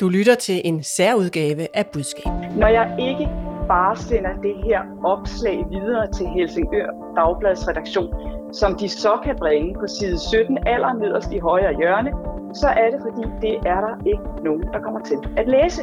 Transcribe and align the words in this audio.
Du 0.00 0.08
lytter 0.08 0.34
til 0.34 0.60
en 0.64 0.82
særudgave 0.82 1.66
af 1.74 1.86
Budskab. 1.86 2.32
Når 2.56 2.66
jeg 2.68 2.96
ikke 2.98 3.28
bare 3.68 3.96
sender 3.96 4.34
det 4.42 4.54
her 4.64 4.80
opslag 5.04 5.58
videre 5.70 6.12
til 6.12 6.26
Helsingør 6.26 6.88
Dagblads 7.16 7.68
redaktion, 7.68 8.14
som 8.52 8.74
de 8.74 8.88
så 8.88 9.18
kan 9.24 9.36
bringe 9.38 9.74
på 9.74 9.86
side 9.98 10.18
17 10.18 10.58
allernederst 10.66 11.32
i 11.32 11.38
højre 11.38 11.76
hjørne, 11.76 12.10
så 12.54 12.68
er 12.68 12.90
det 12.90 13.00
fordi, 13.06 13.28
det 13.42 13.54
er 13.72 13.80
der 13.86 13.94
ikke 14.06 14.44
nogen, 14.44 14.62
der 14.72 14.80
kommer 14.80 15.00
til 15.00 15.18
at 15.36 15.48
læse. 15.48 15.82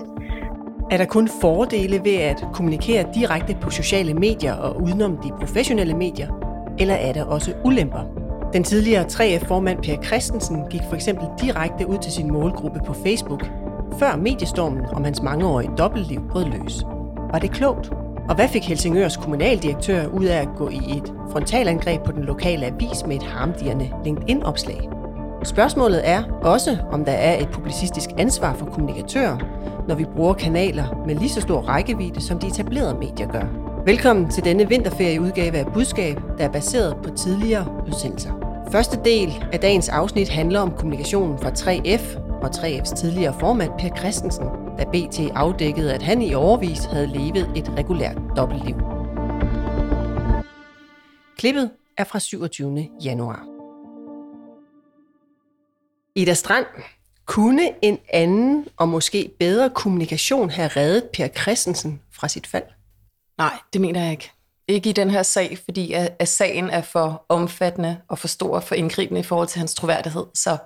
Er 0.91 0.97
der 0.97 1.05
kun 1.05 1.29
fordele 1.41 2.03
ved 2.03 2.15
at 2.15 2.45
kommunikere 2.53 3.07
direkte 3.15 3.57
på 3.61 3.69
sociale 3.69 4.13
medier 4.13 4.53
og 4.53 4.81
udenom 4.81 5.17
de 5.17 5.29
professionelle 5.39 5.93
medier? 5.93 6.29
Eller 6.79 6.95
er 6.95 7.13
der 7.13 7.25
også 7.25 7.53
ulemper? 7.65 8.03
Den 8.53 8.63
tidligere 8.63 9.05
3F-formand 9.05 9.83
Per 9.83 10.03
Christensen 10.03 10.69
gik 10.69 10.81
for 10.89 10.95
eksempel 10.95 11.27
direkte 11.41 11.87
ud 11.87 11.97
til 11.97 12.11
sin 12.11 12.31
målgruppe 12.31 12.79
på 12.85 12.93
Facebook, 12.93 13.43
før 13.99 14.15
mediestormen 14.15 14.85
om 14.93 15.03
hans 15.03 15.21
mangeårige 15.21 15.71
dobbeltliv 15.77 16.21
brød 16.29 16.45
løs. 16.45 16.85
Var 17.31 17.39
det 17.39 17.51
klogt? 17.51 17.91
Og 18.29 18.35
hvad 18.35 18.47
fik 18.47 18.63
Helsingørs 18.63 19.17
kommunaldirektør 19.17 20.07
ud 20.07 20.25
af 20.25 20.41
at 20.41 20.47
gå 20.57 20.69
i 20.69 20.97
et 20.97 21.13
frontalangreb 21.31 22.03
på 22.03 22.11
den 22.11 22.23
lokale 22.23 22.65
avis 22.65 23.05
med 23.07 23.15
et 23.15 23.23
harmdirrende 23.23 23.89
LinkedIn-opslag? 24.05 24.89
Spørgsmålet 25.43 26.01
er 26.09 26.23
også, 26.41 26.77
om 26.91 27.05
der 27.05 27.11
er 27.11 27.41
et 27.41 27.49
publicistisk 27.49 28.09
ansvar 28.17 28.53
for 28.53 28.65
kommunikatører, 28.65 29.37
når 29.87 29.95
vi 29.95 30.05
bruger 30.15 30.33
kanaler 30.33 31.03
med 31.07 31.15
lige 31.15 31.29
så 31.29 31.41
stor 31.41 31.61
rækkevidde, 31.61 32.21
som 32.21 32.39
de 32.39 32.47
etablerede 32.47 32.97
medier 32.99 33.27
gør. 33.27 33.43
Velkommen 33.85 34.29
til 34.29 34.43
denne 34.43 34.69
vinterferieudgave 34.69 35.57
af 35.57 35.65
Budskab, 35.73 36.19
der 36.37 36.45
er 36.45 36.51
baseret 36.51 36.97
på 37.03 37.09
tidligere 37.09 37.65
udsendelser. 37.87 38.31
Første 38.71 38.99
del 39.05 39.43
af 39.53 39.59
dagens 39.59 39.89
afsnit 39.89 40.29
handler 40.29 40.59
om 40.59 40.71
kommunikationen 40.71 41.37
fra 41.39 41.49
3F 41.49 42.24
og 42.45 42.51
3F's 42.51 42.95
tidligere 42.95 43.39
formand 43.39 43.71
Per 43.79 43.97
Christensen, 43.97 44.45
da 44.77 44.83
BT 44.83 45.19
afdækkede, 45.35 45.93
at 45.93 46.01
han 46.01 46.21
i 46.21 46.33
overvis 46.33 46.85
havde 46.85 47.07
levet 47.07 47.51
et 47.55 47.69
regulært 47.77 48.17
dobbeltliv. 48.37 48.75
Klippet 51.37 51.71
er 51.97 52.03
fra 52.03 52.19
27. 52.19 52.89
januar. 53.03 53.45
Ida 56.15 56.33
Strand, 56.33 56.65
kunne 57.25 57.71
en 57.81 57.99
anden 58.13 58.67
og 58.77 58.89
måske 58.89 59.31
bedre 59.39 59.69
kommunikation 59.69 60.49
have 60.49 60.67
reddet 60.67 61.03
Per 61.13 61.27
Christensen 61.27 62.01
fra 62.11 62.27
sit 62.27 62.47
fald? 62.47 62.63
Nej, 63.37 63.59
det 63.73 63.81
mener 63.81 64.01
jeg 64.01 64.11
ikke. 64.11 64.31
Ikke 64.67 64.89
i 64.89 64.93
den 64.93 65.09
her 65.09 65.23
sag, 65.23 65.57
fordi 65.65 65.93
at, 65.93 66.15
at 66.19 66.27
sagen 66.27 66.69
er 66.69 66.81
for 66.81 67.25
omfattende 67.29 67.97
og 68.07 68.19
for 68.19 68.27
stor 68.27 68.59
for 68.59 68.75
indgribende 68.75 69.19
i 69.19 69.23
forhold 69.23 69.47
til 69.47 69.59
hans 69.59 69.75
troværdighed. 69.75 70.25
Så 70.33 70.57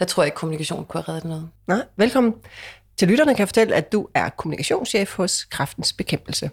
der 0.00 0.06
tror 0.06 0.22
jeg 0.22 0.26
ikke, 0.26 0.36
kommunikation 0.36 0.84
kunne 0.84 1.02
have 1.02 1.14
reddet 1.14 1.28
noget. 1.28 1.48
Nej, 1.66 1.82
velkommen. 1.96 2.34
Til 2.96 3.08
lytterne 3.08 3.34
kan 3.34 3.38
jeg 3.38 3.48
fortælle, 3.48 3.74
at 3.74 3.92
du 3.92 4.08
er 4.14 4.28
kommunikationschef 4.28 5.16
hos 5.16 5.44
Kraftens 5.44 5.92
Bekæmpelse. 5.92 6.50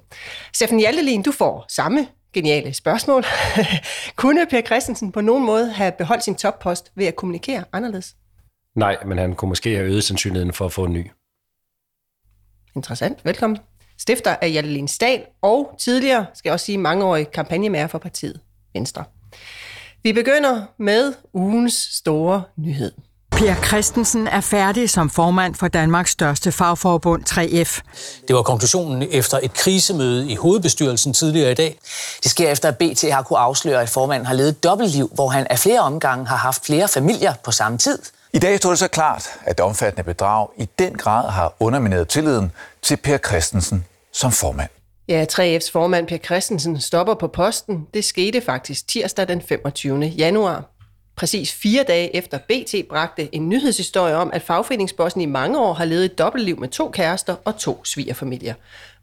Steffen 0.53 0.79
Hjaltelin, 0.79 1.21
du 1.21 1.31
får 1.31 1.65
samme 1.69 2.07
geniale 2.33 2.73
spørgsmål. 2.73 3.23
kunne 4.15 4.45
Per 4.49 4.61
Christensen 4.61 5.11
på 5.11 5.21
nogen 5.21 5.45
måde 5.45 5.71
have 5.71 5.91
beholdt 5.91 6.23
sin 6.23 6.35
toppost 6.35 6.91
ved 6.95 7.05
at 7.05 7.15
kommunikere 7.15 7.63
anderledes? 7.73 8.15
Nej, 8.75 8.97
men 9.05 9.17
han 9.17 9.35
kunne 9.35 9.49
måske 9.49 9.75
have 9.75 9.87
øget 9.87 10.03
sandsynligheden 10.03 10.53
for 10.53 10.65
at 10.65 10.73
få 10.73 10.83
en 10.83 10.93
ny. 10.93 11.11
Interessant. 12.75 13.25
Velkommen. 13.25 13.59
Stifter 13.97 14.35
af 14.41 14.51
Hjaltelin 14.51 14.87
Stahl 14.87 15.23
og 15.41 15.75
tidligere, 15.79 16.25
skal 16.33 16.49
jeg 16.49 16.53
også 16.53 16.65
sige, 16.65 16.77
mangeårig 16.77 17.31
kampagnemager 17.31 17.87
for 17.87 17.97
partiet 17.97 18.39
Venstre. 18.73 19.03
Vi 20.03 20.13
begynder 20.13 20.65
med 20.77 21.13
ugens 21.33 21.73
store 21.73 22.43
nyhed. 22.57 22.91
Per 23.37 23.55
Christensen 23.63 24.27
er 24.27 24.41
færdig 24.41 24.89
som 24.89 25.09
formand 25.09 25.55
for 25.55 25.67
Danmarks 25.67 26.11
største 26.11 26.51
fagforbund 26.51 27.23
3F. 27.29 27.81
Det 28.27 28.35
var 28.35 28.41
konklusionen 28.41 29.07
efter 29.11 29.39
et 29.43 29.53
krisemøde 29.53 30.31
i 30.31 30.35
hovedbestyrelsen 30.35 31.13
tidligere 31.13 31.51
i 31.51 31.55
dag. 31.55 31.79
Det 32.23 32.31
sker 32.31 32.51
efter, 32.51 32.69
at 32.69 32.77
BT 32.77 33.11
har 33.11 33.21
kunne 33.21 33.39
afsløre, 33.39 33.81
at 33.81 33.89
formanden 33.89 34.25
har 34.25 34.33
levet 34.33 34.49
et 34.49 34.63
dobbeltliv, 34.63 35.11
hvor 35.13 35.27
han 35.27 35.47
af 35.49 35.59
flere 35.59 35.79
omgange 35.79 36.27
har 36.27 36.35
haft 36.35 36.65
flere 36.65 36.87
familier 36.87 37.33
på 37.43 37.51
samme 37.51 37.77
tid. 37.77 37.99
I 38.33 38.39
dag 38.39 38.57
stod 38.57 38.71
det 38.71 38.79
så 38.79 38.87
klart, 38.87 39.29
at 39.45 39.57
det 39.57 39.65
omfattende 39.65 40.03
bedrag 40.03 40.47
i 40.57 40.69
den 40.79 40.93
grad 40.97 41.29
har 41.29 41.53
undermineret 41.59 42.07
tilliden 42.07 42.51
til 42.81 42.97
Per 42.97 43.17
Christensen 43.17 43.85
som 44.13 44.31
formand. 44.31 44.69
Ja, 45.07 45.25
3F's 45.31 45.71
formand 45.71 46.07
Per 46.07 46.17
Christensen 46.17 46.81
stopper 46.81 47.13
på 47.13 47.27
posten. 47.27 47.87
Det 47.93 48.05
skete 48.05 48.41
faktisk 48.41 48.87
tirsdag 48.87 49.27
den 49.27 49.41
25. 49.49 50.03
januar. 50.03 50.76
Præcis 51.17 51.53
fire 51.53 51.83
dage 51.83 52.15
efter 52.15 52.37
BT 52.37 52.75
bragte 52.89 53.35
en 53.35 53.49
nyhedshistorie 53.49 54.15
om, 54.15 54.29
at 54.33 54.41
fagforeningsbossen 54.41 55.21
i 55.21 55.25
mange 55.25 55.59
år 55.59 55.73
har 55.73 55.85
levet 55.85 56.05
et 56.05 56.17
dobbeltliv 56.17 56.59
med 56.59 56.69
to 56.69 56.89
kærester 56.89 57.35
og 57.45 57.57
to 57.57 57.85
svigerfamilier. 57.85 58.53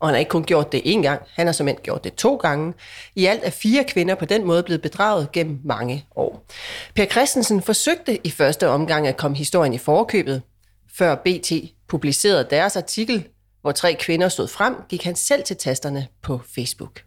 Og 0.00 0.08
han 0.08 0.14
har 0.14 0.18
ikke 0.18 0.28
kun 0.28 0.44
gjort 0.44 0.72
det 0.72 0.80
én 0.80 1.02
gang, 1.02 1.22
han 1.32 1.46
har 1.46 1.52
som 1.52 1.68
gjort 1.82 2.04
det 2.04 2.14
to 2.14 2.36
gange. 2.36 2.74
I 3.14 3.26
alt 3.26 3.40
er 3.44 3.50
fire 3.50 3.84
kvinder 3.84 4.14
på 4.14 4.24
den 4.24 4.44
måde 4.44 4.62
blevet 4.62 4.82
bedraget 4.82 5.32
gennem 5.32 5.60
mange 5.64 6.06
år. 6.16 6.46
Per 6.94 7.06
Christensen 7.06 7.62
forsøgte 7.62 8.26
i 8.26 8.30
første 8.30 8.68
omgang 8.68 9.06
at 9.06 9.16
komme 9.16 9.36
historien 9.36 9.74
i 9.74 9.78
forkøbet. 9.78 10.42
Før 10.94 11.14
BT 11.14 11.52
publicerede 11.88 12.46
deres 12.50 12.76
artikel, 12.76 13.28
hvor 13.62 13.72
tre 13.72 13.94
kvinder 14.00 14.28
stod 14.28 14.48
frem, 14.48 14.74
gik 14.88 15.04
han 15.04 15.16
selv 15.16 15.44
til 15.44 15.56
tasterne 15.56 16.06
på 16.22 16.40
Facebook. 16.54 17.00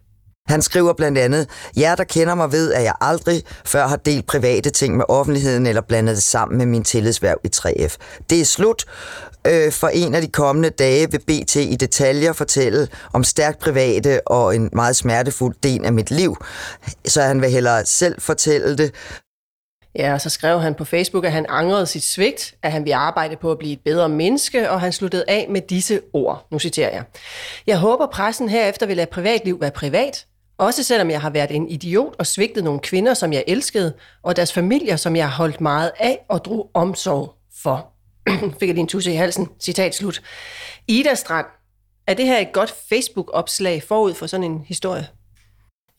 Han 0.48 0.62
skriver 0.62 0.92
blandt 0.92 1.18
andet, 1.18 1.48
jer 1.76 1.94
der 1.94 2.04
kender 2.04 2.34
mig 2.34 2.52
ved, 2.52 2.72
at 2.72 2.82
jeg 2.82 2.94
aldrig 3.00 3.42
før 3.64 3.86
har 3.86 3.96
delt 3.96 4.26
private 4.26 4.70
ting 4.70 4.96
med 4.96 5.04
offentligheden 5.08 5.66
eller 5.66 5.82
blandet 5.82 6.16
det 6.16 6.22
sammen 6.22 6.58
med 6.58 6.66
min 6.66 6.84
tillidsværv 6.84 7.40
i 7.44 7.48
3F. 7.56 7.96
Det 8.30 8.40
er 8.40 8.44
slut. 8.44 8.84
Øh, 9.46 9.72
for 9.72 9.88
en 9.88 10.14
af 10.14 10.22
de 10.22 10.28
kommende 10.28 10.70
dage 10.70 11.10
vil 11.10 11.18
BT 11.18 11.56
i 11.56 11.76
detaljer 11.76 12.32
fortælle 12.32 12.88
om 13.12 13.24
stærkt 13.24 13.58
private 13.58 14.20
og 14.26 14.56
en 14.56 14.70
meget 14.72 14.96
smertefuld 14.96 15.54
del 15.62 15.84
af 15.84 15.92
mit 15.92 16.10
liv, 16.10 16.36
så 17.06 17.22
han 17.22 17.42
vil 17.42 17.50
hellere 17.50 17.86
selv 17.86 18.20
fortælle 18.20 18.76
det. 18.76 18.94
Ja, 19.94 20.12
og 20.12 20.20
så 20.20 20.30
skrev 20.30 20.60
han 20.60 20.74
på 20.74 20.84
Facebook, 20.84 21.24
at 21.24 21.32
han 21.32 21.46
angrede 21.48 21.86
sit 21.86 22.02
svigt, 22.02 22.54
at 22.62 22.72
han 22.72 22.84
ville 22.84 22.96
arbejde 22.96 23.36
på 23.36 23.50
at 23.50 23.58
blive 23.58 23.72
et 23.72 23.80
bedre 23.84 24.08
menneske, 24.08 24.70
og 24.70 24.80
han 24.80 24.92
sluttede 24.92 25.24
af 25.28 25.46
med 25.50 25.60
disse 25.60 26.00
ord. 26.12 26.46
Nu 26.50 26.58
citerer 26.58 26.90
jeg. 26.90 27.02
Jeg 27.66 27.78
håber, 27.78 28.06
pressen 28.06 28.48
herefter 28.48 28.86
vil 28.86 28.96
lade 28.96 29.06
privatliv 29.12 29.60
være 29.60 29.70
privat, 29.70 30.26
også 30.58 30.82
selvom 30.82 31.10
jeg 31.10 31.20
har 31.20 31.30
været 31.30 31.50
en 31.50 31.68
idiot 31.68 32.14
og 32.18 32.26
svigtet 32.26 32.64
nogle 32.64 32.80
kvinder, 32.80 33.14
som 33.14 33.32
jeg 33.32 33.44
elskede, 33.46 33.94
og 34.22 34.36
deres 34.36 34.52
familier, 34.52 34.96
som 34.96 35.16
jeg 35.16 35.28
har 35.30 35.36
holdt 35.36 35.60
meget 35.60 35.92
af 35.98 36.18
og 36.28 36.44
drog 36.44 36.70
omsorg 36.74 37.34
for. 37.62 37.92
Fik 38.60 38.68
jeg 38.68 38.76
din 38.76 38.86
tusse 38.86 39.12
i 39.12 39.14
halsen. 39.14 39.48
Citat 39.60 39.94
slut. 39.94 40.22
Ida 40.88 41.14
Strand, 41.14 41.46
er 42.06 42.14
det 42.14 42.26
her 42.26 42.38
et 42.38 42.52
godt 42.52 42.74
Facebook-opslag 42.88 43.82
forud 43.82 44.14
for 44.14 44.26
sådan 44.26 44.44
en 44.44 44.64
historie? 44.66 45.08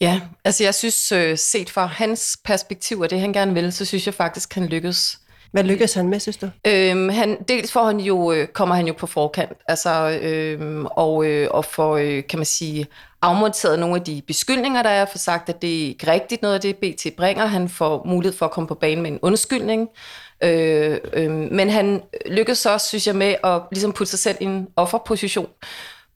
Ja, 0.02 0.22
altså 0.46 0.64
jeg 0.64 0.76
synes, 0.76 1.12
øh, 1.12 1.38
set 1.38 1.70
fra 1.70 1.86
hans 1.86 2.38
perspektiv 2.44 3.00
og 3.00 3.10
det, 3.10 3.20
han 3.20 3.34
gerne 3.34 3.54
vil, 3.54 3.74
så 3.74 3.86
synes 3.86 4.06
jeg 4.06 4.14
faktisk, 4.14 4.54
han 4.54 4.66
lykkes. 4.66 5.20
Hvad 5.52 5.64
lykkedes 5.64 5.94
han 5.94 6.10
med, 6.10 6.20
synes 6.20 6.38
du? 6.38 6.50
Øhm, 6.68 7.10
han, 7.10 7.38
dels 7.48 7.72
får 7.72 7.84
han 7.86 8.00
jo, 8.00 8.32
øh, 8.32 8.48
kommer 8.48 8.76
han 8.76 8.88
jo 8.88 8.94
på 8.94 9.08
forkant, 9.08 9.52
altså, 9.68 10.20
øhm, 10.22 10.86
og, 10.86 11.26
øh, 11.26 11.48
og 11.52 11.66
får, 11.66 11.98
øh, 11.98 12.24
kan 12.30 12.40
man 12.40 12.46
sige, 12.46 12.88
afmonteret 13.22 13.80
nogle 13.80 13.96
af 13.96 14.02
de 14.02 14.22
beskyldninger, 14.28 14.84
der 14.84 14.90
er, 14.90 15.06
for 15.06 15.18
sagt, 15.18 15.50
at 15.50 15.62
det 15.62 15.84
er 15.84 15.88
ikke 15.88 16.12
rigtigt 16.12 16.42
noget 16.42 16.56
af 16.56 16.62
det, 16.62 16.76
BT 16.76 17.08
bringer. 17.18 17.46
Han 17.46 17.70
får 17.70 18.04
mulighed 18.06 18.38
for 18.38 18.46
at 18.46 18.52
komme 18.52 18.68
på 18.68 18.76
banen 18.76 19.04
med 19.04 19.12
en 19.12 19.20
undskyldning. 19.22 19.90
Øh, 20.44 20.98
øh, 21.14 21.32
men 21.32 21.70
han 21.70 22.02
lykkes 22.26 22.66
også, 22.66 22.88
synes 22.88 23.08
jeg, 23.08 23.16
med 23.16 23.36
at 23.44 23.62
ligesom 23.72 23.94
putte 23.94 24.12
sig 24.12 24.20
selv 24.20 24.38
i 24.40 24.44
en 24.44 24.68
offerposition. 24.76 25.48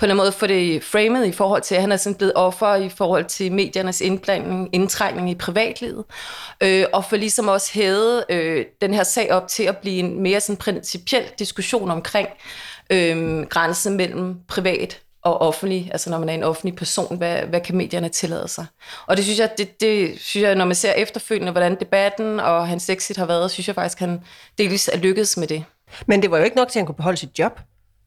På 0.04 0.08
en 0.08 0.18
måde 0.18 0.32
få 0.32 0.48
det 0.48 0.84
framet 0.84 1.26
i 1.26 1.32
forhold 1.32 1.62
til, 1.62 1.76
at 1.76 1.82
han 1.82 1.92
er 1.92 1.98
sådan 1.98 2.16
blevet 2.16 2.34
offer 2.36 2.76
i 2.76 2.90
forhold 2.90 3.26
til 3.26 3.52
mediernes 3.52 4.02
indblanding, 4.02 4.70
indtrængning 4.72 5.30
i 5.30 5.36
privatlivet. 5.36 6.06
Øh, 6.62 6.86
og 6.94 7.06
for 7.06 7.16
ligesom 7.16 7.48
også 7.48 7.74
hævet 7.74 8.24
øh, 8.30 8.66
den 8.82 8.94
her 8.94 9.04
sag 9.04 9.32
op 9.32 9.48
til 9.48 9.64
at 9.64 9.78
blive 9.78 10.00
en 10.00 10.22
mere 10.22 10.40
sådan 10.40 10.58
principiel 10.58 11.24
diskussion 11.40 11.92
omkring 11.92 12.28
øh, 12.90 13.42
grænsen 13.50 13.98
mellem 13.98 14.36
privat 14.48 15.00
og 15.22 15.42
offentlig, 15.42 15.90
altså 15.92 16.10
når 16.10 16.20
man 16.20 16.30
er 16.30 16.34
en 16.34 16.44
offentlig 16.44 16.76
person, 16.76 17.18
hvad, 17.18 17.38
hvad 17.38 17.62
kan 17.62 17.78
medierne 17.78 18.10
tillade 18.10 18.48
sig? 18.48 18.66
Og 19.08 19.18
det 19.18 19.26
synes 19.26 19.40
jeg, 19.40 19.50
det, 19.58 19.82
det 19.82 20.22
synes 20.22 20.44
jeg, 20.44 20.56
når 20.56 20.66
man 20.66 20.76
ser 20.76 20.92
efterfølgende, 20.92 21.52
hvordan 21.52 21.80
debatten 21.80 22.40
og 22.40 22.68
hans 22.68 22.90
exit 22.90 23.18
har 23.18 23.26
været, 23.26 23.52
synes 23.52 23.68
jeg 23.68 23.76
faktisk, 23.76 24.00
han 24.00 24.22
delvis 24.58 24.88
er 24.94 24.98
lykkedes 24.98 25.38
med 25.38 25.48
det. 25.48 25.64
Men 26.06 26.22
det 26.22 26.32
var 26.32 26.38
jo 26.38 26.44
ikke 26.44 26.58
nok 26.58 26.68
til, 26.68 26.80
at 26.80 26.82
han 26.82 26.86
kunne 26.86 26.96
beholde 26.96 27.18
sit 27.18 27.40
job. 27.40 27.60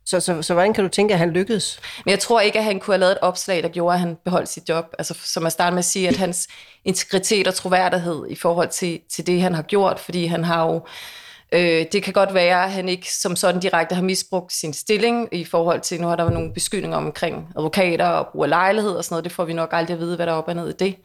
Så, 0.06 0.20
så, 0.20 0.42
så 0.42 0.54
hvordan 0.54 0.74
kan 0.74 0.84
du 0.84 0.90
tænke, 0.90 1.14
at 1.14 1.18
han 1.18 1.30
lykkedes? 1.30 1.80
Men 2.04 2.10
jeg 2.10 2.18
tror 2.18 2.40
ikke, 2.40 2.58
at 2.58 2.64
han 2.64 2.80
kunne 2.80 2.94
have 2.94 3.00
lavet 3.00 3.12
et 3.12 3.18
opslag, 3.22 3.62
der 3.62 3.68
gjorde, 3.68 3.94
at 3.94 4.00
han 4.00 4.16
beholdt 4.24 4.48
sit 4.48 4.68
job. 4.68 4.84
Altså, 4.98 5.14
som 5.24 5.42
jeg 5.42 5.52
startede 5.52 5.74
med 5.74 5.78
at 5.78 5.84
sige, 5.84 6.08
at 6.08 6.16
hans 6.16 6.48
integritet 6.84 7.48
og 7.48 7.54
troværdighed 7.54 8.26
i 8.30 8.34
forhold 8.34 8.68
til, 8.68 9.00
til 9.10 9.26
det, 9.26 9.42
han 9.42 9.54
har 9.54 9.62
gjort, 9.62 10.00
fordi 10.00 10.26
han 10.26 10.44
har 10.44 10.66
jo 10.66 10.86
Øh, 11.52 11.86
det 11.92 12.02
kan 12.02 12.12
godt 12.12 12.34
være, 12.34 12.64
at 12.64 12.72
han 12.72 12.88
ikke 12.88 13.14
som 13.14 13.36
sådan 13.36 13.60
direkte 13.60 13.94
har 13.94 14.02
misbrugt 14.02 14.52
sin 14.52 14.72
stilling 14.72 15.28
i 15.32 15.44
forhold 15.44 15.80
til, 15.80 16.00
nu 16.00 16.06
har 16.06 16.16
der 16.16 16.24
været 16.24 16.34
nogle 16.34 16.52
beskyldninger 16.52 16.98
omkring 16.98 17.48
advokater 17.56 18.06
og 18.06 18.26
brug 18.32 18.44
af 18.44 18.48
lejlighed 18.48 18.90
og 18.90 19.04
sådan 19.04 19.14
noget. 19.14 19.24
Det 19.24 19.32
får 19.32 19.44
vi 19.44 19.52
nok 19.52 19.68
aldrig 19.72 19.94
at 19.94 20.00
vide, 20.00 20.16
hvad 20.16 20.26
der 20.26 20.32
er 20.32 20.36
op 20.36 20.48
og 20.48 20.54
ned 20.54 20.68
i 20.68 20.72
det. 20.72 20.96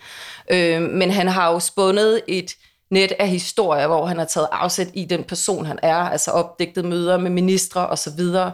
Øh, 0.51 0.81
men 0.81 1.11
han 1.11 1.27
har 1.27 1.51
jo 1.51 1.59
spundet 1.59 2.21
et 2.27 2.55
net 2.91 3.11
af 3.19 3.27
historier, 3.27 3.87
hvor 3.87 4.05
han 4.05 4.17
har 4.17 4.25
taget 4.25 4.47
afsæt 4.51 4.87
i 4.93 5.05
den 5.05 5.23
person, 5.23 5.65
han 5.65 5.79
er, 5.81 5.95
altså 5.95 6.31
opdigtet 6.31 6.85
møder 6.85 7.17
med 7.17 7.29
ministre 7.29 7.87
og 7.87 7.97
så 7.97 8.11
videre, 8.17 8.51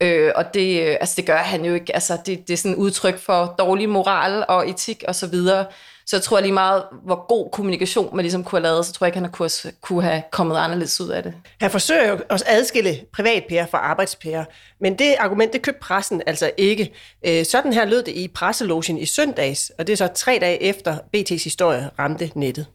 Øh, 0.00 0.32
og 0.34 0.54
det, 0.54 0.82
øh, 0.82 0.96
altså, 1.00 1.14
det 1.16 1.26
gør 1.26 1.36
han 1.36 1.64
jo 1.64 1.74
ikke. 1.74 1.94
Altså, 1.94 2.18
det, 2.26 2.48
det 2.48 2.52
er 2.52 2.56
sådan 2.56 2.72
et 2.72 2.76
udtryk 2.76 3.18
for 3.18 3.54
dårlig 3.58 3.88
moral 3.88 4.44
og 4.48 4.70
etik 4.70 5.04
og 5.08 5.14
så 5.14 5.26
videre. 5.26 5.66
Så 6.06 6.16
jeg 6.16 6.22
tror 6.22 6.40
lige 6.40 6.52
meget, 6.52 6.82
hvor 7.04 7.26
god 7.28 7.50
kommunikation 7.50 8.16
man 8.16 8.22
ligesom 8.22 8.44
kunne 8.44 8.58
have 8.58 8.62
lavet, 8.62 8.86
så 8.86 8.92
tror 8.92 9.06
jeg 9.06 9.08
ikke, 9.08 9.20
han 9.20 9.32
kunne, 9.32 9.50
kunne 9.80 10.02
have 10.02 10.22
kommet 10.32 10.56
anderledes 10.56 11.00
ud 11.00 11.08
af 11.08 11.22
det. 11.22 11.34
Han 11.60 11.70
forsøger 11.70 12.08
jo 12.08 12.18
at 12.30 12.42
adskille 12.46 13.00
privatpærer 13.12 13.66
fra 13.66 13.78
arbejdspærer, 13.78 14.44
men 14.80 14.98
det 14.98 15.14
argument, 15.18 15.52
det 15.52 15.62
købte 15.62 15.80
pressen 15.80 16.22
altså 16.26 16.50
ikke. 16.56 16.92
Øh, 17.26 17.44
sådan 17.44 17.72
her 17.72 17.84
lød 17.84 18.02
det 18.02 18.12
i 18.12 18.28
presselogen 18.28 18.98
i 18.98 19.06
søndags, 19.06 19.72
og 19.78 19.86
det 19.86 19.92
er 19.92 19.96
så 19.96 20.08
tre 20.14 20.38
dage 20.40 20.62
efter 20.62 20.96
BT's 21.16 21.44
historie 21.44 21.90
ramte 21.98 22.30
nettet. 22.34 22.66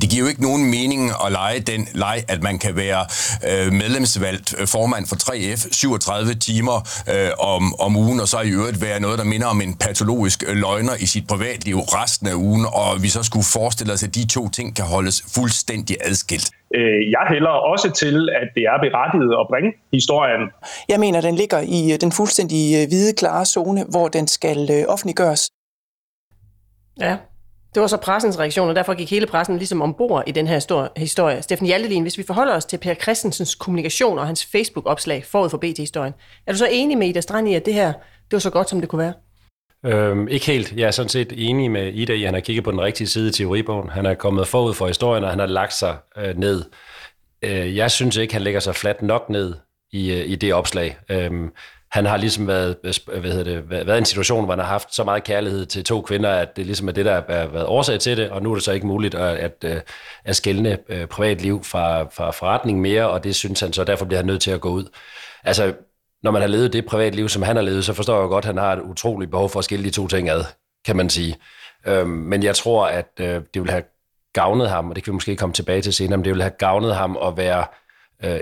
Det 0.00 0.10
giver 0.10 0.22
jo 0.24 0.28
ikke 0.28 0.42
nogen 0.42 0.70
mening 0.70 1.10
at 1.24 1.32
lege 1.32 1.60
den 1.60 1.88
leg, 1.94 2.24
at 2.28 2.42
man 2.42 2.58
kan 2.58 2.76
være 2.76 3.02
øh, 3.48 3.72
medlemsvalgt 3.72 4.54
øh, 4.58 4.66
formand 4.66 5.06
for 5.06 5.16
3F 5.16 5.68
37 5.72 6.34
timer 6.34 6.76
øh, 7.12 7.30
om, 7.54 7.80
om 7.80 7.96
ugen, 7.96 8.20
og 8.20 8.28
så 8.28 8.40
i 8.40 8.50
øvrigt 8.50 8.82
være 8.82 9.00
noget, 9.00 9.18
der 9.18 9.24
minder 9.24 9.46
om 9.46 9.60
en 9.60 9.74
patologisk 9.86 10.44
øh, 10.48 10.56
løgner 10.56 10.94
i 11.04 11.06
sit 11.06 11.26
privatliv 11.26 11.76
resten 11.78 12.26
af 12.26 12.34
ugen, 12.34 12.66
og 12.80 13.02
vi 13.02 13.08
så 13.08 13.22
skulle 13.22 13.46
forestille 13.52 13.92
os, 13.92 14.02
at 14.02 14.14
de 14.14 14.26
to 14.26 14.48
ting 14.48 14.76
kan 14.76 14.84
holdes 14.84 15.16
fuldstændig 15.34 15.96
adskilt. 16.04 16.50
Øh, 16.74 17.10
jeg 17.16 17.24
hælder 17.28 17.54
også 17.72 17.88
til, 18.02 18.28
at 18.40 18.48
det 18.54 18.62
er 18.72 18.78
berettiget 18.86 19.32
at 19.40 19.46
bringe 19.50 19.70
historien. 19.92 20.42
Jeg 20.88 21.00
mener, 21.00 21.20
den 21.20 21.34
ligger 21.34 21.60
i 21.60 21.96
den 22.00 22.12
fuldstændig 22.12 22.86
hvide, 22.88 23.12
klare 23.12 23.44
zone, 23.44 23.84
hvor 23.90 24.08
den 24.08 24.26
skal 24.28 24.84
offentliggøres. 24.88 25.50
Ja, 27.00 27.16
det 27.74 27.80
var 27.80 27.86
så 27.86 27.96
pressens 27.96 28.38
reaktion, 28.38 28.68
og 28.68 28.74
derfor 28.74 28.94
gik 28.94 29.10
hele 29.10 29.26
pressen 29.26 29.56
ligesom 29.56 29.82
ombord 29.82 30.24
i 30.26 30.32
den 30.32 30.46
her 30.46 30.90
historie. 30.96 31.42
Steffen 31.42 31.66
Hjaltelin, 31.66 32.02
hvis 32.02 32.18
vi 32.18 32.22
forholder 32.22 32.54
os 32.54 32.64
til 32.64 32.78
Per 32.78 32.94
Christensens 32.94 33.54
kommunikation 33.54 34.18
og 34.18 34.26
hans 34.26 34.46
Facebook-opslag 34.46 35.24
forud 35.24 35.50
for 35.50 35.58
BT-historien, 35.58 36.14
er 36.46 36.52
du 36.52 36.58
så 36.58 36.68
enig 36.70 36.98
med 36.98 37.08
Ida 37.08 37.20
Strand 37.20 37.48
i, 37.48 37.54
at 37.54 37.66
det 37.66 37.74
her 37.74 37.92
det 38.30 38.32
var 38.32 38.38
så 38.38 38.50
godt, 38.50 38.70
som 38.70 38.80
det 38.80 38.88
kunne 38.88 38.98
være? 38.98 39.12
Øhm, 39.86 40.28
ikke 40.28 40.46
helt. 40.46 40.72
Jeg 40.76 40.86
er 40.86 40.90
sådan 40.90 41.08
set 41.08 41.32
enig 41.36 41.70
med 41.70 41.92
Ida 41.92 42.12
i, 42.12 42.22
at 42.22 42.26
han 42.26 42.34
har 42.34 42.40
kigget 42.40 42.64
på 42.64 42.70
den 42.70 42.80
rigtige 42.80 43.08
side 43.08 43.28
i 43.28 43.32
teoribogen. 43.32 43.88
Han 43.88 44.06
er 44.06 44.14
kommet 44.14 44.48
forud 44.48 44.74
for 44.74 44.86
historien, 44.86 45.24
og 45.24 45.30
han 45.30 45.38
har 45.38 45.46
lagt 45.46 45.72
sig 45.72 45.96
øh, 46.18 46.38
ned. 46.38 46.64
Øh, 47.42 47.76
jeg 47.76 47.90
synes 47.90 48.16
ikke, 48.16 48.32
han 48.34 48.42
lægger 48.42 48.60
sig 48.60 48.74
fladt 48.74 49.02
nok 49.02 49.28
ned 49.30 49.54
i, 49.92 50.12
øh, 50.12 50.30
i 50.30 50.34
det 50.34 50.54
opslag. 50.54 50.98
Øh, 51.08 51.30
han 51.94 52.06
har 52.06 52.16
ligesom 52.16 52.46
været, 52.46 52.76
hvad 53.06 53.30
hedder 53.30 53.44
det, 53.44 53.70
været 53.70 53.96
i 53.96 53.98
en 53.98 54.04
situation, 54.04 54.44
hvor 54.44 54.52
han 54.52 54.58
har 54.58 54.66
haft 54.66 54.94
så 54.94 55.04
meget 55.04 55.24
kærlighed 55.24 55.66
til 55.66 55.84
to 55.84 56.00
kvinder, 56.00 56.30
at 56.30 56.56
det 56.56 56.66
ligesom 56.66 56.88
er 56.88 56.92
det, 56.92 57.04
der 57.04 57.14
har 57.14 57.46
været 57.46 57.66
årsag 57.66 58.00
til 58.00 58.16
det, 58.16 58.30
og 58.30 58.42
nu 58.42 58.50
er 58.50 58.54
det 58.54 58.64
så 58.64 58.72
ikke 58.72 58.86
muligt 58.86 59.14
at, 59.14 59.36
at, 59.36 59.64
øh, 59.64 59.80
at 60.24 60.36
skælne 60.36 60.78
øh, 60.88 61.06
privatliv 61.06 61.64
fra, 61.64 62.02
fra 62.02 62.30
forretning 62.30 62.80
mere, 62.80 63.10
og 63.10 63.24
det 63.24 63.34
synes 63.34 63.60
han 63.60 63.72
så, 63.72 63.84
derfor 63.84 64.04
bliver 64.04 64.18
han 64.18 64.26
nødt 64.26 64.42
til 64.42 64.50
at 64.50 64.60
gå 64.60 64.68
ud. 64.68 64.84
Altså, 65.44 65.74
når 66.22 66.30
man 66.30 66.40
har 66.40 66.48
levet 66.48 66.72
det 66.72 66.86
privatliv, 66.86 67.28
som 67.28 67.42
han 67.42 67.56
har 67.56 67.62
levet, 67.62 67.84
så 67.84 67.92
forstår 67.92 68.20
jeg 68.20 68.28
godt, 68.28 68.44
at 68.44 68.46
han 68.46 68.58
har 68.58 68.72
et 68.72 68.82
utroligt 68.82 69.30
behov 69.30 69.48
for 69.48 69.58
at 69.58 69.64
skille 69.64 69.84
de 69.84 69.90
to 69.90 70.08
ting 70.08 70.28
ad, 70.28 70.44
kan 70.86 70.96
man 70.96 71.10
sige. 71.10 71.36
Øhm, 71.86 72.08
men 72.08 72.42
jeg 72.42 72.56
tror, 72.56 72.86
at 72.86 73.08
øh, 73.20 73.42
det 73.54 73.62
vil 73.62 73.70
have 73.70 73.82
gavnet 74.32 74.70
ham, 74.70 74.88
og 74.90 74.96
det 74.96 75.04
kan 75.04 75.10
vi 75.10 75.14
måske 75.14 75.36
komme 75.36 75.52
tilbage 75.52 75.82
til 75.82 75.92
senere, 75.92 76.16
men 76.16 76.24
det 76.24 76.32
vil 76.32 76.42
have 76.42 76.54
gavnet 76.58 76.94
ham 76.94 77.18
at 77.22 77.36
være 77.36 77.64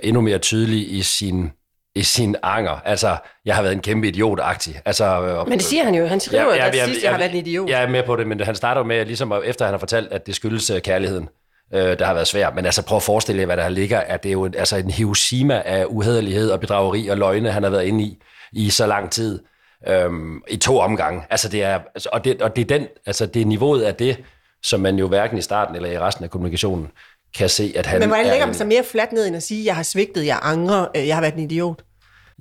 endnu 0.03 0.21
mere 0.21 0.39
tydelig 0.39 0.93
i 0.93 1.03
sin 1.03 1.53
i 1.95 2.03
sin 2.03 2.37
anger. 2.43 2.83
Altså, 2.85 3.17
jeg 3.45 3.55
har 3.55 3.63
været 3.63 3.73
en 3.73 3.81
kæmpe 3.81 4.09
idiot 4.09 4.41
-agtig. 4.41 4.81
Altså, 4.85 5.05
øh, 5.05 5.49
men 5.49 5.59
det 5.59 5.67
siger 5.67 5.85
han 5.85 5.95
jo. 5.95 6.07
Han 6.07 6.21
skriver, 6.21 6.45
ja, 6.45 6.55
ja, 6.55 6.67
at 6.67 6.75
ja, 6.75 6.85
sidst, 6.85 6.99
jeg, 6.99 7.05
jeg 7.05 7.13
har 7.13 7.19
været 7.19 7.31
en 7.31 7.37
idiot. 7.37 7.71
Jeg 7.71 7.83
er 7.83 7.89
med 7.89 8.03
på 8.03 8.17
det, 8.17 8.27
men 8.27 8.41
han 8.41 8.55
starter 8.55 8.81
jo 8.81 8.87
med, 8.87 9.07
ligesom, 9.07 9.33
efter 9.45 9.65
han 9.65 9.75
har 9.75 9.79
fortalt, 9.79 10.13
at 10.13 10.27
det 10.27 10.35
skyldes 10.35 10.71
uh, 10.71 10.79
kærligheden, 10.79 11.29
øh, 11.75 11.99
der 11.99 12.05
har 12.05 12.15
været 12.15 12.27
svært. 12.27 12.55
Men 12.55 12.67
altså, 12.67 12.83
prøv 12.83 12.97
at 12.97 13.03
forestille 13.03 13.41
jer, 13.41 13.47
hvad 13.47 13.57
der 13.57 13.69
ligger. 13.69 14.01
At 14.01 14.23
det 14.23 14.29
er 14.29 14.33
jo 14.33 14.45
en, 14.45 14.55
altså, 14.55 14.77
en 14.77 14.91
Hiroshima 14.91 15.63
af 15.65 15.85
uhederlighed 15.89 16.51
og 16.51 16.61
bedrageri 16.61 17.09
og 17.09 17.19
løgne, 17.19 17.51
han 17.51 17.63
har 17.63 17.71
været 17.71 17.85
inde 17.85 18.05
i 18.05 18.19
i 18.53 18.71
så 18.71 18.87
lang 18.87 19.11
tid. 19.11 19.43
Øhm, 19.89 20.43
I 20.49 20.57
to 20.57 20.79
omgange. 20.79 21.23
Altså, 21.31 21.49
det 21.49 21.63
er, 21.63 21.81
altså, 21.95 22.09
og, 22.13 22.25
det, 22.25 22.43
og 22.43 22.57
det 22.57 22.63
er 22.63 22.79
den, 22.79 22.87
altså, 23.07 23.27
det 23.27 23.43
er 23.43 23.47
niveauet 23.47 23.83
af 23.83 23.95
det, 23.95 24.17
som 24.63 24.81
man 24.81 24.99
jo 24.99 25.09
hverken 25.09 25.39
i 25.39 25.43
starten 25.43 25.77
eller 25.77 25.89
i 25.89 25.99
resten 25.99 26.25
af 26.25 26.31
kommunikationen 26.31 26.91
kan 27.35 27.49
se, 27.49 27.73
at 27.77 27.87
han 27.87 28.01
Men 28.01 28.09
hvordan 28.09 28.27
lægger 28.27 28.47
man 28.47 28.55
sig 28.55 28.67
mere 28.67 28.85
fladt 28.85 29.13
ned, 29.13 29.27
end 29.27 29.37
at 29.37 29.43
sige, 29.43 29.65
jeg 29.65 29.77
har 29.77 29.83
svigtet, 29.83 30.27
jeg 30.27 30.39
angrer, 30.43 30.87
øh, 30.97 31.07
jeg 31.09 31.17
har 31.17 31.21
været 31.21 31.35
en 31.35 31.41
idiot? 31.41 31.85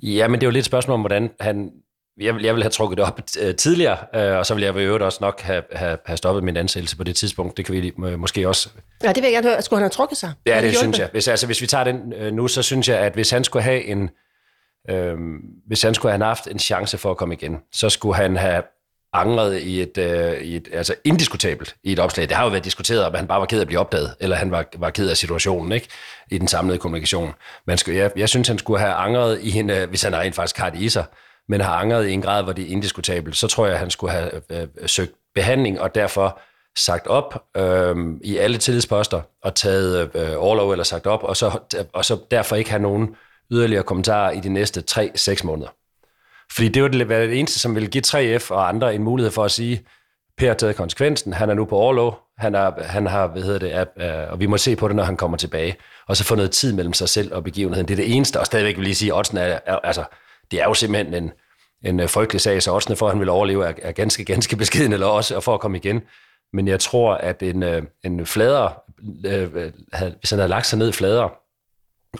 Ja, 0.02 0.28
men 0.28 0.40
det 0.40 0.46
er 0.46 0.48
jo 0.48 0.50
lidt 0.50 0.62
et 0.62 0.66
spørgsmål 0.66 0.94
om, 0.94 1.00
hvordan 1.00 1.30
han... 1.40 1.70
Jeg 2.20 2.34
vil, 2.34 2.42
jeg 2.42 2.54
vil 2.54 2.62
have 2.62 2.70
trukket 2.70 2.98
det 2.98 3.06
op 3.06 3.20
øh, 3.40 3.54
tidligere, 3.54 3.96
øh, 4.14 4.38
og 4.38 4.46
så 4.46 4.54
vil 4.54 4.64
jeg 4.64 4.76
i 4.76 4.80
øvrigt 4.80 5.04
også 5.04 5.18
nok 5.20 5.40
have, 5.40 5.62
have, 5.72 5.98
have 6.06 6.16
stoppet 6.16 6.44
min 6.44 6.56
ansættelse 6.56 6.96
på 6.96 7.04
det 7.04 7.16
tidspunkt. 7.16 7.56
Det 7.56 7.64
kan 7.64 7.74
vi 7.74 7.92
måske 8.16 8.48
også... 8.48 8.68
Ja, 9.02 9.08
det 9.08 9.16
vil 9.16 9.22
jeg 9.22 9.32
gerne 9.32 9.48
høre. 9.48 9.62
Skulle 9.62 9.78
han 9.78 9.82
have 9.82 9.90
trukket 9.90 10.18
sig? 10.18 10.32
Ja, 10.46 10.56
det, 10.56 10.62
det 10.62 10.76
synes 10.76 10.98
jeg. 10.98 11.08
Hvis, 11.12 11.28
altså, 11.28 11.46
hvis 11.46 11.60
vi 11.60 11.66
tager 11.66 11.84
den 11.84 12.34
nu, 12.34 12.48
så 12.48 12.62
synes 12.62 12.88
jeg, 12.88 12.98
at 12.98 13.12
hvis 13.12 13.30
han 13.30 13.44
skulle 13.44 13.62
have 13.62 13.84
en... 13.84 14.10
Øh, 14.90 15.16
hvis 15.66 15.82
han 15.82 15.94
skulle 15.94 16.12
have 16.12 16.24
haft 16.24 16.46
en 16.46 16.58
chance 16.58 16.98
for 16.98 17.10
at 17.10 17.16
komme 17.16 17.34
igen, 17.34 17.56
så 17.72 17.88
skulle 17.88 18.16
han 18.16 18.36
have 18.36 18.62
angret 19.12 19.62
i 19.62 19.82
et, 19.82 19.98
øh, 19.98 20.40
i 20.40 20.56
et 20.56 20.68
altså 20.72 20.94
indiskutabelt 21.04 21.76
i 21.82 21.92
et 21.92 21.98
opslag. 21.98 22.28
Det 22.28 22.36
har 22.36 22.44
jo 22.44 22.50
været 22.50 22.64
diskuteret, 22.64 23.04
om 23.04 23.14
han 23.14 23.26
bare 23.26 23.40
var 23.40 23.46
ked 23.46 23.58
af 23.58 23.60
at 23.60 23.66
blive 23.66 23.80
opdaget, 23.80 24.14
eller 24.20 24.36
han 24.36 24.50
var, 24.50 24.64
var 24.76 24.90
ked 24.90 25.10
af 25.10 25.16
situationen 25.16 25.72
ikke? 25.72 25.88
i 26.30 26.38
den 26.38 26.48
samlede 26.48 26.78
kommunikation. 26.78 27.34
Man 27.66 27.78
skulle, 27.78 27.98
jeg, 27.98 28.10
jeg 28.16 28.28
synes, 28.28 28.48
han 28.48 28.58
skulle 28.58 28.80
have 28.80 28.92
angret 28.92 29.40
i 29.40 29.58
en, 29.58 29.70
øh, 29.70 29.88
hvis 29.88 30.02
han 30.02 30.16
rent 30.16 30.34
faktisk 30.34 30.58
har 30.58 30.70
det 30.70 30.80
i 30.80 30.88
sig, 30.88 31.04
men 31.48 31.60
har 31.60 31.76
angret 31.76 32.08
i 32.08 32.12
en 32.12 32.22
grad, 32.22 32.42
hvor 32.42 32.52
det 32.52 32.64
er 32.64 32.68
indiskutabelt, 32.68 33.36
så 33.36 33.46
tror 33.46 33.66
jeg, 33.66 33.78
han 33.78 33.90
skulle 33.90 34.12
have 34.12 34.30
øh, 34.50 34.60
øh 34.60 34.88
søgt 34.88 35.12
behandling, 35.34 35.80
og 35.80 35.94
derfor 35.94 36.40
sagt 36.78 37.06
op 37.06 37.44
øh, 37.56 37.96
i 38.24 38.36
alle 38.36 38.58
tillidsposter, 38.58 39.20
og 39.42 39.54
taget 39.54 40.10
øh, 40.14 40.32
overlov 40.36 40.70
eller 40.70 40.84
sagt 40.84 41.06
op, 41.06 41.22
og 41.22 41.36
så, 41.36 41.58
og 41.92 42.04
så 42.04 42.18
derfor 42.30 42.56
ikke 42.56 42.70
have 42.70 42.82
nogen 42.82 43.16
yderligere 43.50 43.82
kommentarer 43.82 44.30
i 44.30 44.40
de 44.40 44.48
næste 44.48 44.84
3-6 44.90 45.46
måneder. 45.46 45.68
Fordi 46.54 46.68
det 46.68 46.82
ville 46.82 47.08
være 47.08 47.26
det 47.26 47.38
eneste, 47.38 47.58
som 47.58 47.74
ville 47.74 47.88
give 47.88 48.02
3F 48.06 48.50
og 48.50 48.68
andre 48.68 48.94
en 48.94 49.02
mulighed 49.02 49.30
for 49.30 49.44
at 49.44 49.50
sige, 49.50 49.86
Per 50.38 50.48
har 50.48 50.54
taget 50.54 50.76
konsekvensen, 50.76 51.32
han 51.32 51.50
er 51.50 51.54
nu 51.54 51.64
på 51.64 51.76
overlov, 51.76 52.18
han, 52.38 52.54
er, 52.54 52.82
han 52.82 53.06
har, 53.06 53.26
hvad 53.26 53.42
hedder 53.42 53.58
det, 53.58 53.74
er, 53.96 54.26
og 54.26 54.40
vi 54.40 54.46
må 54.46 54.56
se 54.56 54.76
på 54.76 54.88
det, 54.88 54.96
når 54.96 55.02
han 55.02 55.16
kommer 55.16 55.36
tilbage. 55.36 55.76
Og 56.08 56.16
så 56.16 56.24
få 56.24 56.34
noget 56.34 56.50
tid 56.50 56.72
mellem 56.72 56.92
sig 56.92 57.08
selv 57.08 57.34
og 57.34 57.44
begivenheden. 57.44 57.88
Det 57.88 57.94
er 57.94 58.04
det 58.04 58.16
eneste, 58.16 58.40
og 58.40 58.46
stadigvæk 58.46 58.78
vil 58.78 58.86
jeg 58.86 58.96
sige, 58.96 59.14
at 59.18 59.34
er, 59.34 59.58
er, 59.66 59.76
altså, 59.76 60.04
det 60.50 60.60
er 60.60 60.64
jo 60.64 60.74
simpelthen 60.74 61.14
en, 61.14 61.22
en 61.22 61.98
folkelig 61.98 62.10
frygtelig 62.10 62.40
sag, 62.40 62.62
så 62.62 62.72
oddsene 62.72 62.96
for, 62.96 63.06
at 63.06 63.12
han 63.12 63.20
vil 63.20 63.28
overleve, 63.28 63.66
er, 63.66 63.72
er 63.82 63.92
ganske, 63.92 64.24
ganske 64.24 64.56
beskeden, 64.56 64.92
eller 64.92 65.06
også 65.06 65.40
for 65.40 65.54
at 65.54 65.60
komme 65.60 65.76
igen. 65.76 66.00
Men 66.52 66.68
jeg 66.68 66.80
tror, 66.80 67.14
at 67.14 67.42
en, 67.42 67.62
øh, 67.62 67.82
en 68.04 68.26
flader, 68.26 68.82
øh, 69.26 69.42
øh 69.54 69.72
hvis 70.18 70.30
han 70.30 70.38
havde 70.38 70.48
lagt 70.48 70.66
sig 70.66 70.78
ned 70.78 70.92
flader, 70.92 71.28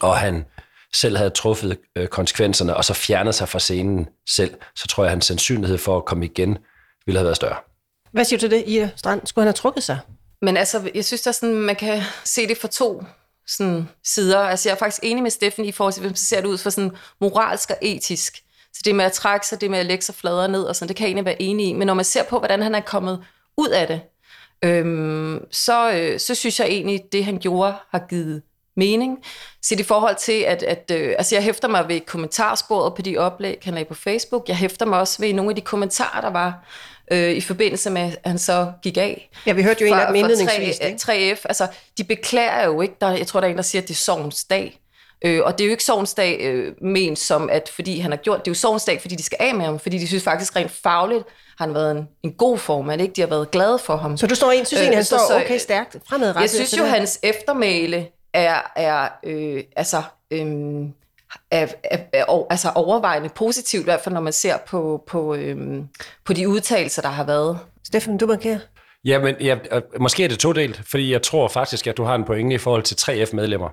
og 0.00 0.16
han 0.16 0.44
selv 0.94 1.16
havde 1.16 1.30
truffet 1.30 1.78
øh, 1.96 2.08
konsekvenserne, 2.08 2.76
og 2.76 2.84
så 2.84 2.94
fjernet 2.94 3.34
sig 3.34 3.48
fra 3.48 3.58
scenen 3.58 4.08
selv, 4.28 4.54
så 4.76 4.88
tror 4.88 5.04
jeg, 5.04 5.08
at 5.08 5.12
hans 5.12 5.26
sandsynlighed 5.26 5.78
for 5.78 5.96
at 5.96 6.04
komme 6.04 6.24
igen 6.24 6.58
ville 7.06 7.18
have 7.18 7.24
været 7.24 7.36
større. 7.36 7.56
Hvad 8.12 8.24
siger 8.24 8.38
du 8.38 8.40
til 8.40 8.50
det, 8.50 8.64
Ida 8.66 8.90
Strand? 8.96 9.26
Skulle 9.26 9.42
han 9.42 9.46
have 9.46 9.52
trukket 9.52 9.82
sig? 9.82 9.98
Men 10.42 10.56
altså, 10.56 10.90
jeg 10.94 11.04
synes, 11.04 11.26
at 11.26 11.34
sådan, 11.34 11.54
man 11.54 11.76
kan 11.76 12.02
se 12.24 12.48
det 12.48 12.58
fra 12.58 12.68
to 12.68 13.04
sådan, 13.46 13.88
sider. 14.04 14.38
Altså, 14.38 14.68
jeg 14.68 14.74
er 14.74 14.78
faktisk 14.78 15.00
enig 15.02 15.22
med 15.22 15.30
Steffen 15.30 15.64
i 15.64 15.72
forhold 15.72 15.92
til, 15.92 16.00
hvis 16.00 16.10
man 16.10 16.16
ser 16.16 16.40
det 16.40 16.48
ud 16.48 16.58
for 16.58 16.70
sådan 16.70 16.90
moralsk 17.20 17.70
og 17.70 17.78
etisk. 17.82 18.42
Så 18.72 18.82
det 18.84 18.94
med 18.94 19.04
at 19.04 19.12
trække 19.12 19.46
sig, 19.46 19.60
det 19.60 19.70
med 19.70 19.78
at 19.78 19.86
lægge 19.86 20.04
sig 20.04 20.14
flader 20.14 20.46
ned, 20.46 20.62
og 20.62 20.76
sådan, 20.76 20.88
det 20.88 20.96
kan 20.96 21.04
jeg 21.04 21.08
egentlig 21.08 21.24
være 21.24 21.42
enig 21.42 21.68
i. 21.68 21.72
Men 21.72 21.86
når 21.86 21.94
man 21.94 22.04
ser 22.04 22.22
på, 22.22 22.38
hvordan 22.38 22.62
han 22.62 22.74
er 22.74 22.80
kommet 22.80 23.24
ud 23.56 23.68
af 23.68 23.86
det, 23.86 24.00
øhm, 24.64 25.40
så, 25.50 25.92
øh, 25.92 26.20
så 26.20 26.34
synes 26.34 26.60
jeg 26.60 26.68
egentlig, 26.68 27.00
det 27.12 27.24
han 27.24 27.38
gjorde 27.38 27.74
har 27.90 28.06
givet 28.08 28.42
mening. 28.76 29.18
Så 29.62 29.74
i 29.78 29.82
forhold 29.82 30.16
til, 30.16 30.40
at, 30.40 30.62
at 30.62 30.90
øh, 30.94 31.14
altså 31.18 31.34
jeg 31.34 31.44
hæfter 31.44 31.68
mig 31.68 31.88
ved 31.88 32.00
kommentarsporet 32.00 32.94
på 32.94 33.02
de 33.02 33.18
oplæg, 33.18 33.58
han 33.64 33.74
lagde 33.74 33.88
på 33.88 33.94
Facebook. 33.94 34.48
Jeg 34.48 34.56
hæfter 34.56 34.86
mig 34.86 34.98
også 34.98 35.22
ved 35.22 35.32
nogle 35.32 35.50
af 35.50 35.56
de 35.56 35.60
kommentarer, 35.60 36.20
der 36.20 36.30
var 36.30 36.68
øh, 37.12 37.30
i 37.30 37.40
forbindelse 37.40 37.90
med, 37.90 38.02
at 38.02 38.18
han 38.24 38.38
så 38.38 38.72
gik 38.82 38.96
af. 38.96 39.30
Ja, 39.46 39.52
vi 39.52 39.62
hørte 39.62 39.80
jo 39.80 39.86
en 39.86 40.00
af 40.00 40.06
dem 40.06 40.14
indledningsvis. 40.14 40.78
3, 40.98 41.34
3F, 41.34 41.42
altså 41.44 41.66
de 41.98 42.04
beklager 42.04 42.64
jo 42.64 42.80
ikke, 42.80 42.94
der, 43.00 43.10
jeg 43.10 43.26
tror, 43.26 43.40
der 43.40 43.46
er 43.46 43.50
en, 43.50 43.56
der 43.56 43.62
siger, 43.62 43.82
at 43.82 43.88
det 43.88 43.94
er 43.94 43.98
sovens 43.98 44.44
dag. 44.44 44.78
Øh, 45.24 45.40
og 45.44 45.58
det 45.58 45.64
er 45.64 45.68
jo 45.68 45.70
ikke 45.70 45.84
sovens 45.84 46.14
dag 46.14 46.38
øh, 46.40 46.72
ment 46.82 47.18
som, 47.18 47.50
at 47.50 47.68
fordi 47.74 47.98
han 47.98 48.10
har 48.10 48.18
gjort, 48.18 48.38
det 48.38 48.46
er 48.46 48.50
jo 48.50 48.54
sovens 48.54 48.84
dag, 48.84 49.00
fordi 49.00 49.14
de 49.14 49.22
skal 49.22 49.38
af 49.40 49.54
med 49.54 49.64
ham, 49.64 49.78
fordi 49.78 49.98
de 49.98 50.08
synes 50.08 50.22
faktisk 50.24 50.56
rent 50.56 50.70
fagligt, 50.70 51.24
har 51.58 51.66
han 51.66 51.74
været 51.74 51.90
en, 51.90 52.08
en 52.22 52.32
god 52.32 52.58
formand, 52.58 53.02
ikke? 53.02 53.14
De 53.14 53.20
har 53.20 53.28
været 53.28 53.50
glade 53.50 53.78
for 53.78 53.96
ham. 53.96 54.16
Så 54.16 54.26
du 54.26 54.34
står 54.34 54.50
en, 54.50 54.64
synes 54.64 54.80
øh, 54.80 54.84
egentlig, 54.84 54.98
han 54.98 55.04
står 55.04 55.40
okay 55.44 55.58
stærkt 55.58 55.96
fremadrettet? 56.08 56.40
Jeg 56.40 56.50
synes 56.50 56.78
jo, 56.78 56.84
hans 56.84 57.20
eftermæle 57.22 58.08
er, 58.34 58.72
er 58.76 59.08
øh, 59.24 59.64
altså, 59.76 60.02
øh, 60.30 60.42
er, 61.50 61.66
er, 61.84 61.98
er, 62.12 62.46
altså 62.50 62.70
overvejende 62.74 63.28
positivt, 63.28 63.80
i 63.80 63.84
hvert 63.84 64.00
fald 64.00 64.14
når 64.14 64.20
man 64.20 64.32
ser 64.32 64.56
på, 64.66 65.04
på, 65.06 65.34
øh, 65.34 65.82
på 66.24 66.32
de 66.32 66.48
udtalelser, 66.48 67.02
der 67.02 67.08
har 67.08 67.24
været. 67.24 67.58
Steffen, 67.84 68.18
du 68.18 68.26
markerer. 68.26 68.58
Ja, 69.04 69.18
men 69.18 69.34
ja, 69.40 69.56
måske 70.00 70.24
er 70.24 70.28
det 70.28 70.38
todelt, 70.38 70.80
fordi 70.90 71.12
jeg 71.12 71.22
tror 71.22 71.48
faktisk, 71.48 71.86
at 71.86 71.96
du 71.96 72.04
har 72.04 72.14
en 72.14 72.24
pointe 72.24 72.54
i 72.54 72.58
forhold 72.58 72.82
til 72.82 72.94
3F-medlemmer 72.94 73.68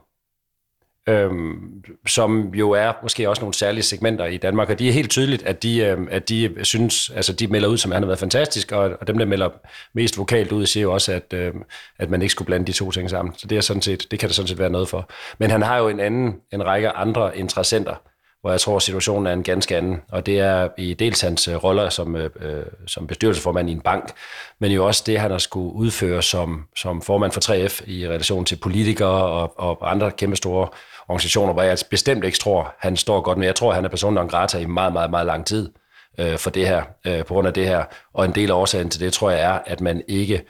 øhm, 1.07 1.83
som 2.07 2.53
jo 2.53 2.71
er 2.71 2.93
måske 3.01 3.29
også 3.29 3.41
nogle 3.41 3.53
særlige 3.53 3.83
segmenter 3.83 4.25
i 4.25 4.37
Danmark, 4.37 4.69
og 4.69 4.79
de 4.79 4.89
er 4.89 4.93
helt 4.93 5.11
tydeligt, 5.11 5.43
at 5.43 5.63
de, 5.63 5.79
øhm, 5.79 6.07
at 6.11 6.29
de 6.29 6.55
synes, 6.63 7.09
altså 7.09 7.33
de 7.33 7.47
melder 7.47 7.69
ud, 7.69 7.77
som 7.77 7.91
han 7.91 8.01
har 8.01 8.07
været 8.07 8.19
fantastisk, 8.19 8.71
og, 8.71 8.97
og 9.01 9.07
dem, 9.07 9.17
der 9.17 9.25
melder 9.25 9.49
mest 9.93 10.17
vokalt 10.17 10.51
ud, 10.51 10.65
siger 10.65 10.81
jo 10.81 10.93
også, 10.93 11.13
at, 11.13 11.33
øhm, 11.33 11.63
at 11.99 12.09
man 12.09 12.21
ikke 12.21 12.31
skulle 12.31 12.45
blande 12.45 12.67
de 12.67 12.71
to 12.71 12.91
ting 12.91 13.09
sammen. 13.09 13.33
Så 13.37 13.47
det, 13.47 13.57
er 13.57 13.61
sådan 13.61 13.81
set, 13.81 14.11
det 14.11 14.19
kan 14.19 14.29
der 14.29 14.33
sådan 14.33 14.47
set 14.47 14.59
være 14.59 14.69
noget 14.69 14.89
for. 14.89 15.09
Men 15.37 15.51
han 15.51 15.61
har 15.61 15.77
jo 15.77 15.87
en 15.87 15.99
anden, 15.99 16.35
en 16.53 16.65
række 16.65 16.89
andre 16.89 17.37
interessenter, 17.37 17.95
hvor 18.41 18.51
jeg 18.51 18.61
tror, 18.61 18.79
situationen 18.79 19.27
er 19.27 19.33
en 19.33 19.43
ganske 19.43 19.77
anden. 19.77 20.01
Og 20.11 20.25
det 20.25 20.39
er 20.39 20.69
i 20.77 20.93
dels 20.93 21.21
hans 21.21 21.47
øh, 21.47 21.55
roller 21.55 21.89
som, 21.89 22.15
øh, 22.15 22.29
øh, 22.41 22.63
som 22.87 23.07
bestyrelsesformand 23.07 23.69
i 23.69 23.71
en 23.71 23.81
bank, 23.81 24.11
men 24.59 24.71
jo 24.71 24.85
også 24.85 25.03
det, 25.05 25.19
han 25.19 25.31
har 25.31 25.37
skulle 25.37 25.73
udføre 25.73 26.21
som, 26.21 26.67
som 26.75 27.01
formand 27.01 27.31
for 27.31 27.41
3F 27.41 27.91
i 27.91 28.07
relation 28.07 28.45
til 28.45 28.55
politikere 28.55 29.23
og, 29.23 29.59
og 29.59 29.91
andre 29.91 30.11
kæmpe 30.11 30.35
store 30.35 30.67
organisationer, 31.09 31.53
hvor 31.53 31.61
jeg 31.61 31.77
bestemt 31.89 32.23
ikke 32.23 32.37
tror, 32.37 32.75
han 32.79 32.97
står 32.97 33.21
godt, 33.21 33.37
men 33.37 33.45
jeg 33.45 33.55
tror, 33.55 33.73
han 33.73 33.85
er 33.85 33.89
personen 33.89 34.15
non 34.15 34.27
grata 34.27 34.57
i 34.57 34.65
meget, 34.65 34.93
meget, 34.93 35.09
meget 35.09 35.25
lang 35.25 35.45
tid 35.45 35.69
øh, 36.17 36.37
for 36.37 36.49
det 36.49 36.67
her, 36.67 36.83
øh, 37.07 37.25
på 37.25 37.33
grund 37.33 37.47
af 37.47 37.53
det 37.53 37.67
her. 37.67 37.83
Og 38.13 38.25
en 38.25 38.35
del 38.35 38.51
af 38.51 38.55
årsagen 38.55 38.89
til 38.89 39.01
det, 39.01 39.13
tror 39.13 39.29
jeg, 39.29 39.41
er, 39.41 39.59
at 39.65 39.81
man 39.81 40.03
ikke, 40.07 40.41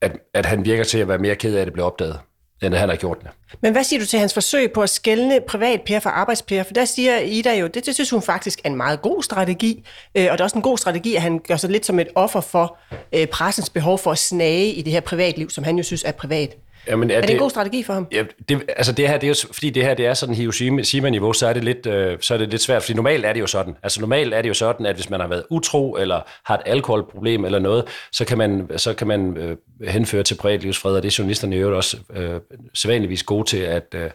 at, 0.00 0.12
at 0.34 0.46
han 0.46 0.64
virker 0.64 0.84
til 0.84 0.98
at 0.98 1.08
være 1.08 1.18
mere 1.18 1.36
ked 1.36 1.56
af, 1.56 1.60
at 1.60 1.66
det 1.66 1.72
blev 1.72 1.86
opdaget 1.86 2.20
end 2.62 2.74
han 2.74 2.88
har 2.88 2.96
gjort 2.96 3.18
det. 3.20 3.30
Men 3.60 3.72
hvad 3.72 3.84
siger 3.84 4.00
du 4.00 4.06
til 4.06 4.18
hans 4.18 4.34
forsøg 4.34 4.72
på 4.72 4.82
at 4.82 4.90
skælne 4.90 5.40
privatpære 5.48 6.00
fra 6.00 6.10
arbejdspære? 6.10 6.64
For 6.64 6.74
der 6.74 6.84
siger 6.84 7.18
Ida 7.18 7.58
jo, 7.58 7.66
det, 7.66 7.86
det 7.86 7.94
synes 7.94 8.10
hun 8.10 8.22
faktisk 8.22 8.60
er 8.64 8.68
en 8.68 8.76
meget 8.76 9.02
god 9.02 9.22
strategi, 9.22 9.84
øh, 10.14 10.26
og 10.30 10.32
det 10.32 10.40
er 10.40 10.44
også 10.44 10.56
en 10.56 10.62
god 10.62 10.78
strategi, 10.78 11.14
at 11.14 11.22
han 11.22 11.40
gør 11.48 11.56
sig 11.56 11.70
lidt 11.70 11.86
som 11.86 11.98
et 11.98 12.08
offer 12.14 12.40
for 12.40 12.78
øh, 13.12 13.26
pressens 13.26 13.70
behov 13.70 13.98
for 13.98 14.12
at 14.12 14.18
snage 14.18 14.72
i 14.72 14.82
det 14.82 14.92
her 14.92 15.00
privatliv, 15.00 15.50
som 15.50 15.64
han 15.64 15.76
jo 15.76 15.82
synes 15.82 16.04
er 16.04 16.12
privat. 16.12 16.56
Jamen, 16.86 17.10
er, 17.10 17.16
er 17.16 17.20
det, 17.20 17.28
det 17.28 17.34
en 17.34 17.40
god 17.40 17.50
strategi 17.50 17.82
for 17.82 17.92
ham? 17.92 18.06
Ja, 18.12 18.24
det, 18.48 18.62
altså 18.68 18.92
det 18.92 19.08
her, 19.08 19.18
det 19.18 19.26
er 19.26 19.28
jo, 19.28 19.54
fordi 19.54 19.70
det 19.70 19.82
her 19.82 19.94
det 19.94 20.06
er 20.06 20.14
sådan 20.14 20.34
Hiroshima-niveau, 20.34 21.32
så 21.32 21.46
er 21.46 21.52
det 21.52 21.64
lidt, 21.64 21.86
øh, 21.86 22.18
så 22.20 22.34
er 22.34 22.38
det 22.38 22.50
lidt 22.50 22.62
svært, 22.62 22.82
fordi 22.82 22.94
normalt 22.94 23.24
er 23.24 23.32
det 23.32 23.40
jo 23.40 23.46
sådan. 23.46 23.76
Altså 23.82 24.00
normalt 24.00 24.34
er 24.34 24.42
det 24.42 24.48
jo 24.48 24.54
sådan, 24.54 24.86
at 24.86 24.94
hvis 24.94 25.10
man 25.10 25.20
har 25.20 25.26
været 25.28 25.44
utro, 25.50 25.96
eller 25.96 26.20
har 26.44 26.54
et 26.54 26.62
alkoholproblem 26.66 27.44
eller 27.44 27.58
noget, 27.58 27.84
så 28.12 28.24
kan 28.24 28.38
man, 28.38 28.70
så 28.76 28.94
kan 28.94 29.06
man 29.06 29.36
øh, 29.36 29.56
henføre 29.88 30.22
til 30.22 30.34
privatlivsfred, 30.34 30.96
og 30.96 31.02
det 31.02 31.08
er 31.08 31.16
journalisterne 31.18 31.56
jo 31.56 31.76
også 31.76 31.96
øh, 32.14 32.40
sædvanligvis 32.74 33.22
gode 33.22 33.48
til 33.48 33.58
at, 33.58 33.86
øh, 33.94 34.10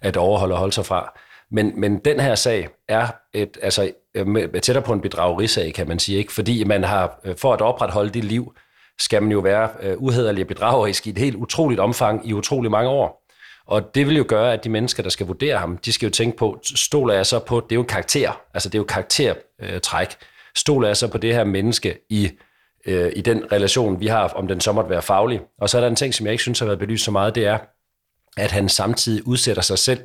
at 0.00 0.16
overholde 0.16 0.54
og 0.54 0.58
holde 0.58 0.72
sig 0.72 0.86
fra. 0.86 1.18
Men, 1.50 1.80
men 1.80 1.98
den 1.98 2.20
her 2.20 2.34
sag 2.34 2.68
er 2.88 3.06
et, 3.32 3.58
altså, 3.62 3.90
øh, 4.14 4.48
tættere 4.62 4.82
på 4.84 4.92
en 4.92 5.00
bedragerisag, 5.00 5.74
kan 5.74 5.88
man 5.88 5.98
sige, 5.98 6.18
ikke? 6.18 6.32
fordi 6.32 6.64
man 6.64 6.84
har, 6.84 7.20
øh, 7.24 7.36
for 7.36 7.52
at 7.52 7.60
opretholde 7.60 8.10
det 8.10 8.24
liv, 8.24 8.54
skal 9.00 9.22
man 9.22 9.32
jo 9.32 9.38
være 9.38 9.68
øh, 9.82 9.96
uhederlig 9.98 10.44
og 10.44 10.48
bedragerisk 10.48 11.06
i 11.06 11.10
et 11.10 11.18
helt 11.18 11.36
utroligt 11.36 11.80
omfang 11.80 12.28
i 12.28 12.32
utrolig 12.32 12.70
mange 12.70 12.90
år. 12.90 13.20
Og 13.66 13.94
det 13.94 14.06
vil 14.06 14.16
jo 14.16 14.24
gøre, 14.28 14.52
at 14.52 14.64
de 14.64 14.68
mennesker, 14.68 15.02
der 15.02 15.10
skal 15.10 15.26
vurdere 15.26 15.58
ham, 15.58 15.76
de 15.76 15.92
skal 15.92 16.06
jo 16.06 16.10
tænke 16.10 16.36
på, 16.36 16.60
stoler 16.64 17.14
jeg 17.14 17.26
så 17.26 17.38
på, 17.38 17.60
det 17.60 17.72
er 17.72 17.76
jo 17.76 17.80
en 17.80 17.86
karakter, 17.86 18.40
altså 18.54 18.68
det 18.68 18.74
er 18.74 18.78
jo 18.78 18.84
karaktertræk, 18.84 20.08
øh, 20.08 20.14
stoler 20.56 20.88
jeg 20.88 20.96
så 20.96 21.08
på 21.08 21.18
det 21.18 21.34
her 21.34 21.44
menneske 21.44 21.98
i, 22.08 22.30
øh, 22.86 23.12
i 23.16 23.20
den 23.20 23.52
relation, 23.52 24.00
vi 24.00 24.06
har, 24.06 24.28
om 24.28 24.48
den 24.48 24.60
så 24.60 24.72
måtte 24.72 24.90
være 24.90 25.02
faglig. 25.02 25.40
Og 25.58 25.70
så 25.70 25.76
er 25.76 25.80
der 25.80 25.88
en 25.88 25.96
ting, 25.96 26.14
som 26.14 26.26
jeg 26.26 26.32
ikke 26.32 26.42
synes 26.42 26.58
har 26.58 26.66
været 26.66 26.78
belyst 26.78 27.04
så 27.04 27.10
meget, 27.10 27.34
det 27.34 27.46
er, 27.46 27.58
at 28.36 28.50
han 28.50 28.68
samtidig 28.68 29.26
udsætter 29.26 29.62
sig 29.62 29.78
selv 29.78 30.00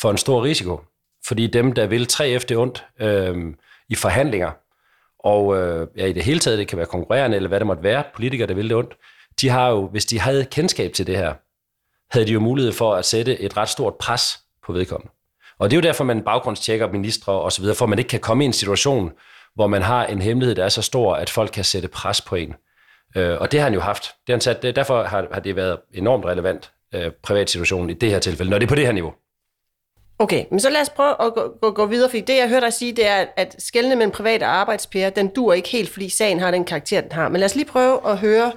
for 0.00 0.10
en 0.10 0.18
stor 0.18 0.44
risiko. 0.44 0.80
Fordi 1.26 1.46
dem, 1.46 1.72
der 1.72 1.86
vil 1.86 2.08
3F 2.12 2.44
det 2.48 2.56
ondt 2.56 2.84
øh, 3.00 3.54
i 3.88 3.94
forhandlinger, 3.94 4.50
og 5.24 5.56
øh, 5.56 5.88
ja, 5.96 6.06
i 6.06 6.12
det 6.12 6.24
hele 6.24 6.40
taget, 6.40 6.58
det 6.58 6.68
kan 6.68 6.78
være 6.78 6.86
konkurrerende, 6.86 7.36
eller 7.36 7.48
hvad 7.48 7.60
det 7.60 7.66
måtte 7.66 7.82
være, 7.82 8.04
politikere, 8.14 8.48
der 8.48 8.54
vil 8.54 8.68
det 8.68 8.76
ondt, 8.76 8.94
de 9.40 9.48
har 9.48 9.70
jo, 9.70 9.86
hvis 9.86 10.06
de 10.06 10.20
havde 10.20 10.44
kendskab 10.44 10.92
til 10.92 11.06
det 11.06 11.16
her, 11.16 11.34
havde 12.10 12.26
de 12.26 12.32
jo 12.32 12.40
mulighed 12.40 12.72
for 12.72 12.94
at 12.94 13.04
sætte 13.04 13.40
et 13.40 13.56
ret 13.56 13.68
stort 13.68 13.94
pres 13.94 14.38
på 14.66 14.72
vedkommende. 14.72 15.12
Og 15.58 15.70
det 15.70 15.76
er 15.76 15.80
jo 15.80 15.82
derfor, 15.82 16.04
man 16.04 16.22
baggrundstjekker 16.22 16.92
ministre 16.92 17.32
og 17.32 17.52
så 17.52 17.60
videre, 17.60 17.76
for 17.76 17.86
man 17.86 17.98
ikke 17.98 18.08
kan 18.08 18.20
komme 18.20 18.44
i 18.44 18.46
en 18.46 18.52
situation, 18.52 19.12
hvor 19.54 19.66
man 19.66 19.82
har 19.82 20.06
en 20.06 20.22
hemmelighed, 20.22 20.54
der 20.54 20.64
er 20.64 20.68
så 20.68 20.82
stor, 20.82 21.14
at 21.14 21.30
folk 21.30 21.50
kan 21.50 21.64
sætte 21.64 21.88
pres 21.88 22.20
på 22.20 22.36
en. 22.36 22.54
Øh, 23.16 23.40
og 23.40 23.52
det 23.52 23.60
har 23.60 23.64
han 23.64 23.74
jo 23.74 23.80
haft. 23.80 24.02
Det 24.02 24.28
har 24.28 24.34
han 24.34 24.40
sat, 24.40 24.62
derfor 24.62 25.02
har, 25.02 25.28
har 25.32 25.40
det 25.40 25.56
været 25.56 25.78
enormt 25.94 26.24
relevant 26.24 26.72
øh, 26.94 27.10
privat 27.22 27.50
situation 27.50 27.90
i 27.90 27.94
det 27.94 28.10
her 28.10 28.18
tilfælde, 28.18 28.50
når 28.50 28.58
det 28.58 28.66
er 28.66 28.68
på 28.68 28.74
det 28.74 28.86
her 28.86 28.92
niveau. 28.92 29.14
Okay, 30.22 30.44
men 30.50 30.60
så 30.60 30.70
lad 30.70 30.80
os 30.80 30.90
prøve 30.90 31.14
at 31.22 31.34
gå, 31.34 31.54
gå, 31.60 31.70
gå 31.70 31.86
videre, 31.86 32.10
fordi 32.10 32.20
det, 32.20 32.36
jeg 32.36 32.48
hørte 32.48 32.66
dig 32.66 32.72
sige, 32.72 32.92
det 32.92 33.06
er, 33.06 33.24
at 33.36 33.56
skældene 33.58 33.96
mellem 33.96 34.10
private 34.10 34.44
og 34.44 34.50
arbejdspære, 34.50 35.10
den 35.10 35.28
dur 35.28 35.52
ikke 35.52 35.68
helt, 35.68 35.90
fordi 35.90 36.08
sagen 36.08 36.40
har 36.40 36.50
den 36.50 36.64
karakter, 36.64 37.00
den 37.00 37.12
har. 37.12 37.28
Men 37.28 37.40
lad 37.40 37.44
os 37.44 37.54
lige 37.54 37.64
prøve 37.64 38.10
at 38.10 38.18
høre 38.18 38.52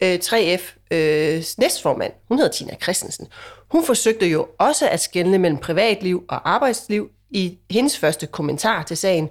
øh, 0.00 0.18
3F 0.24 0.74
øh, 0.90 1.42
næstformand, 1.58 2.12
hun 2.28 2.38
hedder 2.38 2.52
Tina 2.52 2.74
Christensen. 2.82 3.26
Hun 3.70 3.84
forsøgte 3.84 4.26
jo 4.26 4.48
også 4.58 4.88
at 4.88 5.00
skelne 5.00 5.38
mellem 5.38 5.58
privatliv 5.58 6.24
og 6.28 6.50
arbejdsliv 6.50 7.10
i 7.30 7.58
hendes 7.70 7.98
første 7.98 8.26
kommentar 8.26 8.82
til 8.82 8.96
sagen. 8.96 9.28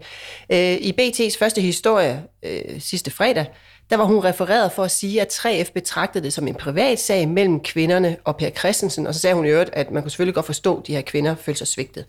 Øh, 0.49 0.73
I 0.73 0.93
BT's 1.01 1.37
første 1.39 1.61
historie 1.61 2.23
øh, 2.43 2.81
sidste 2.81 3.11
fredag, 3.11 3.45
der 3.89 3.97
var 3.97 4.03
hun 4.03 4.23
refereret 4.23 4.71
for 4.71 4.83
at 4.83 4.91
sige, 4.91 5.21
at 5.21 5.33
3F 5.33 5.71
betragtede 5.73 6.23
det 6.23 6.33
som 6.33 6.47
en 6.47 6.55
privat 6.55 6.99
sag 6.99 7.27
mellem 7.27 7.59
kvinderne 7.59 8.17
og 8.23 8.37
Per 8.37 8.49
Christensen, 8.49 9.07
og 9.07 9.13
så 9.13 9.19
sagde 9.19 9.35
hun 9.35 9.45
i 9.45 9.49
øvrigt, 9.49 9.69
at 9.73 9.91
man 9.91 10.03
kunne 10.03 10.11
selvfølgelig 10.11 10.35
godt 10.35 10.45
forstå, 10.45 10.77
at 10.77 10.87
de 10.87 10.95
her 10.95 11.01
kvinder 11.01 11.35
følte 11.35 11.57
sig 11.57 11.67
svigtet. 11.67 12.05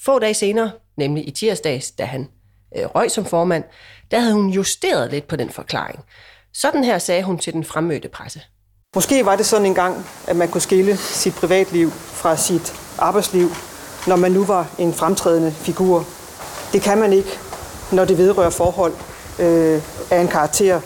Få 0.00 0.18
dage 0.18 0.34
senere, 0.34 0.70
nemlig 0.96 1.28
i 1.28 1.30
tirsdags, 1.30 1.90
da 1.90 2.04
han 2.04 2.28
øh, 2.76 2.84
røg 2.84 3.10
som 3.10 3.24
formand, 3.24 3.64
der 4.10 4.18
havde 4.18 4.34
hun 4.34 4.50
justeret 4.50 5.10
lidt 5.10 5.26
på 5.26 5.36
den 5.36 5.50
forklaring. 5.50 6.00
Sådan 6.54 6.84
her 6.84 6.98
sagde 6.98 7.22
hun 7.22 7.38
til 7.38 7.52
den 7.52 7.64
fremmødte 7.64 8.08
presse. 8.08 8.40
Måske 8.94 9.24
var 9.24 9.36
det 9.36 9.46
sådan 9.46 9.66
en 9.66 9.74
gang, 9.74 10.06
at 10.26 10.36
man 10.36 10.48
kunne 10.48 10.60
skille 10.60 10.96
sit 10.96 11.34
privatliv 11.34 11.90
fra 11.90 12.36
sit 12.36 12.72
arbejdsliv, 12.98 13.48
når 14.06 14.16
man 14.16 14.32
nu 14.32 14.44
var 14.44 14.74
en 14.78 14.94
fremtrædende 14.94 15.52
figur. 15.52 16.06
Det 16.72 16.82
kan 16.82 16.98
man 16.98 17.12
ikke, 17.12 17.38
når 17.92 18.04
det 18.04 18.18
vedrører 18.18 18.50
forhold 18.50 18.92
øh, 19.38 19.82
af 20.10 20.20
en 20.20 20.28
karakter, 20.28 20.80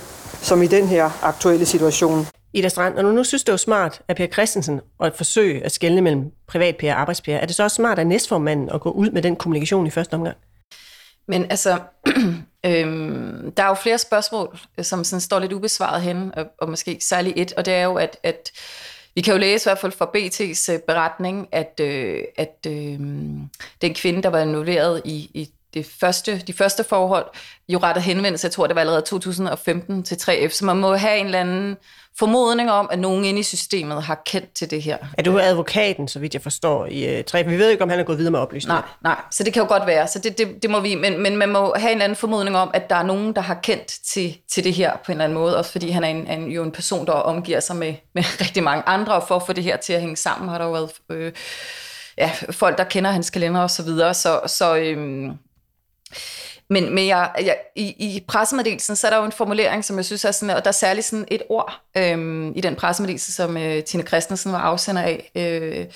som 0.46 0.62
i 0.62 0.66
den 0.66 0.86
her 0.88 1.24
aktuelle 1.24 1.66
situation. 1.66 2.26
Ida 2.52 2.68
Strand, 2.68 2.94
når 2.94 3.02
du 3.02 3.10
nu 3.10 3.24
synes, 3.24 3.44
det 3.44 3.52
er 3.52 3.56
smart 3.56 4.02
af 4.08 4.16
Per 4.16 4.26
Christensen 4.26 4.80
at 5.00 5.16
forsøge 5.16 5.64
at 5.64 5.72
skelne 5.72 6.00
mellem 6.00 6.30
privatpære 6.48 6.92
og 6.94 7.00
arbejdspære, 7.00 7.40
er 7.40 7.46
det 7.46 7.56
så 7.56 7.62
også 7.62 7.74
smart 7.74 7.98
af 7.98 8.06
næstformanden 8.06 8.70
at 8.70 8.80
gå 8.80 8.90
ud 8.90 9.10
med 9.10 9.22
den 9.22 9.36
kommunikation 9.36 9.86
i 9.86 9.90
første 9.90 10.14
omgang? 10.14 10.36
Men 11.28 11.46
altså, 11.50 11.78
øhm, 12.66 13.52
der 13.56 13.62
er 13.62 13.68
jo 13.68 13.74
flere 13.74 13.98
spørgsmål, 13.98 14.58
som 14.82 15.04
sådan 15.04 15.20
står 15.20 15.38
lidt 15.38 15.52
ubesvaret 15.52 16.02
hen, 16.02 16.32
og, 16.36 16.46
og 16.58 16.70
måske 16.70 16.98
særligt 17.00 17.38
et, 17.38 17.52
og 17.52 17.66
det 17.66 17.74
er 17.74 17.84
jo, 17.84 17.94
at, 17.94 18.16
at 18.22 18.52
vi 19.14 19.20
kan 19.20 19.34
jo 19.34 19.38
læse 19.38 19.62
i 19.62 19.68
hvert 19.68 19.78
fald 19.78 19.92
fra 19.92 20.10
BT's 20.16 20.72
øh, 20.72 20.80
beretning, 20.80 21.48
at, 21.52 21.80
øh, 21.80 22.22
at 22.36 22.66
øh, 22.66 23.00
den 23.82 23.94
kvinde, 23.94 24.22
der 24.22 24.28
var 24.28 24.40
involveret 24.40 25.02
i, 25.04 25.30
i 25.34 25.50
det 25.76 25.86
første, 26.00 26.38
de 26.38 26.52
første 26.52 26.84
forhold 26.84 27.26
jo 27.68 27.78
rettet 27.78 28.04
henvendelse, 28.04 28.44
jeg 28.44 28.52
tror 28.52 28.66
det 28.66 28.74
var 28.74 28.80
allerede 28.80 29.02
2015 29.02 30.02
til 30.02 30.14
3F, 30.14 30.48
så 30.48 30.64
man 30.64 30.76
må 30.76 30.94
have 30.94 31.18
en 31.18 31.26
eller 31.26 31.40
anden 31.40 31.76
formodning 32.18 32.70
om, 32.70 32.88
at 32.92 32.98
nogen 32.98 33.24
inde 33.24 33.40
i 33.40 33.42
systemet 33.42 34.02
har 34.02 34.22
kendt 34.26 34.52
til 34.52 34.70
det 34.70 34.82
her. 34.82 34.98
Er 35.18 35.22
du 35.22 35.38
advokaten, 35.38 36.08
så 36.08 36.18
vidt 36.18 36.34
jeg 36.34 36.42
forstår, 36.42 36.86
i 36.86 37.18
uh, 37.18 37.24
3F? 37.30 37.48
Vi 37.48 37.58
ved 37.58 37.70
ikke, 37.70 37.82
om 37.82 37.90
han 37.90 37.98
er 37.98 38.04
gået 38.04 38.18
videre 38.18 38.30
med 38.30 38.38
oplysninger. 38.38 38.80
Nej, 38.80 39.14
nej, 39.14 39.20
så 39.30 39.44
det 39.44 39.52
kan 39.52 39.62
jo 39.62 39.68
godt 39.68 39.86
være, 39.86 40.08
så 40.08 40.18
det, 40.18 40.38
det, 40.38 40.62
det 40.62 40.70
må 40.70 40.80
vi, 40.80 40.94
men, 40.94 41.22
men 41.22 41.36
man 41.36 41.48
må 41.48 41.74
have 41.76 41.90
en 41.90 41.96
eller 41.96 42.04
anden 42.04 42.16
formodning 42.16 42.56
om, 42.56 42.70
at 42.74 42.90
der 42.90 42.96
er 42.96 43.02
nogen, 43.02 43.34
der 43.34 43.40
har 43.40 43.54
kendt 43.54 43.86
til, 43.86 44.38
til 44.48 44.64
det 44.64 44.74
her 44.74 44.96
på 44.96 45.12
en 45.12 45.12
eller 45.12 45.24
anden 45.24 45.38
måde, 45.38 45.56
også 45.56 45.72
fordi 45.72 45.90
han 45.90 46.04
er 46.04 46.08
en, 46.08 46.26
en, 46.30 46.50
jo 46.50 46.62
en 46.62 46.72
person, 46.72 47.06
der 47.06 47.12
omgiver 47.12 47.60
sig 47.60 47.76
med, 47.76 47.94
med 48.14 48.22
rigtig 48.44 48.62
mange 48.62 48.82
andre, 48.86 49.14
og 49.14 49.28
for 49.28 49.36
at 49.36 49.42
få 49.46 49.52
det 49.52 49.64
her 49.64 49.76
til 49.76 49.92
at 49.92 50.00
hænge 50.00 50.16
sammen, 50.16 50.48
har 50.48 50.58
der 50.58 50.64
jo 50.64 50.72
været 50.72 50.90
øh, 51.10 51.32
ja, 52.18 52.30
folk, 52.50 52.78
der 52.78 52.84
kender 52.84 53.10
hans 53.10 53.30
kalender 53.30 53.60
og 53.60 53.70
så 53.70 53.82
videre, 53.82 54.14
så, 54.14 54.40
så 54.46 54.76
øh, 54.76 55.30
men, 56.70 56.94
men 56.94 57.06
jeg, 57.06 57.30
jeg, 57.40 57.58
i, 57.76 57.86
i 58.16 58.24
pressemeddelelsen, 58.28 58.96
så 58.96 59.06
er 59.06 59.10
der 59.10 59.18
jo 59.18 59.24
en 59.24 59.32
formulering, 59.32 59.84
som 59.84 59.96
jeg 59.96 60.04
synes 60.04 60.24
er 60.24 60.30
sådan, 60.30 60.56
og 60.56 60.64
der 60.64 60.68
er 60.68 60.72
særligt 60.72 61.06
sådan 61.06 61.24
et 61.28 61.42
ord 61.48 61.80
øhm, 61.96 62.52
i 62.56 62.60
den 62.60 62.76
pressemeddelelse, 62.76 63.32
som 63.32 63.56
øh, 63.56 63.84
Tine 63.84 64.02
Christensen 64.02 64.52
var 64.52 64.58
afsender 64.58 65.02
af. 65.02 65.30
Øh, 65.34 65.86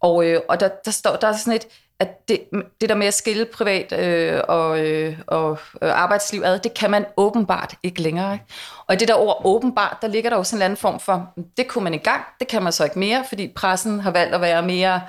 og, 0.00 0.24
øh, 0.24 0.40
og 0.48 0.60
der, 0.60 0.68
der 0.84 0.90
står 0.90 1.16
der 1.16 1.28
er 1.28 1.36
sådan 1.36 1.52
et, 1.52 1.66
at 2.00 2.28
det, 2.28 2.40
det 2.80 2.88
der 2.88 2.94
med 2.94 3.06
at 3.06 3.14
skille 3.14 3.44
privat 3.44 3.92
øh, 3.92 4.40
og, 4.48 4.80
øh, 4.80 5.18
og 5.26 5.58
øh, 5.82 6.02
arbejdsliv 6.02 6.42
ad, 6.44 6.58
det 6.58 6.74
kan 6.74 6.90
man 6.90 7.06
åbenbart 7.16 7.74
ikke 7.82 8.02
længere. 8.02 8.32
Ikke? 8.32 8.44
Og 8.86 8.94
i 8.94 8.98
det 8.98 9.08
der 9.08 9.14
ord 9.14 9.42
åbenbart, 9.44 9.96
der 10.02 10.08
ligger 10.08 10.30
der 10.30 10.36
jo 10.36 10.44
sådan 10.44 10.58
en 10.58 10.62
anden 10.62 10.76
form 10.76 11.00
for, 11.00 11.32
det 11.56 11.68
kunne 11.68 11.84
man 11.84 11.94
i 11.94 11.98
gang, 11.98 12.22
det 12.40 12.48
kan 12.48 12.62
man 12.62 12.72
så 12.72 12.84
ikke 12.84 12.98
mere, 12.98 13.24
fordi 13.28 13.52
pressen 13.56 14.00
har 14.00 14.10
valgt 14.10 14.34
at 14.34 14.40
være 14.40 14.62
mere 14.62 15.00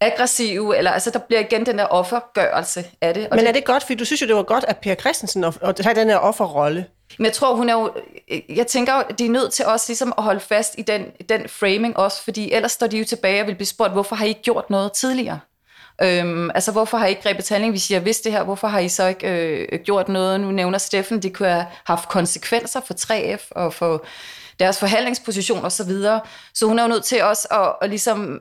aggressive, 0.00 0.76
eller 0.76 0.90
altså 0.90 1.10
der 1.10 1.18
bliver 1.18 1.40
igen 1.40 1.66
den 1.66 1.78
der 1.78 1.84
offergørelse 1.84 2.84
af 3.00 3.14
det. 3.14 3.28
Og 3.28 3.36
Men 3.36 3.46
er 3.46 3.52
det 3.52 3.64
godt, 3.64 3.82
fordi 3.82 3.94
du 3.94 4.04
synes 4.04 4.22
jo, 4.22 4.26
det 4.26 4.36
var 4.36 4.42
godt 4.42 4.64
at 4.68 4.76
Per 4.76 4.94
Christensen 4.94 5.44
at, 5.44 5.58
at 5.62 5.80
have 5.80 5.94
den 5.94 6.08
her 6.08 6.16
offerrolle? 6.16 6.86
Men 7.18 7.24
jeg 7.24 7.32
tror, 7.32 7.54
hun 7.54 7.68
er 7.68 7.72
jo, 7.72 7.92
jeg 8.48 8.66
tænker 8.66 8.92
at 8.92 9.18
de 9.18 9.26
er 9.26 9.30
nødt 9.30 9.52
til 9.52 9.66
også 9.66 9.84
ligesom 9.88 10.12
at 10.18 10.24
holde 10.24 10.40
fast 10.40 10.74
i 10.78 10.82
den, 10.82 11.06
den 11.28 11.48
framing 11.48 11.96
også, 11.96 12.22
fordi 12.22 12.52
ellers 12.52 12.72
står 12.72 12.86
de 12.86 12.98
jo 12.98 13.04
tilbage 13.04 13.40
og 13.40 13.46
vil 13.46 13.54
blive 13.54 13.66
spurgt, 13.66 13.92
hvorfor 13.92 14.16
har 14.16 14.24
I 14.24 14.28
ikke 14.28 14.42
gjort 14.42 14.70
noget 14.70 14.92
tidligere? 14.92 15.40
Øhm, 16.02 16.50
altså, 16.50 16.72
hvorfor 16.72 16.98
har 16.98 17.06
I 17.06 17.10
ikke 17.10 17.22
grebet 17.22 17.48
handling, 17.48 17.72
hvis 17.72 17.90
I 17.90 17.92
har 17.92 18.00
vidst 18.00 18.24
det 18.24 18.32
her? 18.32 18.44
Hvorfor 18.44 18.68
har 18.68 18.78
I 18.78 18.88
så 18.88 19.06
ikke 19.06 19.28
øh, 19.28 19.78
gjort 19.84 20.08
noget? 20.08 20.40
Nu 20.40 20.50
nævner 20.50 20.78
Steffen, 20.78 21.22
det 21.22 21.34
kunne 21.34 21.48
have 21.48 21.66
haft 21.84 22.08
konsekvenser 22.08 22.80
for 22.80 22.94
3F 22.94 23.48
og 23.50 23.74
for 23.74 24.04
deres 24.60 24.78
forhandlingsposition 24.78 25.64
osv. 25.64 25.70
Så, 25.70 25.84
videre. 25.84 26.20
så 26.54 26.66
hun 26.66 26.78
er 26.78 26.82
jo 26.82 26.88
nødt 26.88 27.04
til 27.04 27.22
også 27.22 27.48
at, 27.50 27.72
at 27.82 27.90
ligesom 27.90 28.40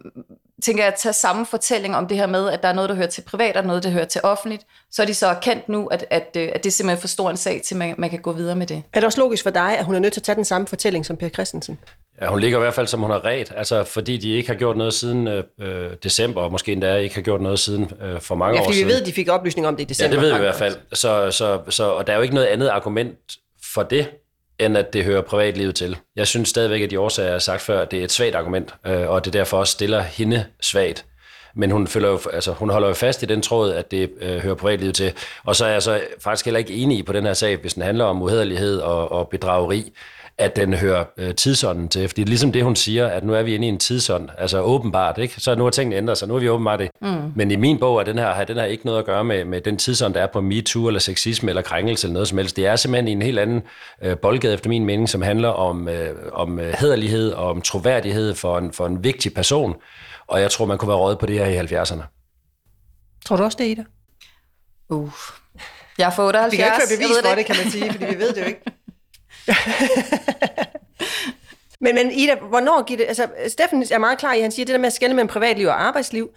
tænker 0.65 0.83
jeg, 0.83 0.93
at 0.93 0.99
tage 0.99 1.13
samme 1.13 1.45
fortælling 1.45 1.95
om 1.95 2.07
det 2.07 2.17
her 2.17 2.27
med, 2.27 2.49
at 2.49 2.63
der 2.63 2.69
er 2.69 2.73
noget, 2.73 2.89
der 2.89 2.95
hører 2.95 3.07
til 3.07 3.21
privat, 3.21 3.57
og 3.57 3.65
noget, 3.65 3.83
der 3.83 3.89
hører 3.89 4.05
til 4.05 4.21
offentligt, 4.23 4.65
så 4.91 5.01
er 5.01 5.05
de 5.05 5.13
så 5.13 5.35
kendt 5.41 5.69
nu, 5.69 5.87
at, 5.87 6.05
at, 6.09 6.37
øh, 6.37 6.49
at 6.53 6.63
det 6.63 6.69
er 6.69 6.71
simpelthen 6.71 7.01
for 7.01 7.07
stor 7.07 7.29
en 7.29 7.37
sag 7.37 7.61
til, 7.65 7.75
at 7.75 7.79
man, 7.79 7.95
man 7.97 8.09
kan 8.09 8.19
gå 8.19 8.31
videre 8.31 8.55
med 8.55 8.67
det. 8.67 8.83
Er 8.93 8.99
det 8.99 9.05
også 9.05 9.21
logisk 9.21 9.43
for 9.43 9.49
dig, 9.49 9.77
at 9.77 9.85
hun 9.85 9.95
er 9.95 9.99
nødt 9.99 10.13
til 10.13 10.19
at 10.19 10.23
tage 10.23 10.35
den 10.35 10.45
samme 10.45 10.67
fortælling 10.67 11.05
som 11.05 11.17
Per 11.17 11.29
Christensen? 11.29 11.79
Ja, 12.21 12.27
hun 12.27 12.39
ligger 12.39 12.57
i 12.57 12.61
hvert 12.61 12.73
fald, 12.73 12.87
som 12.87 12.99
hun 12.99 13.11
har 13.11 13.25
ret, 13.25 13.53
altså 13.55 13.83
fordi 13.83 14.17
de 14.17 14.29
ikke 14.29 14.49
har 14.49 14.55
gjort 14.55 14.77
noget 14.77 14.93
siden 14.93 15.27
øh, 15.27 15.43
december, 16.03 16.41
og 16.41 16.51
måske 16.51 16.71
endda 16.71 16.95
ikke 16.95 17.15
har 17.15 17.21
gjort 17.21 17.41
noget 17.41 17.59
siden 17.59 17.91
øh, 18.01 18.21
for 18.21 18.35
mange 18.35 18.59
ja, 18.59 18.67
år 18.67 18.71
siden. 18.71 18.87
vi 18.87 18.93
ved, 18.93 19.01
at 19.01 19.07
de 19.07 19.13
fik 19.13 19.29
oplysning 19.29 19.67
om 19.67 19.75
det 19.75 19.83
i 19.83 19.85
december. 19.85 20.15
Ja, 20.15 20.21
det 20.21 20.21
ved 20.21 20.33
vi 20.33 20.37
i 20.37 20.41
hvert 20.41 20.55
fald. 20.55 20.75
Så, 20.93 21.31
så, 21.31 21.59
så, 21.69 21.89
og 21.89 22.07
der 22.07 22.13
er 22.13 22.17
jo 22.17 22.23
ikke 22.23 22.35
noget 22.35 22.47
andet 22.47 22.67
argument 22.67 23.17
for 23.73 23.83
det, 23.83 24.07
end 24.59 24.77
at 24.77 24.93
det 24.93 25.03
hører 25.03 25.21
privatlivet 25.21 25.75
til. 25.75 25.97
Jeg 26.15 26.27
synes 26.27 26.49
stadigvæk, 26.49 26.81
at 26.81 26.91
de 26.91 26.99
årsager, 26.99 27.27
jeg 27.27 27.33
har 27.33 27.39
sagt 27.39 27.61
før, 27.61 27.85
det 27.85 27.99
er 27.99 28.03
et 28.03 28.11
svagt 28.11 28.35
argument, 28.35 28.73
øh, 28.87 29.09
og 29.09 29.25
det 29.25 29.33
derfor 29.33 29.57
også 29.57 29.71
stiller 29.71 30.01
hende 30.01 30.45
svagt. 30.61 31.05
Men 31.55 31.71
hun, 31.71 31.87
føler 31.87 32.09
jo, 32.09 32.19
altså, 32.33 32.51
hun 32.51 32.69
holder 32.69 32.87
jo 32.87 32.93
fast 32.93 33.23
i 33.23 33.25
den 33.25 33.41
tråd, 33.41 33.73
at 33.73 33.91
det 33.91 34.09
øh, 34.21 34.37
hører 34.37 34.55
privatlivet 34.55 34.95
til. 34.95 35.13
Og 35.43 35.55
så 35.55 35.65
er 35.65 35.69
jeg 35.69 35.83
så 35.83 36.01
faktisk 36.23 36.45
heller 36.45 36.59
ikke 36.59 36.73
enig 36.73 37.05
på 37.05 37.13
den 37.13 37.25
her 37.25 37.33
sag, 37.33 37.57
hvis 37.57 37.73
den 37.73 37.83
handler 37.83 38.05
om 38.05 38.21
uhederlighed 38.21 38.79
og, 38.79 39.11
og 39.11 39.29
bedrageri, 39.29 39.93
at 40.37 40.55
den 40.55 40.73
hører 40.73 41.05
øh, 41.17 41.35
tidsånden 41.35 41.89
til. 41.89 42.07
Fordi 42.07 42.23
ligesom 42.23 42.51
det, 42.51 42.63
hun 42.63 42.75
siger, 42.75 43.07
at 43.07 43.23
nu 43.23 43.33
er 43.33 43.43
vi 43.43 43.55
inde 43.55 43.65
i 43.65 43.69
en 43.69 43.77
tidsånd, 43.77 44.29
altså 44.37 44.61
åbenbart, 44.61 45.17
ikke? 45.17 45.33
så 45.37 45.55
nu 45.55 45.63
har 45.63 45.71
tingene 45.71 45.95
ændret 45.95 46.17
sig, 46.17 46.27
nu 46.27 46.35
er 46.35 46.39
vi 46.39 46.49
åbenbart 46.49 46.79
det. 46.79 46.89
Mm. 47.01 47.31
Men 47.35 47.51
i 47.51 47.55
min 47.55 47.79
bog 47.79 47.99
er 47.99 48.03
den 48.03 48.17
her, 48.17 48.33
har 48.33 48.43
den 48.43 48.57
her 48.57 48.63
ikke 48.63 48.85
noget 48.85 48.99
at 48.99 49.05
gøre 49.05 49.23
med, 49.23 49.45
med 49.45 49.61
den 49.61 49.77
tidsånd, 49.77 50.13
der 50.13 50.21
er 50.21 50.27
på 50.27 50.41
MeToo, 50.41 50.87
eller 50.87 50.99
sexisme, 50.99 51.51
eller 51.51 51.61
krænkelse, 51.61 52.07
eller 52.07 52.13
noget 52.13 52.27
som 52.27 52.37
helst. 52.37 52.55
Det 52.55 52.67
er 52.67 52.75
simpelthen 52.75 53.07
i 53.07 53.11
en 53.11 53.21
helt 53.21 53.39
anden 53.39 53.61
øh, 54.03 54.17
boldgade, 54.17 54.53
efter 54.53 54.69
min 54.69 54.85
mening, 54.85 55.09
som 55.09 55.21
handler 55.21 55.49
om, 55.49 55.87
øh, 55.87 56.15
om 56.33 56.59
øh, 56.59 56.73
hederlighed 56.79 57.31
og 57.31 57.49
om 57.49 57.61
troværdighed 57.61 58.35
for 58.35 58.57
en, 58.57 58.73
for 58.73 58.85
en 58.85 59.03
vigtig 59.03 59.33
person. 59.33 59.75
Og 60.27 60.41
jeg 60.41 60.51
tror, 60.51 60.65
man 60.65 60.77
kunne 60.77 60.89
være 60.89 60.97
råd 60.97 61.15
på 61.15 61.25
det 61.25 61.39
her 61.39 61.45
i 61.45 61.57
70'erne. 61.57 62.03
Tror 63.25 63.37
du 63.37 63.43
også 63.43 63.57
det, 63.59 63.65
Ida? 63.65 63.83
Uh. 64.89 65.11
Jeg 65.97 66.13
får 66.15 66.27
78. 66.27 66.51
Vi 66.51 66.57
kan 66.57 66.65
ikke 66.65 66.77
få 66.81 66.95
bevis 66.95 67.07
for 67.21 67.29
det, 67.29 67.37
det, 67.37 67.45
kan 67.45 67.55
man 67.63 67.71
sige, 67.71 67.91
fordi 67.91 68.05
vi 68.05 68.19
ved 68.19 68.33
det 68.33 68.41
jo 68.41 68.45
ikke. 68.45 68.61
men, 71.83 71.95
men 71.95 72.11
Ida, 72.11 72.35
hvornår 72.35 72.83
giver 72.83 72.97
det... 72.97 73.05
Altså, 73.07 73.27
Steffen 73.47 73.85
er 73.91 73.97
meget 73.97 74.17
klar 74.17 74.33
i, 74.33 74.41
han 74.41 74.51
siger, 74.51 74.65
det 74.65 74.73
der 74.73 74.79
med 74.79 74.87
at 74.87 74.93
skænde 74.93 75.15
mellem 75.15 75.27
privatliv 75.27 75.67
og 75.67 75.83
arbejdsliv, 75.83 76.29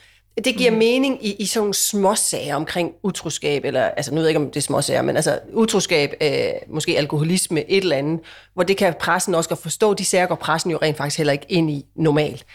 det 0.44 0.56
giver 0.56 0.70
mm. 0.70 0.76
mening 0.76 1.26
i, 1.26 1.34
i 1.34 1.46
sådan 1.46 1.60
nogle 1.60 1.74
småsager 1.74 2.56
omkring 2.56 2.92
utroskab, 3.02 3.64
eller, 3.64 3.82
altså 3.82 4.14
nu 4.14 4.16
ved 4.16 4.24
jeg 4.24 4.30
ikke, 4.30 4.40
om 4.40 4.50
det 4.50 4.56
er 4.56 4.60
småsager, 4.60 5.02
men 5.02 5.16
altså 5.16 5.38
utroskab, 5.52 6.14
øh, 6.20 6.74
måske 6.74 6.98
alkoholisme, 6.98 7.70
et 7.70 7.82
eller 7.82 7.96
andet, 7.96 8.20
hvor 8.54 8.62
det 8.62 8.76
kan 8.76 8.94
pressen 9.00 9.34
også 9.34 9.48
godt 9.48 9.62
forstå. 9.62 9.94
De 9.94 10.04
sager 10.04 10.26
går 10.26 10.34
pressen 10.34 10.70
jo 10.70 10.78
rent 10.82 10.96
faktisk 10.96 11.16
heller 11.16 11.32
ikke 11.32 11.46
ind 11.48 11.70
i 11.70 11.86
normalt. 11.96 12.46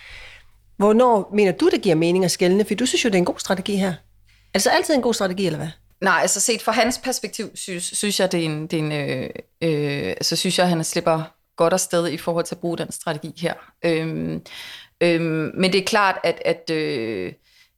Hvornår 0.78 1.30
mener 1.34 1.52
du, 1.52 1.70
det 1.70 1.82
giver 1.82 1.96
mening 1.96 2.26
at 2.26 2.32
skælne? 2.32 2.66
For 2.66 2.76
du 2.76 2.86
synes 2.86 3.06
jo, 3.06 3.10
det 3.10 3.16
er 3.16 3.20
en 3.20 3.26
god 3.26 3.40
strategi 3.40 3.76
her. 3.76 3.90
Er 3.90 3.94
det 4.54 4.62
så 4.62 4.70
altid 4.70 4.96
en 4.96 5.02
god 5.02 5.14
strategi, 5.14 5.46
eller 5.46 5.60
hvad? 5.60 5.70
Nej, 6.04 6.20
altså 6.22 6.40
set 6.40 6.62
fra 6.62 6.72
hans 6.72 6.98
perspektiv, 6.98 7.50
synes, 7.56 7.84
synes 7.84 8.20
jeg, 8.20 8.32
det 8.32 8.40
er 8.40 8.46
en, 8.46 8.68
det 8.68 8.80
er 8.80 8.84
en 8.84 8.92
øh, 8.92 9.30
øh, 9.62 10.16
så 10.22 10.36
synes 10.36 10.60
jeg, 10.60 10.70
han 10.70 10.84
slipper 10.84 11.24
godt 11.56 11.74
afsted 11.74 12.08
i 12.08 12.18
forhold 12.18 12.46
til 12.46 12.56
at 12.56 12.62
bruge 12.62 12.78
den 12.78 12.92
strategi 12.92 13.34
her. 13.38 13.54
Øhm, 13.86 14.42
øhm, 15.02 15.52
men 15.58 15.74
det 15.74 15.82
er 15.82 15.86
klart, 15.86 16.20
at, 16.24 16.42
at, 16.46 16.70
øh, 16.70 17.34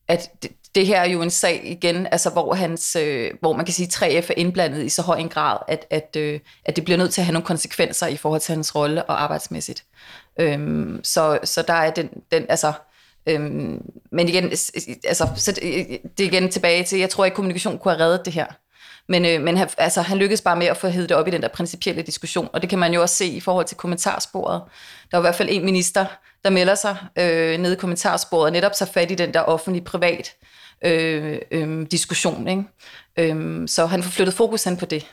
at 0.08 0.30
det, 0.44 0.52
det 0.76 0.88
her 0.88 1.02
er 1.02 1.10
jo 1.10 1.22
en 1.22 1.30
sag 1.30 1.62
igen, 1.64 2.08
altså 2.12 2.30
hvor, 2.30 2.54
hans, 2.54 2.96
øh, 2.96 3.32
hvor 3.40 3.54
man 3.54 3.66
kan 3.66 3.74
sige, 3.74 4.06
at 4.06 4.24
3F 4.24 4.30
er 4.30 4.34
indblandet 4.38 4.84
i 4.84 4.90
så 4.90 5.02
høj 5.02 5.18
en 5.18 5.30
grad, 5.30 5.58
at, 5.68 5.86
at, 5.90 6.16
øh, 6.18 6.40
at 6.66 6.76
det 6.76 6.84
bliver 6.84 6.98
nødt 6.98 7.14
til 7.14 7.22
at 7.22 7.26
have 7.26 7.34
nogle 7.34 7.46
konsekvenser 7.46 8.08
i 8.08 8.18
forhold 8.18 8.42
til 8.42 8.56
hans 8.56 8.76
rolle 8.76 9.04
og 9.04 9.24
arbejdsmæssigt. 9.24 9.84
Øhm, 10.40 11.00
så, 11.04 11.40
så 11.44 11.62
der 11.62 11.74
er 11.74 11.92
den, 11.92 12.10
den 12.32 12.46
altså, 12.50 12.74
øhm, 13.28 13.82
men 14.12 14.30
igen, 14.30 14.44
altså, 15.04 15.28
så 15.36 15.52
det, 15.52 15.62
det 16.18 16.24
er 16.24 16.28
igen 16.28 16.52
tilbage 16.52 16.84
til, 16.84 17.00
jeg 17.00 17.10
tror 17.10 17.26
ikke, 17.26 17.36
kommunikation 17.36 17.80
kunne 17.80 17.94
have 17.96 18.06
reddet 18.06 18.26
det 18.26 18.34
her. 18.34 18.46
Men, 19.08 19.26
øh, 19.26 19.42
men 19.42 19.58
altså, 19.78 20.02
han 20.02 20.18
lykkedes 20.18 20.42
bare 20.42 20.56
med 20.56 20.68
at 20.68 20.78
få 20.78 20.88
hævet 20.88 21.10
det 21.10 21.18
op 21.18 21.28
i 21.28 21.32
den 21.32 21.42
der 21.42 21.48
principielle 21.48 22.02
diskussion, 22.02 22.50
og 22.54 22.62
det 22.62 22.70
kan 22.70 22.80
man 22.80 22.94
jo 22.94 23.02
også 23.02 23.16
se 23.16 23.26
i 23.26 23.40
forhold 23.40 23.66
til 23.66 23.78
kommentarsporet. 23.78 24.62
Der 25.12 25.18
er 25.18 25.22
i 25.22 25.24
hvert 25.24 25.36
fald 25.36 25.50
en 25.52 25.66
minister, 25.66 26.06
der 26.44 26.50
melder 26.50 26.76
sig 26.76 26.98
øh, 27.16 27.58
nede 27.58 27.74
i 27.74 27.78
kommentarsporet, 27.78 28.46
og 28.46 28.52
netop 28.52 28.74
så 28.74 28.86
fat 28.86 29.12
i 29.12 29.16
den 29.16 29.34
der 29.34 29.40
offentlig-privat 29.40 30.36
øh, 30.86 31.40
øh, 31.52 31.88
diskussion. 31.92 32.48
Ikke? 32.48 32.64
Øh, 33.18 33.68
så 33.68 33.86
han 33.86 34.04
får 34.04 34.12
flyttet 34.12 34.36
fokus 34.36 34.64
hen 34.64 34.78
på 34.78 34.86
det. 34.86 35.08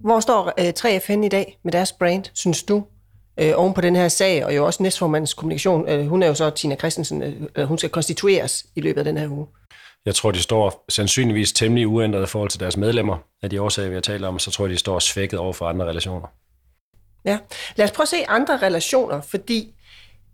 Hvor 0.00 0.20
står 0.20 0.52
øh, 0.58 0.72
3F 0.78 1.06
hen 1.08 1.24
i 1.24 1.28
dag 1.28 1.58
med 1.62 1.72
deres 1.72 1.92
brand, 1.92 2.24
synes 2.34 2.62
du? 2.62 2.84
Øh, 3.40 3.52
oven 3.56 3.74
på 3.74 3.80
den 3.80 3.96
her 3.96 4.08
sag, 4.08 4.44
og 4.44 4.56
jo 4.56 4.66
også 4.66 4.82
næstformandens 4.82 5.34
kommunikation. 5.34 5.88
Øh, 5.88 6.06
hun 6.06 6.22
er 6.22 6.26
jo 6.26 6.34
så, 6.34 6.50
Tina 6.50 6.76
Christensen, 6.76 7.22
øh, 7.56 7.64
hun 7.64 7.78
skal 7.78 7.90
konstitueres 7.90 8.66
i 8.76 8.80
løbet 8.80 8.98
af 8.98 9.04
den 9.04 9.16
her 9.16 9.28
uge. 9.28 9.46
Jeg 10.06 10.14
tror, 10.14 10.30
de 10.30 10.42
står 10.42 10.84
sandsynligvis 10.88 11.52
temmelig 11.52 11.88
uændret 11.88 12.22
i 12.22 12.26
forhold 12.26 12.50
til 12.50 12.60
deres 12.60 12.76
medlemmer 12.76 13.18
af 13.42 13.50
de 13.50 13.62
årsager, 13.62 13.88
vi 13.88 13.94
har 13.94 14.00
talt 14.00 14.24
om, 14.24 14.38
så 14.38 14.50
tror 14.50 14.64
jeg, 14.64 14.72
de 14.72 14.78
står 14.78 14.98
svækket 14.98 15.38
over 15.38 15.52
for 15.52 15.66
andre 15.66 15.86
relationer. 15.86 16.26
Ja, 17.24 17.38
lad 17.76 17.84
os 17.84 17.92
prøve 17.92 18.04
at 18.04 18.08
se 18.08 18.28
andre 18.28 18.58
relationer, 18.58 19.20
fordi 19.20 19.74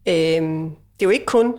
øh, 0.08 0.14
det 0.14 1.00
er 1.00 1.04
jo 1.04 1.10
ikke 1.10 1.26
kun 1.26 1.54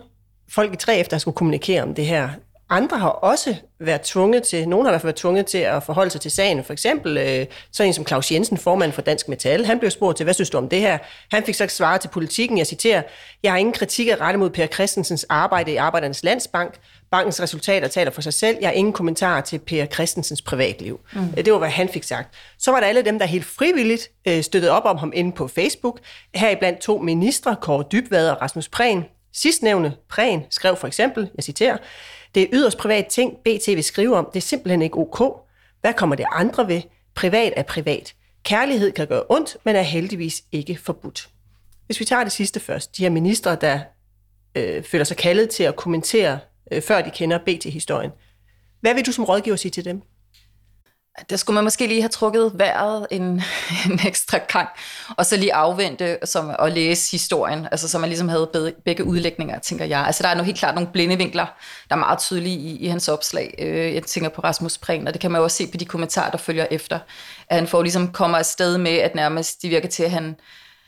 folk 0.54 0.72
i 0.72 0.76
tre 0.76 0.98
efter, 0.98 1.16
der 1.16 1.18
skulle 1.18 1.34
kommunikere 1.34 1.82
om 1.82 1.94
det 1.94 2.06
her. 2.06 2.30
Andre 2.72 2.98
har 2.98 3.08
også 3.08 3.54
været 3.80 4.00
tvunget 4.00 4.42
til, 4.42 4.68
nogen 4.68 4.86
har 4.86 4.90
i 4.90 4.92
hvert 4.92 5.00
fald 5.00 5.08
været 5.08 5.16
tvunget 5.16 5.46
til 5.46 5.58
at 5.58 5.82
forholde 5.82 6.10
sig 6.10 6.20
til 6.20 6.30
sagen. 6.30 6.64
For 6.64 6.72
eksempel 6.72 7.16
øh, 7.16 7.46
sådan 7.72 7.88
en 7.88 7.94
som 7.94 8.06
Claus 8.06 8.32
Jensen, 8.32 8.56
formand 8.58 8.92
for 8.92 9.02
Dansk 9.02 9.28
Metal, 9.28 9.64
han 9.64 9.78
blev 9.78 9.90
spurgt 9.90 10.16
til, 10.16 10.24
hvad 10.24 10.34
synes 10.34 10.50
du 10.50 10.58
om 10.58 10.68
det 10.68 10.80
her? 10.80 10.98
Han 11.30 11.44
fik 11.44 11.54
så 11.54 11.66
svaret 11.68 12.00
til 12.00 12.08
politikken, 12.08 12.58
jeg 12.58 12.66
citerer, 12.66 13.02
jeg 13.42 13.52
har 13.52 13.58
ingen 13.58 13.72
kritik 13.72 14.08
at 14.08 14.20
rette 14.20 14.38
mod 14.38 14.50
Per 14.50 14.66
Christensens 14.66 15.26
arbejde 15.28 15.72
i 15.72 15.76
Arbejdernes 15.76 16.24
Landsbank. 16.24 16.74
Bankens 17.10 17.42
resultater 17.42 17.88
taler 17.88 18.10
for 18.10 18.20
sig 18.20 18.34
selv. 18.34 18.56
Jeg 18.60 18.68
har 18.68 18.74
ingen 18.74 18.92
kommentarer 18.92 19.40
til 19.40 19.58
Per 19.58 19.86
Christensens 19.86 20.42
privatliv. 20.42 21.00
Mm. 21.12 21.32
Det 21.44 21.52
var, 21.52 21.58
hvad 21.58 21.68
han 21.68 21.88
fik 21.88 22.04
sagt. 22.04 22.34
Så 22.58 22.70
var 22.70 22.80
der 22.80 22.86
alle 22.86 23.02
dem, 23.02 23.18
der 23.18 23.26
helt 23.26 23.44
frivilligt 23.44 24.10
øh, 24.28 24.42
støttede 24.42 24.72
op 24.72 24.84
om 24.84 24.96
ham 24.96 25.12
inde 25.14 25.32
på 25.32 25.48
Facebook. 25.48 26.00
Her 26.34 26.56
blandt 26.58 26.80
to 26.80 26.98
ministre, 26.98 27.56
Kåre 27.60 27.84
Dybvad 27.92 28.30
og 28.30 28.42
Rasmus 28.42 28.68
Prehn. 28.68 29.04
Sidstnævne 29.32 29.96
Prehn 30.08 30.42
skrev 30.50 30.76
for 30.76 30.86
eksempel, 30.86 31.30
jeg 31.34 31.44
citerer, 31.44 31.76
det 32.34 32.42
er 32.42 32.46
yderst 32.52 32.78
privat 32.78 33.06
ting, 33.06 33.36
BT 33.36 33.66
vil 33.66 33.84
skrive 33.84 34.16
om. 34.16 34.30
Det 34.34 34.36
er 34.36 34.40
simpelthen 34.40 34.82
ikke 34.82 34.98
ok. 34.98 35.46
Hvad 35.80 35.94
kommer 35.94 36.16
det 36.16 36.26
andre 36.32 36.68
ved? 36.68 36.82
Privat 37.14 37.52
er 37.56 37.62
privat. 37.62 38.14
Kærlighed 38.44 38.92
kan 38.92 39.06
gøre 39.06 39.22
ondt, 39.28 39.56
men 39.64 39.76
er 39.76 39.82
heldigvis 39.82 40.42
ikke 40.52 40.78
forbudt. 40.82 41.28
Hvis 41.86 42.00
vi 42.00 42.04
tager 42.04 42.24
det 42.24 42.32
sidste 42.32 42.60
først. 42.60 42.96
De 42.96 43.02
her 43.02 43.10
ministre, 43.10 43.54
der 43.54 43.80
øh, 44.54 44.84
føler 44.84 45.04
sig 45.04 45.16
kaldet 45.16 45.50
til 45.50 45.62
at 45.62 45.76
kommentere, 45.76 46.38
øh, 46.72 46.82
før 46.82 47.02
de 47.02 47.10
kender 47.10 47.38
BT-historien. 47.38 48.10
Hvad 48.80 48.94
vil 48.94 49.06
du 49.06 49.12
som 49.12 49.24
rådgiver 49.24 49.56
sige 49.56 49.70
til 49.70 49.84
dem? 49.84 50.02
Der 51.30 51.36
skulle 51.36 51.54
man 51.54 51.64
måske 51.64 51.86
lige 51.86 52.00
have 52.00 52.08
trukket 52.08 52.52
vejret 52.54 53.06
en, 53.10 53.22
en 53.90 54.00
ekstra 54.06 54.38
gang, 54.38 54.68
og 55.16 55.26
så 55.26 55.36
lige 55.36 55.54
afvente 55.54 56.18
som, 56.24 56.54
at 56.58 56.72
læse 56.72 57.10
historien, 57.10 57.68
altså 57.72 57.88
så 57.88 57.98
man 57.98 58.08
ligesom 58.08 58.28
havde 58.28 58.74
begge 58.84 59.04
udlægninger, 59.04 59.58
tænker 59.58 59.84
jeg. 59.84 60.06
Altså 60.06 60.22
der 60.22 60.28
er 60.28 60.34
nu 60.34 60.42
helt 60.42 60.58
klart 60.58 60.74
nogle 60.74 60.90
blinde 60.92 61.16
vinkler, 61.16 61.46
der 61.88 61.94
er 61.94 62.00
meget 62.00 62.18
tydelige 62.18 62.56
i, 62.56 62.76
i 62.76 62.86
hans 62.86 63.08
opslag. 63.08 63.54
Øh, 63.58 63.94
jeg 63.94 64.02
tænker 64.02 64.30
på 64.30 64.40
Rasmus 64.40 64.78
Prehn, 64.78 65.06
og 65.06 65.12
det 65.12 65.20
kan 65.20 65.30
man 65.30 65.38
jo 65.38 65.44
også 65.44 65.56
se 65.56 65.66
på 65.66 65.76
de 65.76 65.84
kommentarer, 65.84 66.30
der 66.30 66.38
følger 66.38 66.66
efter, 66.70 66.98
at 67.48 67.56
han 67.56 67.66
får 67.66 67.82
ligesom 67.82 68.12
kommer 68.12 68.38
afsted 68.38 68.78
med, 68.78 68.96
at 68.96 69.14
nærmest 69.14 69.62
de 69.62 69.68
virker 69.68 69.88
til, 69.88 70.02
at 70.02 70.10
han, 70.10 70.36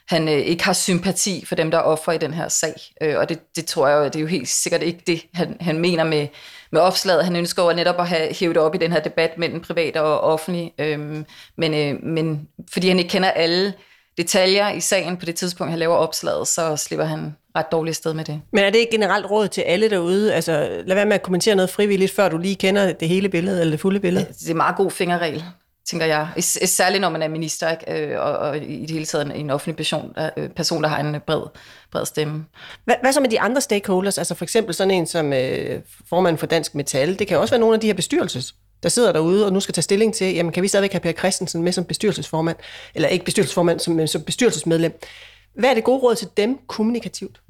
han 0.09 0.29
øh, 0.29 0.35
ikke 0.35 0.65
har 0.65 0.73
sympati 0.73 1.45
for 1.47 1.55
dem, 1.55 1.71
der 1.71 1.79
er 1.79 1.83
offer 1.83 2.13
i 2.13 2.19
den 2.19 2.35
her 2.35 2.49
sag. 2.49 2.75
Øh, 3.01 3.19
og 3.19 3.29
det, 3.29 3.57
det 3.57 3.67
tror 3.67 3.89
jeg 3.89 3.97
jo, 3.97 4.05
det 4.05 4.17
er 4.17 4.21
jo 4.21 4.27
helt 4.27 4.49
sikkert 4.49 4.83
ikke 4.83 5.03
det, 5.07 5.27
han, 5.35 5.57
han 5.61 5.79
mener 5.79 6.05
med, 6.05 6.29
med 6.73 6.81
opslaget. 6.81 7.25
Han 7.25 7.37
ønsker 7.37 7.63
jo 7.63 7.73
netop 7.73 8.01
at 8.01 8.09
have 8.09 8.35
hævet 8.35 8.57
op 8.57 8.75
i 8.75 8.79
den 8.79 8.93
her 8.93 9.01
debat 9.01 9.39
mellem 9.39 9.61
privat 9.61 9.97
og 9.97 10.21
offentlig. 10.21 10.73
Øhm, 10.79 11.27
men, 11.57 11.75
øh, 11.75 12.05
men 12.05 12.49
fordi 12.73 12.89
han 12.89 12.99
ikke 12.99 13.11
kender 13.11 13.31
alle 13.31 13.73
detaljer 14.17 14.71
i 14.71 14.81
sagen 14.81 15.17
på 15.17 15.25
det 15.25 15.35
tidspunkt, 15.35 15.71
han 15.71 15.79
laver 15.79 15.95
opslaget, 15.95 16.49
så 16.49 16.77
slipper 16.77 17.05
han 17.07 17.37
ret 17.57 17.73
dårligt 17.73 17.97
sted 17.97 18.15
med 18.15 18.25
det. 18.25 18.41
Men 18.53 18.65
er 18.65 18.71
det 18.71 18.79
ikke 18.79 18.93
generelt 18.93 19.31
råd 19.31 19.49
til 19.49 19.61
alle 19.61 19.91
derude? 19.91 20.35
Altså, 20.35 20.83
lad 20.87 20.95
være 20.95 21.07
med 21.07 21.15
at 21.15 21.23
kommentere 21.23 21.55
noget 21.55 21.71
frivilligt, 21.71 22.13
før 22.13 22.29
du 22.29 22.39
lige 22.39 22.55
kender 22.55 22.93
det 22.93 23.09
hele 23.09 23.29
billede, 23.29 23.61
eller 23.61 23.71
det 23.71 23.81
fulde 23.81 24.01
billede? 24.01 24.27
Det 24.29 24.47
er 24.47 24.51
en 24.51 24.57
meget 24.57 24.77
god 24.77 24.91
fingerregel 24.91 25.45
tænker 25.91 26.07
jeg. 26.07 26.29
Særligt 26.65 27.01
når 27.01 27.09
man 27.09 27.23
er 27.23 27.29
minister, 27.29 27.71
ikke? 27.71 28.13
Øh, 28.13 28.21
og, 28.21 28.37
og 28.39 28.57
i 28.57 28.81
det 28.81 28.91
hele 28.91 29.07
taget 29.07 29.33
en 29.37 29.51
offentlig 29.51 29.77
person, 29.77 30.13
der, 30.15 30.31
øh, 30.37 30.49
person, 30.49 30.83
der 30.83 30.89
har 30.89 31.01
en 31.01 31.21
bred, 31.27 31.43
bred 31.93 32.07
stemme. 32.07 32.47
Hvad, 32.85 32.95
hvad 33.03 33.13
så 33.13 33.21
med 33.21 33.31
de 33.31 33.41
andre 33.41 33.61
stakeholders? 33.61 34.19
Altså 34.19 34.35
for 34.35 34.45
eksempel 34.45 34.75
sådan 34.75 34.91
en 34.91 35.07
som 35.07 35.33
øh, 35.33 35.81
formand 36.09 36.39
for 36.39 36.47
Dansk 36.47 36.75
Metal. 36.75 37.19
Det 37.19 37.27
kan 37.27 37.39
også 37.39 37.55
være 37.55 37.61
nogle 37.61 37.75
af 37.75 37.81
de 37.81 37.87
her 37.87 37.95
bestyrelses 37.95 38.55
der 38.83 38.89
sidder 38.89 39.13
derude 39.13 39.47
og 39.47 39.53
nu 39.53 39.61
skal 39.61 39.75
tage 39.75 39.83
stilling 39.83 40.15
til, 40.15 40.35
jamen 40.35 40.53
kan 40.53 40.63
vi 40.63 40.69
stadigvæk 40.69 40.93
have 40.93 41.01
Per 41.01 41.13
Christensen 41.13 41.63
med 41.63 41.73
som 41.73 41.85
bestyrelsesformand, 41.85 42.57
eller 42.95 43.09
ikke 43.09 43.25
bestyrelsesformand, 43.25 43.81
som, 43.81 44.07
som 44.07 44.23
bestyrelsesmedlem. 44.23 45.01
Hvad 45.55 45.71
er 45.71 45.75
det 45.75 45.85
gode 45.85 45.99
råd 45.99 46.15
til 46.15 46.29
dem 46.37 46.59
kommunikativt? 46.67 47.41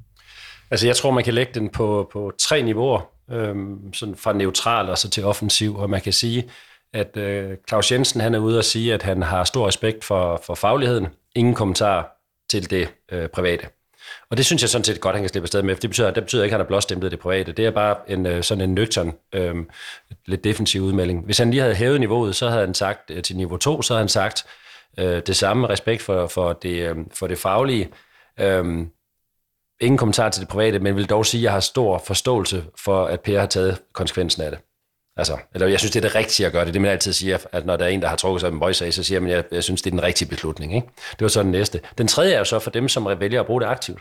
Altså 0.70 0.86
jeg 0.86 0.96
tror, 0.96 1.10
man 1.10 1.24
kan 1.24 1.34
lægge 1.34 1.52
den 1.54 1.68
på, 1.68 2.08
på 2.12 2.32
tre 2.40 2.62
niveauer, 2.62 3.00
øhm, 3.30 3.94
sådan 3.94 4.16
fra 4.16 4.32
neutral 4.32 4.88
og 4.88 4.98
så 4.98 5.10
til 5.10 5.24
offensiv, 5.24 5.76
og 5.76 5.90
man 5.90 6.00
kan 6.00 6.12
sige, 6.12 6.50
at 6.92 7.16
øh, 7.16 7.56
Claus 7.68 7.92
Jensen 7.92 8.20
han 8.20 8.34
er 8.34 8.38
ude 8.38 8.58
og 8.58 8.64
sige, 8.64 8.94
at 8.94 9.02
han 9.02 9.22
har 9.22 9.44
stor 9.44 9.66
respekt 9.66 10.04
for, 10.04 10.42
for 10.46 10.54
fagligheden. 10.54 11.08
Ingen 11.34 11.54
kommentar 11.54 12.16
til 12.50 12.70
det 12.70 12.88
øh, 13.12 13.28
private. 13.28 13.66
Og 14.30 14.36
det 14.36 14.46
synes 14.46 14.62
jeg 14.62 14.68
sådan 14.68 14.84
set 14.84 15.00
godt, 15.00 15.14
han 15.14 15.22
kan 15.22 15.28
slippe 15.28 15.44
afsted 15.44 15.62
med, 15.62 15.74
for 15.74 15.80
det 15.80 15.90
betyder, 15.90 16.10
det 16.10 16.22
betyder 16.22 16.42
ikke, 16.42 16.54
at 16.54 16.58
han 16.58 16.64
har 16.64 16.68
blåstemplet 16.68 17.12
det 17.12 17.20
private. 17.20 17.52
Det 17.52 17.66
er 17.66 17.70
bare 17.70 17.96
en, 18.08 18.26
øh, 18.26 18.42
sådan 18.42 18.64
en 18.64 18.74
nøgtern, 18.74 19.12
øh, 19.32 19.54
lidt 20.26 20.44
defensiv 20.44 20.82
udmelding. 20.82 21.24
Hvis 21.24 21.38
han 21.38 21.50
lige 21.50 21.60
havde 21.60 21.74
hævet 21.74 22.00
niveauet, 22.00 22.36
så 22.36 22.48
havde 22.48 22.64
han 22.64 22.74
sagt 22.74 23.10
øh, 23.10 23.22
til 23.22 23.36
niveau 23.36 23.56
2, 23.56 23.82
så 23.82 23.94
havde 23.94 24.02
han 24.02 24.08
sagt 24.08 24.46
øh, 24.98 25.22
det 25.26 25.36
samme 25.36 25.68
respekt 25.68 26.02
for, 26.02 26.26
for, 26.26 26.52
det, 26.52 26.88
øh, 26.88 26.96
for 27.14 27.26
det 27.26 27.38
faglige, 27.38 27.88
Øh, 28.40 28.86
ingen 29.80 29.98
kommentar 29.98 30.28
til 30.28 30.40
det 30.40 30.48
private, 30.48 30.78
men 30.78 30.96
vil 30.96 31.10
dog 31.10 31.26
sige, 31.26 31.40
at 31.40 31.42
jeg 31.42 31.52
har 31.52 31.60
stor 31.60 31.98
forståelse 31.98 32.64
for, 32.76 33.04
at 33.06 33.20
Per 33.20 33.40
har 33.40 33.46
taget 33.46 33.82
konsekvensen 33.92 34.42
af 34.42 34.50
det. 34.50 34.60
Altså, 35.16 35.36
eller 35.54 35.66
jeg 35.66 35.78
synes, 35.78 35.92
det 35.92 36.04
er 36.04 36.08
det 36.08 36.14
rigtige 36.14 36.46
at 36.46 36.52
gøre 36.52 36.64
det. 36.64 36.74
Det 36.74 36.82
man 36.82 36.90
altid 36.90 37.12
siger, 37.12 37.38
at 37.52 37.66
når 37.66 37.76
der 37.76 37.84
er 37.84 37.88
en, 37.88 38.02
der 38.02 38.08
har 38.08 38.16
trukket 38.16 38.40
sig 38.40 38.48
en 38.48 38.60
voice 38.60 38.92
så 38.92 39.02
siger 39.02 39.20
man, 39.20 39.30
at 39.30 39.36
jeg, 39.36 39.44
jeg 39.52 39.64
synes, 39.64 39.82
det 39.82 39.90
er 39.90 39.94
den 39.94 40.02
rigtige 40.02 40.28
beslutning. 40.28 40.74
Ikke? 40.74 40.86
Det 41.12 41.20
var 41.20 41.28
så 41.28 41.42
den 41.42 41.50
næste. 41.50 41.80
Den 41.98 42.08
tredje 42.08 42.32
er 42.32 42.38
jo 42.38 42.44
så 42.44 42.58
for 42.58 42.70
dem, 42.70 42.88
som 42.88 43.08
vælger 43.20 43.40
at 43.40 43.46
bruge 43.46 43.60
det 43.60 43.66
aktivt 43.66 43.98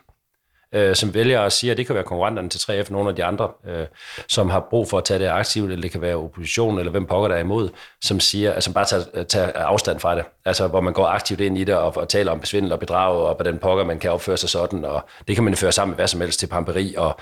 øh, 0.75 0.95
som 0.95 1.13
vælger 1.13 1.41
at 1.41 1.53
sige, 1.53 1.71
at 1.71 1.77
det 1.77 1.85
kan 1.85 1.95
være 1.95 2.03
konkurrenterne 2.03 2.49
til 2.49 2.59
3F, 2.59 2.91
nogle 2.91 3.09
af 3.09 3.15
de 3.15 3.23
andre, 3.23 3.49
øh, 3.67 3.85
som 4.27 4.49
har 4.49 4.67
brug 4.69 4.89
for 4.89 4.97
at 4.97 5.03
tage 5.03 5.19
det 5.19 5.27
aktivt, 5.27 5.71
eller 5.71 5.81
det 5.81 5.91
kan 5.91 6.01
være 6.01 6.15
oppositionen, 6.15 6.79
eller 6.79 6.91
hvem 6.91 7.05
pokker 7.05 7.27
der 7.27 7.35
er 7.35 7.39
imod, 7.39 7.69
som 8.01 8.19
siger, 8.19 8.53
altså 8.53 8.73
bare 8.73 8.85
tager, 8.85 9.23
tager 9.23 9.51
afstand 9.55 9.99
fra 9.99 10.15
det. 10.15 10.25
Altså 10.45 10.67
hvor 10.67 10.81
man 10.81 10.93
går 10.93 11.05
aktivt 11.05 11.41
ind 11.41 11.57
i 11.57 11.63
det 11.63 11.75
og, 11.75 11.97
og 11.97 12.09
taler 12.09 12.31
om 12.31 12.39
besvindel 12.39 12.71
og 12.71 12.79
bedrag, 12.79 13.15
og 13.15 13.35
hvordan 13.35 13.57
pokker 13.57 13.83
man 13.83 13.99
kan 13.99 14.11
opføre 14.11 14.37
sig 14.37 14.49
sådan, 14.49 14.85
og 14.85 15.05
det 15.27 15.35
kan 15.35 15.43
man 15.43 15.55
føre 15.55 15.71
sammen 15.71 15.91
med 15.91 15.97
hvad 15.97 16.07
som 16.07 16.21
helst 16.21 16.39
til 16.39 16.47
pamperi 16.47 16.95
og, 16.97 17.17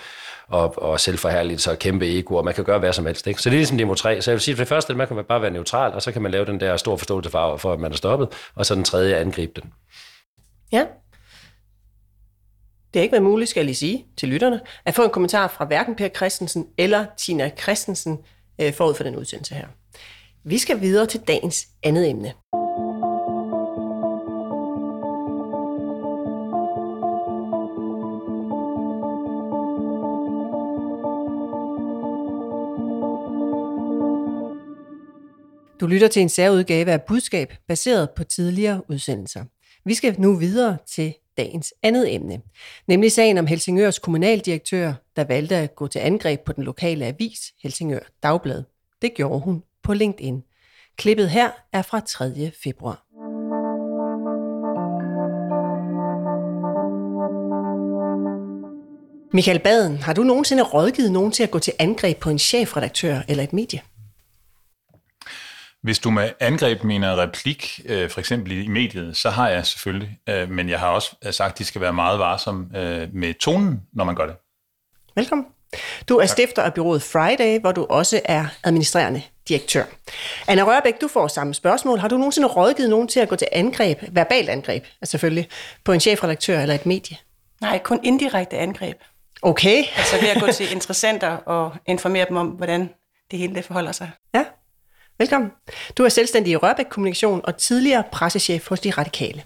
og, 0.50 0.84
og 0.84 1.00
selvforherligelse 1.00 1.72
og 1.72 1.80
kæmpe 1.80 2.20
ego, 2.20 2.36
og 2.36 2.46
man 2.46 2.54
kan 2.54 2.64
gøre 2.64 2.80
hvad 2.80 2.94
som 2.94 3.06
helst. 3.06 3.28
Ikke? 3.28 3.42
Så 3.42 3.50
det 3.50 3.56
er 3.56 3.60
ligesom 3.60 3.78
Demo 3.78 3.94
3. 3.94 4.22
Så 4.22 4.32
jeg 4.32 4.36
vil 4.36 4.42
sige, 4.42 4.54
at 4.54 4.60
det 4.60 4.68
første, 4.68 4.94
man 4.94 5.08
kan 5.08 5.24
bare 5.24 5.42
være 5.42 5.52
neutral, 5.52 5.94
og 5.94 6.02
så 6.02 6.12
kan 6.12 6.22
man 6.22 6.32
lave 6.32 6.46
den 6.46 6.60
der 6.60 6.78
store 6.78 6.98
forståelse 6.98 7.30
for, 7.30 7.58
for 7.58 7.74
at 7.74 7.80
man 7.80 7.92
er 7.92 7.96
stoppet, 7.96 8.28
og 8.56 8.66
så 8.66 8.76
den 8.76 8.84
tredje 8.84 9.16
angribe 9.16 9.62
den. 9.62 9.74
Ja, 10.72 10.86
det 12.94 13.00
har 13.00 13.04
ikke 13.04 13.12
været 13.12 13.24
muligt, 13.24 13.50
skal 13.50 13.60
jeg 13.60 13.66
lige 13.66 13.76
sige 13.76 14.06
til 14.18 14.30
lytterne, 14.30 14.62
at 14.86 14.96
få 14.96 15.04
en 15.04 15.10
kommentar 15.10 15.48
fra 15.48 15.66
hverken 15.66 15.96
Per 15.96 16.10
Christensen 16.10 16.68
eller 16.78 17.06
Tina 17.18 17.52
Christensen 17.62 18.18
øh, 18.62 18.74
forud 18.74 18.94
for 18.94 19.04
den 19.04 19.16
udsendelse 19.16 19.56
her. 19.56 19.68
Vi 20.44 20.58
skal 20.58 20.82
videre 20.82 21.06
til 21.06 21.20
dagens 21.28 21.68
andet 21.84 22.10
emne. 22.10 22.34
Lytter 35.90 36.08
til 36.08 36.22
en 36.22 36.30
særudgave 36.30 36.92
af 36.92 37.02
budskab, 37.02 37.54
baseret 37.68 38.10
på 38.10 38.24
tidligere 38.24 38.82
udsendelser. 38.90 39.44
Vi 39.86 39.94
skal 39.94 40.16
nu 40.20 40.36
videre 40.36 40.78
til 40.88 41.14
dagens 41.38 41.74
andet 41.84 42.16
emne, 42.16 42.42
nemlig 42.88 43.12
sagen 43.12 43.38
om 43.38 43.48
Helsingørs 43.48 44.00
kommunaldirektør, 44.00 44.94
der 45.16 45.24
valgte 45.24 45.56
at 45.56 45.76
gå 45.76 45.88
til 45.88 46.00
angreb 46.00 46.40
på 46.40 46.54
den 46.54 46.64
lokale 46.64 47.06
avis, 47.06 47.40
Helsingør 47.64 48.00
Dagblad. 48.24 48.64
Det 49.02 49.14
gjorde 49.14 49.40
hun 49.40 49.64
på 49.84 49.94
LinkedIn. 49.94 50.44
Klippet 50.98 51.30
her 51.30 51.52
er 51.74 51.82
fra 51.82 52.00
3. 52.00 52.52
februar. 52.64 53.06
Michael 59.34 59.60
Baden, 59.60 59.98
har 59.98 60.14
du 60.14 60.24
nogensinde 60.24 60.64
rådgivet 60.64 61.12
nogen 61.12 61.32
til 61.32 61.44
at 61.44 61.52
gå 61.52 61.60
til 61.60 61.74
angreb 61.80 62.18
på 62.18 62.30
en 62.30 62.40
chefredaktør 62.40 63.22
eller 63.28 63.44
et 63.44 63.54
medie? 63.54 63.82
Hvis 65.84 66.00
du 66.00 66.12
med 66.12 66.30
angreb 66.40 66.84
mener 66.84 67.22
replik, 67.22 67.82
øh, 67.86 68.10
for 68.10 68.20
eksempel 68.20 68.52
i, 68.52 68.68
mediet, 68.68 69.18
så 69.18 69.30
har 69.30 69.50
jeg 69.50 69.66
selvfølgelig, 69.66 70.20
øh, 70.30 70.50
men 70.50 70.70
jeg 70.70 70.80
har 70.80 70.88
også 70.88 71.16
sagt, 71.32 71.52
at 71.52 71.60
de 71.60 71.66
skal 71.66 71.82
være 71.82 71.94
meget 71.94 72.20
varsomme 72.20 72.80
øh, 72.80 73.08
med 73.14 73.34
tonen, 73.34 73.82
når 73.94 74.04
man 74.04 74.16
gør 74.16 74.26
det. 74.26 74.36
Velkommen. 75.16 75.48
Du 76.10 76.18
er 76.18 76.22
tak. 76.22 76.30
stifter 76.30 76.62
af 76.62 76.74
byrådet 76.74 77.04
Friday, 77.04 77.60
hvor 77.60 77.72
du 77.72 77.86
også 77.90 78.22
er 78.26 78.46
administrerende 78.64 79.22
direktør. 79.48 79.84
Anna 80.48 80.64
Rørbæk, 80.64 81.02
du 81.02 81.08
får 81.08 81.28
samme 81.28 81.54
spørgsmål. 81.54 82.00
Har 82.00 82.08
du 82.08 82.18
nogensinde 82.18 82.48
rådgivet 82.48 82.90
nogen 82.90 83.08
til 83.08 83.20
at 83.20 83.30
gå 83.30 83.36
til 83.36 83.48
angreb, 83.52 84.04
verbalt 84.12 84.50
angreb, 84.50 84.84
altså 85.02 85.12
selvfølgelig, 85.12 85.50
på 85.84 85.92
en 85.92 86.00
chefredaktør 86.00 86.60
eller 86.60 86.76
et 86.76 86.86
medie? 86.86 87.18
Nej, 87.62 87.80
kun 87.84 88.00
indirekte 88.04 88.58
angreb. 88.58 88.98
Okay. 89.42 89.84
altså 89.98 90.16
ved 90.22 90.30
at 90.30 90.42
gå 90.42 90.52
til 90.52 90.72
interessenter 90.76 91.30
og 91.30 91.76
informere 91.86 92.26
dem 92.30 92.38
om, 92.38 92.48
hvordan 92.48 92.90
det 93.32 93.40
hele 93.40 93.56
det 93.56 93.66
forholder 93.66 93.92
sig. 93.92 94.12
Ja. 94.34 94.46
Velkommen. 95.22 95.52
Du 95.98 96.04
er 96.04 96.10
selvstændig 96.10 96.52
i 96.52 96.56
Rørbæk 96.56 96.86
Kommunikation 96.90 97.42
og 97.44 97.58
tidligere 97.58 98.04
pressechef 98.12 98.70
hos 98.70 98.80
De 98.80 98.92
Radikale. 98.92 99.44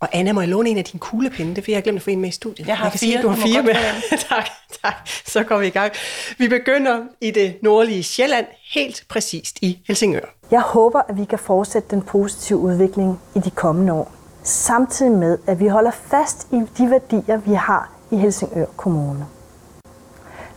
Og 0.00 0.08
Anna, 0.12 0.32
må 0.32 0.40
jeg 0.40 0.48
låne 0.48 0.70
en 0.70 0.78
af 0.78 0.84
dine 0.84 1.00
kuglepinde? 1.00 1.50
Det 1.50 1.58
er 1.58 1.62
fordi, 1.62 1.70
jeg 1.72 1.76
har 1.76 1.82
glemt 1.82 1.96
at 1.96 2.02
få 2.02 2.10
en 2.10 2.20
med 2.20 2.28
i 2.28 2.32
studiet. 2.32 2.68
Jeg 2.68 2.76
har 2.76 2.84
jeg 2.84 2.92
kan 2.92 2.98
fire. 3.00 3.12
Sige, 3.12 3.22
du 3.22 3.28
har 3.28 3.46
fire 3.46 3.62
med. 3.62 3.74
tak, 4.28 4.48
tak. 4.82 4.94
Så 5.26 5.42
går 5.44 5.58
vi 5.58 5.66
i 5.66 5.70
gang. 5.70 5.92
Vi 6.38 6.48
begynder 6.48 7.00
i 7.20 7.30
det 7.30 7.54
nordlige 7.62 8.02
Sjælland, 8.02 8.46
helt 8.74 9.04
præcist 9.08 9.58
i 9.62 9.78
Helsingør. 9.86 10.34
Jeg 10.50 10.60
håber, 10.60 11.00
at 11.08 11.18
vi 11.18 11.24
kan 11.24 11.38
fortsætte 11.38 11.88
den 11.90 12.02
positive 12.02 12.58
udvikling 12.58 13.20
i 13.36 13.38
de 13.38 13.50
kommende 13.50 13.92
år. 13.92 14.12
Samtidig 14.42 15.12
med, 15.12 15.38
at 15.46 15.60
vi 15.60 15.66
holder 15.66 15.90
fast 16.10 16.46
i 16.52 16.56
de 16.78 16.90
værdier, 16.90 17.36
vi 17.36 17.54
har 17.54 17.92
i 18.10 18.16
Helsingør 18.16 18.66
Kommune. 18.76 19.26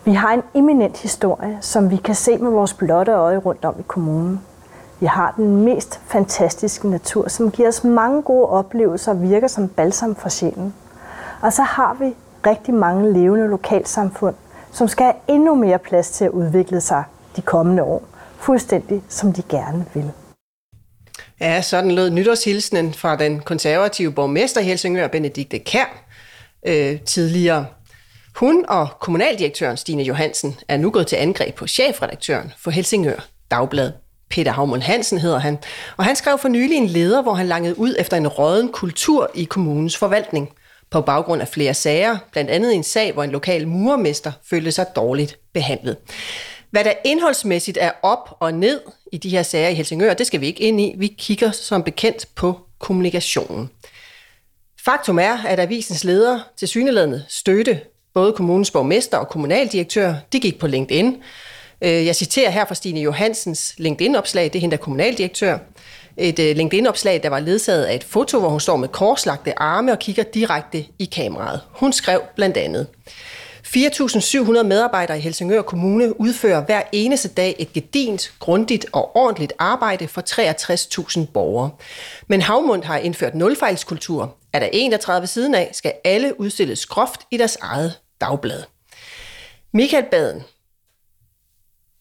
Vi 0.05 0.11
har 0.11 0.33
en 0.33 0.43
eminent 0.53 0.97
historie, 0.97 1.57
som 1.61 1.91
vi 1.91 1.95
kan 1.95 2.15
se 2.15 2.37
med 2.37 2.51
vores 2.51 2.73
blotte 2.73 3.11
øje 3.11 3.37
rundt 3.37 3.65
om 3.65 3.75
i 3.79 3.83
kommunen. 3.87 4.41
Vi 4.99 5.05
har 5.05 5.33
den 5.37 5.55
mest 5.65 5.99
fantastiske 6.07 6.89
natur, 6.89 7.29
som 7.29 7.51
giver 7.51 7.67
os 7.67 7.83
mange 7.83 8.21
gode 8.21 8.47
oplevelser 8.47 9.11
og 9.11 9.21
virker 9.21 9.47
som 9.47 9.67
balsam 9.67 10.15
for 10.15 10.29
sjælen. 10.29 10.73
Og 11.41 11.53
så 11.53 11.61
har 11.61 11.97
vi 11.99 12.13
rigtig 12.47 12.73
mange 12.73 13.13
levende 13.13 13.47
lokalsamfund, 13.47 14.35
som 14.71 14.87
skal 14.87 15.03
have 15.03 15.15
endnu 15.27 15.55
mere 15.55 15.79
plads 15.79 16.09
til 16.09 16.25
at 16.25 16.31
udvikle 16.31 16.81
sig 16.81 17.03
de 17.35 17.41
kommende 17.41 17.83
år, 17.83 18.03
fuldstændig 18.37 19.03
som 19.09 19.33
de 19.33 19.41
gerne 19.41 19.85
vil. 19.93 20.11
Ja, 21.41 21.61
sådan 21.61 21.91
lød 21.91 22.09
nytårshilsenen 22.09 22.93
fra 22.93 23.15
den 23.15 23.39
konservative 23.39 24.11
borgmester 24.11 24.61
i 24.61 24.63
Helsingør, 24.63 25.07
Benedikte 25.07 25.59
Kær, 25.59 26.03
øh, 26.65 27.01
tidligere 27.01 27.65
hun 28.41 28.65
og 28.67 28.89
kommunaldirektøren 28.99 29.77
Stine 29.77 30.04
Johansen 30.04 30.60
er 30.67 30.77
nu 30.77 30.91
gået 30.91 31.08
til 31.08 31.15
angreb 31.15 31.56
på 31.56 31.67
chefredaktøren 31.67 32.54
for 32.58 32.71
Helsingør 32.71 33.27
Dagblad. 33.51 33.91
Peter 34.30 34.51
Havmund 34.51 34.82
Hansen 34.82 35.17
hedder 35.17 35.39
han, 35.39 35.58
og 35.97 36.06
han 36.06 36.15
skrev 36.15 36.38
for 36.38 36.47
nylig 36.47 36.77
en 36.77 36.86
leder, 36.86 37.21
hvor 37.21 37.34
han 37.34 37.47
langede 37.47 37.80
ud 37.80 37.95
efter 37.99 38.17
en 38.17 38.27
råden 38.27 38.69
kultur 38.69 39.32
i 39.34 39.43
kommunens 39.43 39.97
forvaltning. 39.97 40.49
På 40.91 41.01
baggrund 41.01 41.41
af 41.41 41.47
flere 41.47 41.73
sager, 41.73 42.17
blandt 42.32 42.49
andet 42.49 42.75
en 42.75 42.84
sag, 42.84 43.13
hvor 43.13 43.23
en 43.23 43.32
lokal 43.32 43.67
murmester 43.67 44.32
følte 44.49 44.71
sig 44.71 44.86
dårligt 44.95 45.39
behandlet. 45.54 45.97
Hvad 46.71 46.84
der 46.84 46.93
indholdsmæssigt 47.06 47.77
er 47.82 47.91
op 48.01 48.38
og 48.39 48.54
ned 48.54 48.82
i 49.12 49.17
de 49.17 49.30
her 49.30 49.43
sager 49.43 49.69
i 49.69 49.73
Helsingør, 49.73 50.13
det 50.13 50.27
skal 50.27 50.41
vi 50.41 50.45
ikke 50.45 50.63
ind 50.63 50.82
i. 50.82 50.95
Vi 50.97 51.15
kigger 51.17 51.51
som 51.51 51.84
bekendt 51.84 52.27
på 52.36 52.60
kommunikationen. 52.80 53.69
Faktum 54.86 55.19
er, 55.19 55.38
at 55.47 55.60
avisens 55.60 56.04
leder 56.04 56.39
til 56.58 56.67
syneladende 56.67 57.25
støtte 57.27 57.80
Både 58.13 58.34
kommunens 58.34 58.71
borgmester 58.71 59.17
og 59.17 59.30
kommunaldirektør, 59.30 60.15
de 60.34 60.39
gik 60.39 60.60
på 60.60 60.67
LinkedIn. 60.67 61.17
Øh, 61.82 62.06
jeg 62.06 62.15
citerer 62.15 62.50
her 62.50 62.65
fra 62.65 62.76
Stine 62.76 63.00
Johansens 63.00 63.76
LinkedIn-opslag, 63.78 64.43
det 64.43 64.56
er 64.56 64.60
hende, 64.60 64.71
der 64.71 64.78
er 64.78 64.84
kommunaldirektør. 64.84 65.58
Et 66.17 66.39
øh, 66.39 66.56
LinkedIn-opslag, 66.56 67.24
der 67.24 67.30
var 67.30 67.39
ledsaget 67.39 67.84
af 67.84 67.95
et 67.95 68.04
foto, 68.04 68.39
hvor 68.39 68.50
hun 68.50 68.60
står 68.60 68.78
med 68.78 68.88
korslagte 68.88 69.60
arme 69.60 69.91
og 69.91 70.00
kigger 70.00 70.24
direkte 70.24 70.86
i 71.00 71.06
kameraet. 71.06 71.62
Hun 71.71 71.93
skrev 71.93 72.21
blandt 72.36 72.58
andet, 72.58 72.88
4.700 73.76 74.63
medarbejdere 74.63 75.17
i 75.17 75.21
Helsingør 75.21 75.62
Kommune 75.62 76.21
udfører 76.21 76.65
hver 76.65 76.82
eneste 76.91 77.30
dag 77.30 77.56
et 77.60 77.74
gedint, 77.74 78.34
grundigt 78.39 78.86
og 78.91 79.15
ordentligt 79.15 79.54
arbejde 79.60 80.08
for 80.08 80.21
63.000 81.21 81.26
borgere. 81.34 81.69
Men 82.28 82.41
Havmund 82.41 82.84
har 82.84 82.97
indført 82.97 83.36
nulfejlskultur. 83.36 84.36
Er 84.54 84.60
der 84.60 84.69
en, 84.74 84.91
der 84.91 84.97
træder 84.97 85.19
ved 85.19 85.28
siden 85.28 85.56
af, 85.56 85.69
skal 85.74 85.93
alle 86.04 86.39
udstilles 86.39 86.86
groft 86.86 87.21
i 87.32 87.38
deres 87.38 87.58
eget 87.62 87.93
dagblad. 88.21 88.63
Michael 89.73 90.05
Baden, 90.12 90.43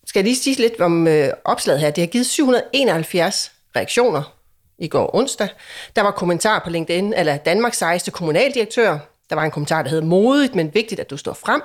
skal 0.06 0.20
jeg 0.20 0.24
lige 0.24 0.37
sige 0.37 0.56
lidt 0.56 0.80
om 0.80 1.09
øh, 1.09 1.28
opslaget 1.44 1.80
her. 1.80 1.90
Det 1.90 2.02
har 2.02 2.09
givet 2.09 2.26
771 2.26 3.52
reaktioner 3.76 4.37
i 4.78 4.88
går 4.88 5.14
onsdag. 5.14 5.48
Der 5.96 6.02
var 6.02 6.11
kommentar 6.11 6.59
på 6.64 6.70
LinkedIn, 6.70 7.14
eller 7.14 7.37
Danmarks 7.37 7.78
sejeste 7.78 8.11
kommunaldirektør. 8.11 8.98
Der 9.30 9.37
var 9.37 9.44
en 9.44 9.50
kommentar, 9.50 9.83
der 9.83 9.90
hed 9.90 10.00
modigt, 10.00 10.54
men 10.54 10.74
vigtigt, 10.74 11.00
at 11.00 11.11
du 11.11 11.16
står 11.16 11.33
frem. 11.33 11.62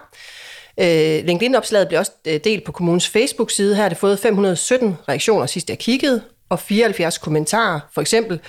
Øh, 0.79 1.25
LinkedIn-opslaget 1.25 1.87
blev 1.87 1.99
også 1.99 2.11
øh, 2.27 2.39
delt 2.43 2.63
på 2.63 2.71
kommunens 2.71 3.09
Facebook-side. 3.09 3.75
Her 3.75 3.81
har 3.81 3.89
det 3.89 3.97
fået 3.97 4.19
517 4.19 4.97
reaktioner 5.09 5.45
sidst 5.45 5.69
jeg 5.69 5.79
kiggede, 5.79 6.21
og 6.49 6.59
74 6.59 7.17
kommentarer. 7.17 7.79
For 7.93 8.01
eksempel, 8.01 8.39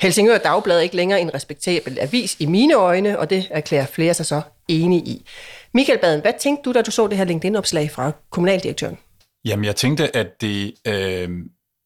Helsingør 0.00 0.38
Dagblad 0.38 0.76
er 0.76 0.80
ikke 0.80 0.96
længere 0.96 1.20
en 1.20 1.34
respektabel 1.34 1.98
avis 2.00 2.36
i 2.38 2.46
mine 2.46 2.74
øjne, 2.74 3.18
og 3.18 3.30
det 3.30 3.48
erklærer 3.50 3.86
flere 3.86 4.14
sig 4.14 4.26
så 4.26 4.40
enig 4.68 5.08
i. 5.08 5.26
Michael 5.74 5.98
Baden, 5.98 6.20
hvad 6.20 6.32
tænkte 6.40 6.62
du, 6.62 6.72
da 6.72 6.82
du 6.82 6.90
så 6.90 7.06
det 7.06 7.18
her 7.18 7.24
LinkedIn-opslag 7.24 7.90
fra 7.90 8.12
kommunaldirektøren? 8.30 8.98
Jamen, 9.44 9.64
jeg 9.64 9.76
tænkte, 9.76 10.16
at 10.16 10.40
det 10.40 10.74
øh, 10.86 11.28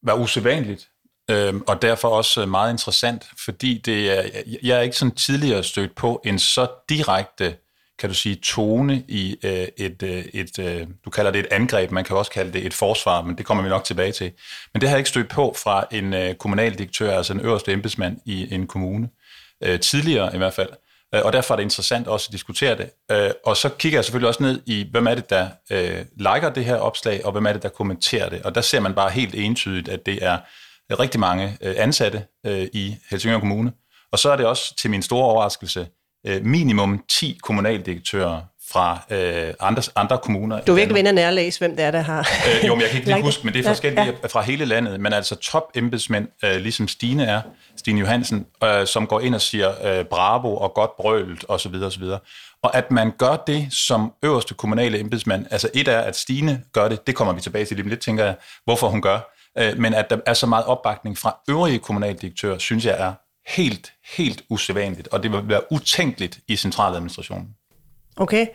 var 0.02 0.14
usædvanligt, 0.14 0.88
øh, 1.30 1.54
og 1.66 1.82
derfor 1.82 2.08
også 2.08 2.42
øh, 2.42 2.48
meget 2.48 2.72
interessant, 2.72 3.24
fordi 3.44 3.78
det 3.84 4.18
er, 4.18 4.22
jeg 4.62 4.78
er 4.78 4.80
ikke 4.80 4.96
sådan 4.96 5.14
tidligere 5.14 5.64
stødt 5.64 5.94
på 5.94 6.22
en 6.24 6.38
så 6.38 6.66
direkte 6.88 7.56
kan 8.00 8.08
du 8.08 8.14
sige, 8.14 8.34
tone 8.34 9.04
i 9.08 9.36
øh, 9.42 9.68
et, 9.76 10.02
øh, 10.02 10.24
et 10.34 10.58
øh, 10.58 10.86
du 11.04 11.10
kalder 11.10 11.30
det 11.30 11.38
et 11.38 11.46
angreb, 11.50 11.90
man 11.90 12.04
kan 12.04 12.16
også 12.16 12.30
kalde 12.30 12.52
det 12.52 12.66
et 12.66 12.74
forsvar, 12.74 13.22
men 13.22 13.38
det 13.38 13.46
kommer 13.46 13.62
vi 13.62 13.68
nok 13.68 13.84
tilbage 13.84 14.12
til. 14.12 14.32
Men 14.74 14.80
det 14.80 14.88
har 14.88 14.96
jeg 14.96 15.00
ikke 15.00 15.10
stødt 15.10 15.28
på 15.28 15.54
fra 15.62 15.84
en 15.92 16.14
øh, 16.14 16.34
kommunaldirektør, 16.34 17.16
altså 17.16 17.32
en 17.32 17.40
øverste 17.40 17.72
embedsmand 17.72 18.18
i 18.24 18.54
en 18.54 18.66
kommune, 18.66 19.08
øh, 19.62 19.80
tidligere 19.80 20.34
i 20.34 20.38
hvert 20.38 20.54
fald. 20.54 20.68
Øh, 20.70 20.76
Øh, 21.14 21.22
og 21.24 21.32
derfor 21.32 21.54
er 21.54 21.56
det 21.56 21.62
interessant 21.62 22.08
også 22.08 22.26
at 22.28 22.32
diskutere 22.32 22.76
det. 22.76 22.90
Øh, 23.10 23.30
og 23.44 23.56
så 23.56 23.68
kigger 23.68 23.96
jeg 23.96 24.04
selvfølgelig 24.04 24.28
også 24.28 24.42
ned 24.42 24.62
i, 24.66 24.88
hvem 24.90 25.06
er 25.06 25.14
det, 25.14 25.30
der 25.30 25.48
øh, 25.70 26.04
liker 26.16 26.50
det 26.50 26.64
her 26.64 26.76
opslag, 26.76 27.26
og 27.26 27.32
hvem 27.32 27.46
er 27.46 27.52
det, 27.52 27.62
der 27.62 27.68
kommenterer 27.68 28.28
det. 28.28 28.42
Og 28.42 28.54
der 28.54 28.60
ser 28.60 28.80
man 28.80 28.94
bare 28.94 29.10
helt 29.10 29.34
entydigt, 29.34 29.88
at 29.88 30.06
det 30.06 30.24
er 30.24 30.38
rigtig 30.90 31.20
mange 31.20 31.58
øh, 31.62 31.74
ansatte 31.78 32.24
øh, 32.46 32.68
i 32.72 32.96
Helsingør 33.10 33.38
Kommune. 33.38 33.72
Og 34.12 34.18
så 34.18 34.30
er 34.30 34.36
det 34.36 34.46
også 34.46 34.76
til 34.76 34.90
min 34.90 35.02
store 35.02 35.24
overraskelse 35.24 35.88
minimum 36.42 37.04
10 37.08 37.38
kommunaldirektører 37.42 38.42
fra 38.72 38.98
øh, 39.10 39.54
andre, 39.60 39.82
andre 39.96 40.18
kommuner. 40.18 40.60
Du 40.60 40.72
vil 40.72 40.82
ikke 40.82 40.94
vende 40.94 41.12
nærlæse, 41.12 41.58
hvem 41.58 41.76
det 41.76 41.84
er, 41.84 41.90
der 41.90 42.00
har... 42.00 42.18
øh, 42.18 42.66
jo, 42.66 42.74
men 42.74 42.82
jeg 42.82 42.90
kan 42.90 42.98
ikke 42.98 43.12
lige 43.12 43.22
huske, 43.22 43.44
men 43.44 43.54
det 43.54 43.66
er 43.66 43.68
forskellige 43.68 44.04
ja. 44.04 44.26
fra 44.26 44.40
hele 44.40 44.64
landet. 44.64 45.00
Men 45.00 45.12
altså 45.12 45.34
top 45.36 45.70
embedsmænd, 45.74 46.28
øh, 46.44 46.56
ligesom 46.56 46.88
Stine 46.88 47.24
er, 47.24 47.42
Stine 47.76 48.00
Johansen, 48.00 48.46
øh, 48.64 48.86
som 48.86 49.06
går 49.06 49.20
ind 49.20 49.34
og 49.34 49.40
siger 49.40 49.98
øh, 49.98 50.04
bravo 50.04 50.56
og 50.56 50.74
godt 50.74 50.96
brølt 50.96 51.44
osv. 51.48 51.74
osv. 51.74 52.04
Og 52.62 52.76
at 52.76 52.90
man 52.90 53.12
gør 53.18 53.36
det 53.36 53.68
som 53.70 54.12
øverste 54.22 54.54
kommunale 54.54 55.00
embedsmand, 55.00 55.46
altså 55.50 55.68
et 55.74 55.88
er, 55.88 56.00
at 56.00 56.16
Stine 56.16 56.62
gør 56.72 56.88
det, 56.88 57.06
det 57.06 57.14
kommer 57.14 57.34
vi 57.34 57.40
tilbage 57.40 57.64
til 57.64 57.76
lige 57.76 57.88
lidt, 57.88 58.00
tænker 58.00 58.24
jeg, 58.24 58.34
hvorfor 58.64 58.88
hun 58.88 59.02
gør. 59.02 59.34
Øh, 59.58 59.78
men 59.78 59.94
at 59.94 60.10
der 60.10 60.16
er 60.26 60.34
så 60.34 60.46
meget 60.46 60.64
opbakning 60.64 61.18
fra 61.18 61.36
øvrige 61.48 61.78
kommunaldirektører, 61.78 62.58
synes 62.58 62.86
jeg 62.86 62.96
er 62.98 63.12
helt, 63.56 63.92
helt 64.16 64.42
usædvanligt, 64.50 65.08
og 65.08 65.22
det 65.22 65.32
vil 65.32 65.48
være 65.48 65.72
utænkeligt 65.72 66.38
i 66.48 66.56
centraladministrationen. 66.56 67.48
Okay. 68.20 68.46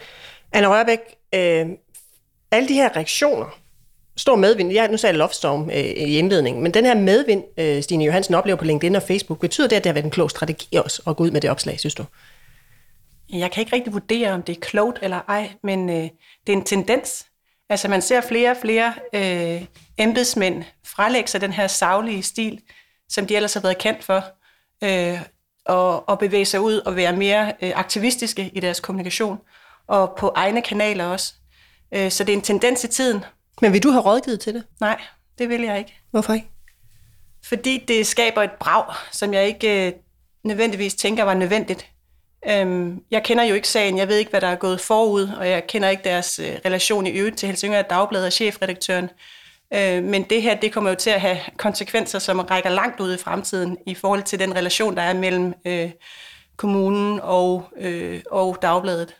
Anna 0.52 0.70
Rørbæk, 0.70 1.00
øh, 1.36 1.66
alle 2.52 2.68
de 2.68 2.74
her 2.74 2.96
reaktioner, 2.96 3.60
stor 4.18 4.36
medvind, 4.36 4.72
ja, 4.72 4.88
nu 4.88 4.98
sagde 4.98 5.12
jeg 5.12 5.18
Loftstorm 5.18 5.70
øh, 5.70 5.78
i 5.78 6.18
indledningen, 6.18 6.64
men 6.64 6.74
den 6.74 6.86
her 6.86 6.96
medvind, 6.96 7.44
øh, 7.58 7.84
Stine 7.84 8.06
Johansen 8.06 8.36
oplever 8.36 8.58
på 8.58 8.66
LinkedIn 8.66 8.96
og 8.96 9.04
Facebook, 9.04 9.40
betyder 9.40 9.68
det, 9.68 9.76
at 9.76 9.84
det 9.84 9.90
har 9.90 9.94
været 9.94 10.06
en 10.06 10.12
klog 10.12 10.30
strategi 10.30 10.76
også 10.76 11.02
at 11.08 11.16
gå 11.16 11.24
ud 11.24 11.32
med 11.32 11.42
det 11.42 11.50
opslag, 11.50 11.80
synes 11.80 11.96
du? 11.96 12.06
Jeg 13.30 13.52
kan 13.52 13.62
ikke 13.62 13.76
rigtig 13.76 13.94
vurdere, 13.94 14.32
om 14.32 14.44
det 14.44 14.56
er 14.56 14.60
klogt 14.62 15.00
eller 15.02 15.20
ej, 15.28 15.50
men 15.64 15.90
øh, 15.90 16.10
det 16.48 16.54
er 16.54 16.58
en 16.58 16.64
tendens. 16.64 17.26
Altså 17.70 17.88
man 17.88 18.02
ser 18.02 18.22
flere 18.22 18.52
og 18.52 18.58
flere 18.62 18.94
øh, 19.14 19.66
embedsmænd 19.98 20.64
frelægge 20.86 21.30
sig 21.30 21.42
den 21.42 21.54
her 21.54 21.68
savlige 21.68 22.24
stil, 22.24 22.62
som 23.10 23.28
de 23.28 23.36
ellers 23.36 23.54
har 23.54 23.62
været 23.62 23.78
kendt 23.78 24.04
for, 24.04 24.24
øh, 24.84 25.20
og, 25.66 26.10
og 26.10 26.20
bevæge 26.20 26.46
sig 26.46 26.60
ud 26.62 26.80
og 26.80 26.96
være 26.96 27.16
mere 27.16 27.54
øh, 27.62 27.72
aktivistiske 27.76 28.52
i 28.54 28.60
deres 28.60 28.80
kommunikation, 28.80 29.40
og 29.88 30.16
på 30.18 30.32
egne 30.36 30.62
kanaler 30.62 31.06
også. 31.06 31.34
Øh, 31.92 32.12
så 32.12 32.24
det 32.24 32.34
er 32.34 32.38
en 32.38 32.44
tendens 32.44 32.84
i 32.84 32.88
tiden. 32.88 33.26
Men 33.62 33.74
vil 33.74 33.84
du 33.84 33.90
have 33.90 34.02
rådgivet 34.02 34.40
til 34.40 34.54
det? 34.54 34.64
Nej, 34.80 35.02
det 35.38 35.50
vil 35.50 35.62
jeg 35.62 35.78
ikke. 35.78 36.00
Hvorfor 36.12 36.34
ikke? 36.34 36.48
Fordi 37.46 37.86
det 37.88 38.08
skaber 38.08 38.44
et 38.44 38.52
brag, 38.60 38.96
som 39.12 39.34
jeg 39.34 39.48
ikke 39.48 39.88
øh, 39.88 39.94
nødvendigvis 40.44 40.96
tænker 40.96 41.24
var 41.24 41.34
nødvendigt. 41.34 41.86
Øhm, 42.50 43.02
jeg 43.12 43.24
kender 43.24 43.44
jo 43.44 43.56
ikke 43.56 43.68
sagen, 43.68 43.98
jeg 43.98 44.08
ved 44.08 44.18
ikke, 44.18 44.30
hvad 44.32 44.42
der 44.42 44.48
er 44.48 44.56
gået 44.56 44.82
forud, 44.82 45.30
og 45.40 45.50
jeg 45.50 45.68
kender 45.68 45.90
ikke 45.90 46.04
deres 46.04 46.40
øh, 46.40 46.58
relation 46.66 47.08
i 47.08 47.10
øvrigt 47.10 47.38
til 47.38 47.48
Helsingør 47.48 47.82
Dagblad 47.82 48.26
og 48.26 48.34
chefredaktøren. 48.34 49.10
Øh, 49.74 50.04
men 50.04 50.24
det 50.24 50.42
her, 50.42 50.60
det 50.60 50.74
kommer 50.74 50.90
jo 50.90 50.96
til 50.96 51.10
at 51.10 51.22
have 51.22 51.38
konsekvenser, 51.58 52.20
som 52.20 52.40
rækker 52.40 52.70
langt 52.70 53.00
ud 53.00 53.14
i 53.14 53.18
fremtiden 53.18 53.78
i 53.86 53.96
forhold 53.96 54.24
til 54.24 54.40
den 54.40 54.56
relation, 54.56 54.96
der 54.96 55.02
er 55.02 55.14
mellem 55.14 55.54
øh, 55.66 55.92
kommunen 56.58 57.20
og, 57.24 57.70
øh, 57.78 58.22
og 58.32 58.58
dagbladet. 58.62 59.16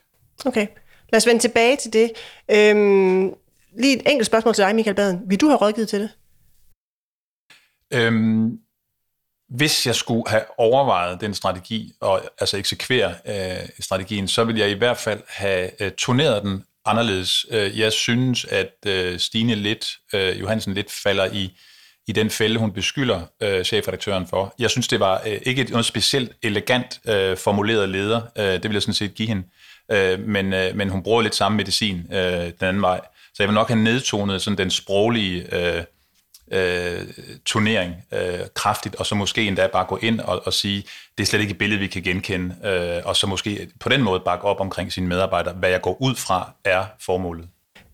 Okay, 0.46 0.68
lad 1.12 1.18
os 1.18 1.28
vende 1.28 1.42
tilbage 1.42 1.76
til 1.76 1.94
det. 1.94 2.12
Øhm, 2.52 3.34
lige 3.78 3.96
et 3.96 4.10
enkelt 4.12 4.26
spørgsmål 4.26 4.54
til 4.54 4.64
dig, 4.64 4.76
Michael 4.76 4.96
Baden. 4.96 5.22
Vil 5.26 5.42
du 5.42 5.48
have 5.48 5.58
rådgivet 5.58 5.90
til 5.90 6.02
det? 6.02 6.10
Øhm, 7.94 8.60
hvis 9.50 9.88
jeg 9.88 9.96
skulle 9.96 10.24
have 10.28 10.44
overvejet 10.58 11.22
den 11.22 11.34
strategi, 11.34 11.94
og 12.02 12.22
altså 12.40 12.58
eksekvere 12.58 13.16
øh, 13.26 13.70
strategien, 13.80 14.28
så 14.28 14.44
ville 14.44 14.62
jeg 14.62 14.70
i 14.70 14.78
hvert 14.78 14.98
fald 14.98 15.22
have 15.28 15.84
øh, 15.84 15.92
turneret 15.92 16.44
den 16.44 16.64
anderledes. 16.86 17.46
Øh, 17.52 17.80
jeg 17.80 17.94
synes, 17.94 18.46
at 18.46 18.74
øh, 18.86 19.20
Stine 19.20 19.56
lidt, 19.56 19.88
øh, 20.14 20.40
Johansen 20.40 20.74
lidt 20.74 20.92
falder 20.92 21.26
i, 21.26 21.58
i 22.08 22.12
den 22.12 22.30
fælde, 22.30 22.60
hun 22.60 22.72
beskylder 22.72 23.22
øh, 23.44 23.64
chefredaktøren 23.64 24.28
for. 24.28 24.56
Jeg 24.60 24.70
synes, 24.70 24.88
det 24.88 25.00
var 25.00 25.22
øh, 25.28 25.40
ikke 25.44 25.64
noget 25.64 25.86
specielt 25.86 26.32
elegant 26.44 27.00
øh, 27.08 27.38
formuleret 27.38 27.90
leder. 27.90 28.22
Øh, 28.38 28.46
det 28.46 28.64
vil 28.64 28.74
jeg 28.74 28.82
sådan 28.82 28.94
set 28.94 29.16
give 29.16 29.28
hende. 29.28 29.44
Øh, 29.92 30.20
men, 30.20 30.54
øh, 30.54 30.76
men 30.76 30.90
hun 30.90 31.04
bruger 31.04 31.22
lidt 31.22 31.36
samme 31.36 31.56
medicin 31.58 32.08
øh, 32.12 32.20
den 32.20 32.54
anden 32.62 32.82
vej. 32.82 33.02
Så 33.34 33.44
jeg 33.44 33.48
vil 33.48 33.54
nok 33.54 33.68
have 33.68 33.84
nedtonet 33.84 34.42
sådan 34.42 34.58
den 34.58 34.72
sproglige 34.72 35.56
øh, 35.56 35.84
øh, 36.52 37.02
turnering 37.46 37.96
øh, 38.12 38.40
kraftigt, 38.54 38.96
og 38.96 39.06
så 39.06 39.16
måske 39.16 39.48
endda 39.48 39.68
bare 39.68 39.86
gå 39.86 40.00
ind 40.02 40.20
og, 40.20 40.42
og 40.46 40.54
sige, 40.54 40.84
det 41.18 41.24
er 41.24 41.28
slet 41.28 41.40
ikke 41.40 41.52
et 41.52 41.58
billede, 41.58 41.80
vi 41.80 41.88
kan 41.88 42.02
genkende, 42.02 42.56
øh, 42.64 43.02
og 43.06 43.16
så 43.16 43.28
måske 43.28 43.68
på 43.80 43.90
den 43.90 44.02
måde 44.02 44.20
bakke 44.20 44.46
op 44.46 44.60
omkring 44.60 44.92
sine 44.92 45.08
medarbejdere, 45.08 45.54
hvad 45.54 45.70
jeg 45.70 45.82
går 45.82 45.98
ud 46.02 46.16
fra 46.16 46.52
er 46.66 46.86
formålet. 47.00 47.48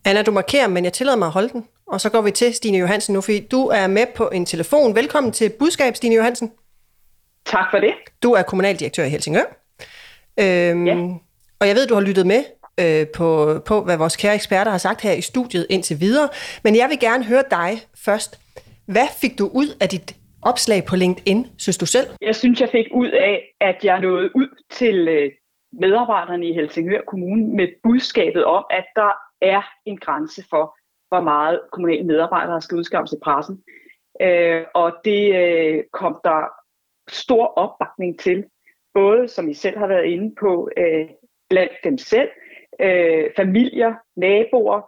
Anna, 0.04 0.22
du 0.22 0.30
markerer, 0.30 0.68
men 0.68 0.84
jeg 0.84 0.92
tillader 0.92 1.18
mig 1.18 1.26
at 1.26 1.32
holde 1.32 1.48
den. 1.48 1.66
Og 1.86 2.00
så 2.00 2.08
går 2.08 2.20
vi 2.20 2.30
til 2.30 2.54
Stine 2.54 2.78
Johansen 2.78 3.14
nu, 3.14 3.20
fordi 3.20 3.46
du 3.50 3.66
er 3.66 3.86
med 3.86 4.06
på 4.16 4.28
en 4.28 4.46
telefon. 4.46 4.94
Velkommen 4.94 5.32
til 5.32 5.52
Budskab, 5.58 5.96
Stine 5.96 6.14
Johansen. 6.14 6.52
Tak 7.46 7.64
for 7.70 7.78
det. 7.78 7.94
Du 8.22 8.32
er 8.32 8.42
kommunaldirektør 8.42 9.04
i 9.04 9.08
Helsingør. 9.08 9.44
Øhm, 10.40 10.86
ja. 10.86 10.94
Og 11.60 11.68
jeg 11.68 11.76
ved, 11.76 11.86
du 11.86 11.94
har 11.94 12.00
lyttet 12.00 12.26
med 12.26 12.44
øh, 12.78 13.06
på, 13.06 13.60
på, 13.66 13.84
hvad 13.84 13.96
vores 13.96 14.16
kære 14.16 14.34
eksperter 14.34 14.70
har 14.70 14.78
sagt 14.78 15.00
her 15.00 15.12
i 15.12 15.20
studiet 15.20 15.66
indtil 15.70 16.00
videre. 16.00 16.28
Men 16.64 16.76
jeg 16.76 16.88
vil 16.88 16.98
gerne 16.98 17.24
høre 17.24 17.44
dig 17.50 17.82
først. 17.94 18.38
Hvad 18.94 19.08
fik 19.20 19.38
du 19.38 19.46
ud 19.60 19.68
af 19.82 19.88
dit 19.88 20.16
opslag 20.42 20.80
på 20.88 20.96
LinkedIn, 20.96 21.46
synes 21.58 21.78
du 21.78 21.86
selv? 21.86 22.06
Jeg 22.20 22.34
synes, 22.34 22.60
jeg 22.60 22.68
fik 22.68 22.86
ud 22.92 23.10
af, 23.10 23.54
at 23.60 23.84
jeg 23.84 24.00
nåede 24.00 24.30
ud 24.34 24.48
til 24.70 25.08
øh, 25.08 25.30
medarbejderne 25.72 26.48
i 26.48 26.52
Helsingør 26.52 27.00
Kommune 27.08 27.56
med 27.56 27.68
budskabet 27.82 28.44
om, 28.44 28.64
at 28.70 28.86
der 28.96 29.12
er 29.40 29.62
en 29.86 29.96
grænse 29.96 30.44
for, 30.50 30.76
hvor 31.08 31.20
meget 31.20 31.60
kommunale 31.72 32.04
medarbejdere 32.04 32.62
skal 32.62 32.78
udskamme 32.78 33.08
i 33.12 33.22
pressen. 33.24 33.62
Øh, 34.20 34.62
og 34.74 34.92
det 35.04 35.34
øh, 35.42 35.84
kom 35.92 36.20
der 36.24 36.40
stor 37.08 37.46
opbakning 37.46 38.18
til, 38.18 38.44
både 38.94 39.28
som 39.28 39.48
I 39.48 39.54
selv 39.54 39.78
har 39.78 39.86
været 39.86 40.04
inde 40.04 40.34
på, 40.40 40.70
øh, 40.76 41.06
blandt 41.50 41.72
dem 41.84 41.98
selv, 41.98 42.28
øh, 42.80 43.24
familier, 43.36 43.94
naboer, 44.16 44.80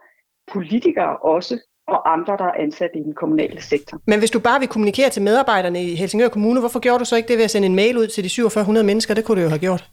politikere 0.51 1.17
også, 1.17 1.55
og 1.87 2.13
andre, 2.13 2.37
der 2.37 2.43
er 2.43 2.53
ansat 2.65 2.91
i 2.95 2.99
den 2.99 3.13
kommunale 3.13 3.61
sektor. 3.61 4.01
Men 4.07 4.19
hvis 4.19 4.31
du 4.31 4.39
bare 4.39 4.59
vil 4.59 4.67
kommunikere 4.67 5.09
til 5.09 5.21
medarbejderne 5.21 5.83
i 5.83 5.95
Helsingør 5.95 6.29
Kommune, 6.29 6.59
hvorfor 6.59 6.79
gjorde 6.79 6.99
du 6.99 7.05
så 7.05 7.15
ikke 7.15 7.27
det 7.27 7.37
ved 7.37 7.43
at 7.43 7.51
sende 7.51 7.67
en 7.67 7.75
mail 7.75 7.97
ud 7.97 8.07
til 8.07 8.23
de 8.23 8.29
4700 8.29 8.85
mennesker? 8.85 9.13
Det 9.13 9.25
kunne 9.25 9.41
du 9.41 9.43
jo 9.43 9.49
have 9.49 9.65
gjort. 9.67 9.89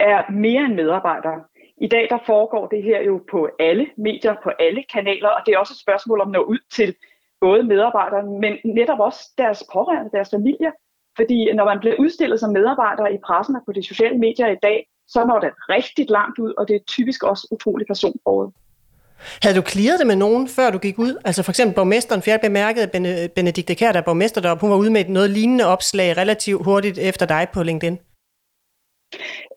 Er 0.00 0.32
mere 0.32 0.64
end 0.64 0.74
medarbejdere. 0.74 1.38
I 1.80 1.88
dag 1.88 2.06
der 2.10 2.18
foregår 2.26 2.66
det 2.66 2.82
her 2.82 3.02
jo 3.02 3.22
på 3.30 3.48
alle 3.58 3.86
medier, 3.96 4.34
på 4.42 4.50
alle 4.58 4.84
kanaler, 4.92 5.28
og 5.28 5.40
det 5.46 5.54
er 5.54 5.58
også 5.58 5.74
et 5.74 5.84
spørgsmål 5.86 6.20
om 6.20 6.28
at 6.28 6.32
nå 6.32 6.42
ud 6.42 6.58
til 6.72 6.94
både 7.40 7.62
medarbejdere, 7.62 8.22
men 8.42 8.52
netop 8.64 9.00
også 9.00 9.20
deres 9.38 9.64
pårørende, 9.72 10.10
deres 10.10 10.30
familier. 10.30 10.72
Fordi 11.16 11.52
når 11.52 11.64
man 11.64 11.80
bliver 11.80 11.96
udstillet 11.98 12.40
som 12.40 12.52
medarbejder 12.52 13.06
i 13.06 13.18
pressen 13.26 13.56
og 13.56 13.62
på 13.66 13.72
de 13.72 13.82
sociale 13.82 14.18
medier 14.18 14.48
i 14.48 14.58
dag, 14.62 14.88
så 15.08 15.24
når 15.24 15.38
det 15.40 15.50
rigtig 15.68 16.10
langt 16.10 16.38
ud, 16.38 16.52
og 16.58 16.68
det 16.68 16.76
er 16.76 16.84
typisk 16.86 17.22
også 17.22 17.48
utrolig 17.50 17.86
personbordet. 17.86 18.52
Havde 19.42 19.56
du 19.56 19.62
clearet 19.62 19.98
det 19.98 20.06
med 20.06 20.16
nogen, 20.16 20.48
før 20.48 20.70
du 20.70 20.78
gik 20.78 20.98
ud? 20.98 21.22
Altså 21.24 21.42
for 21.42 21.52
eksempel 21.52 21.74
borgmesteren, 21.74 22.22
for 22.22 22.30
jeg 22.30 22.40
bemærkede, 22.40 22.84
at 22.84 23.32
Benedikte 23.32 23.74
Kær, 23.74 23.92
der 23.92 24.00
er 24.00 24.04
borgmester 24.04 24.40
deroppe, 24.40 24.60
hun 24.60 24.70
var 24.70 24.76
ude 24.76 24.90
med 24.90 25.04
noget 25.04 25.30
lignende 25.30 25.66
opslag 25.66 26.16
relativt 26.16 26.64
hurtigt 26.64 26.98
efter 26.98 27.26
dig 27.26 27.48
på 27.54 27.62
LinkedIn. 27.62 27.98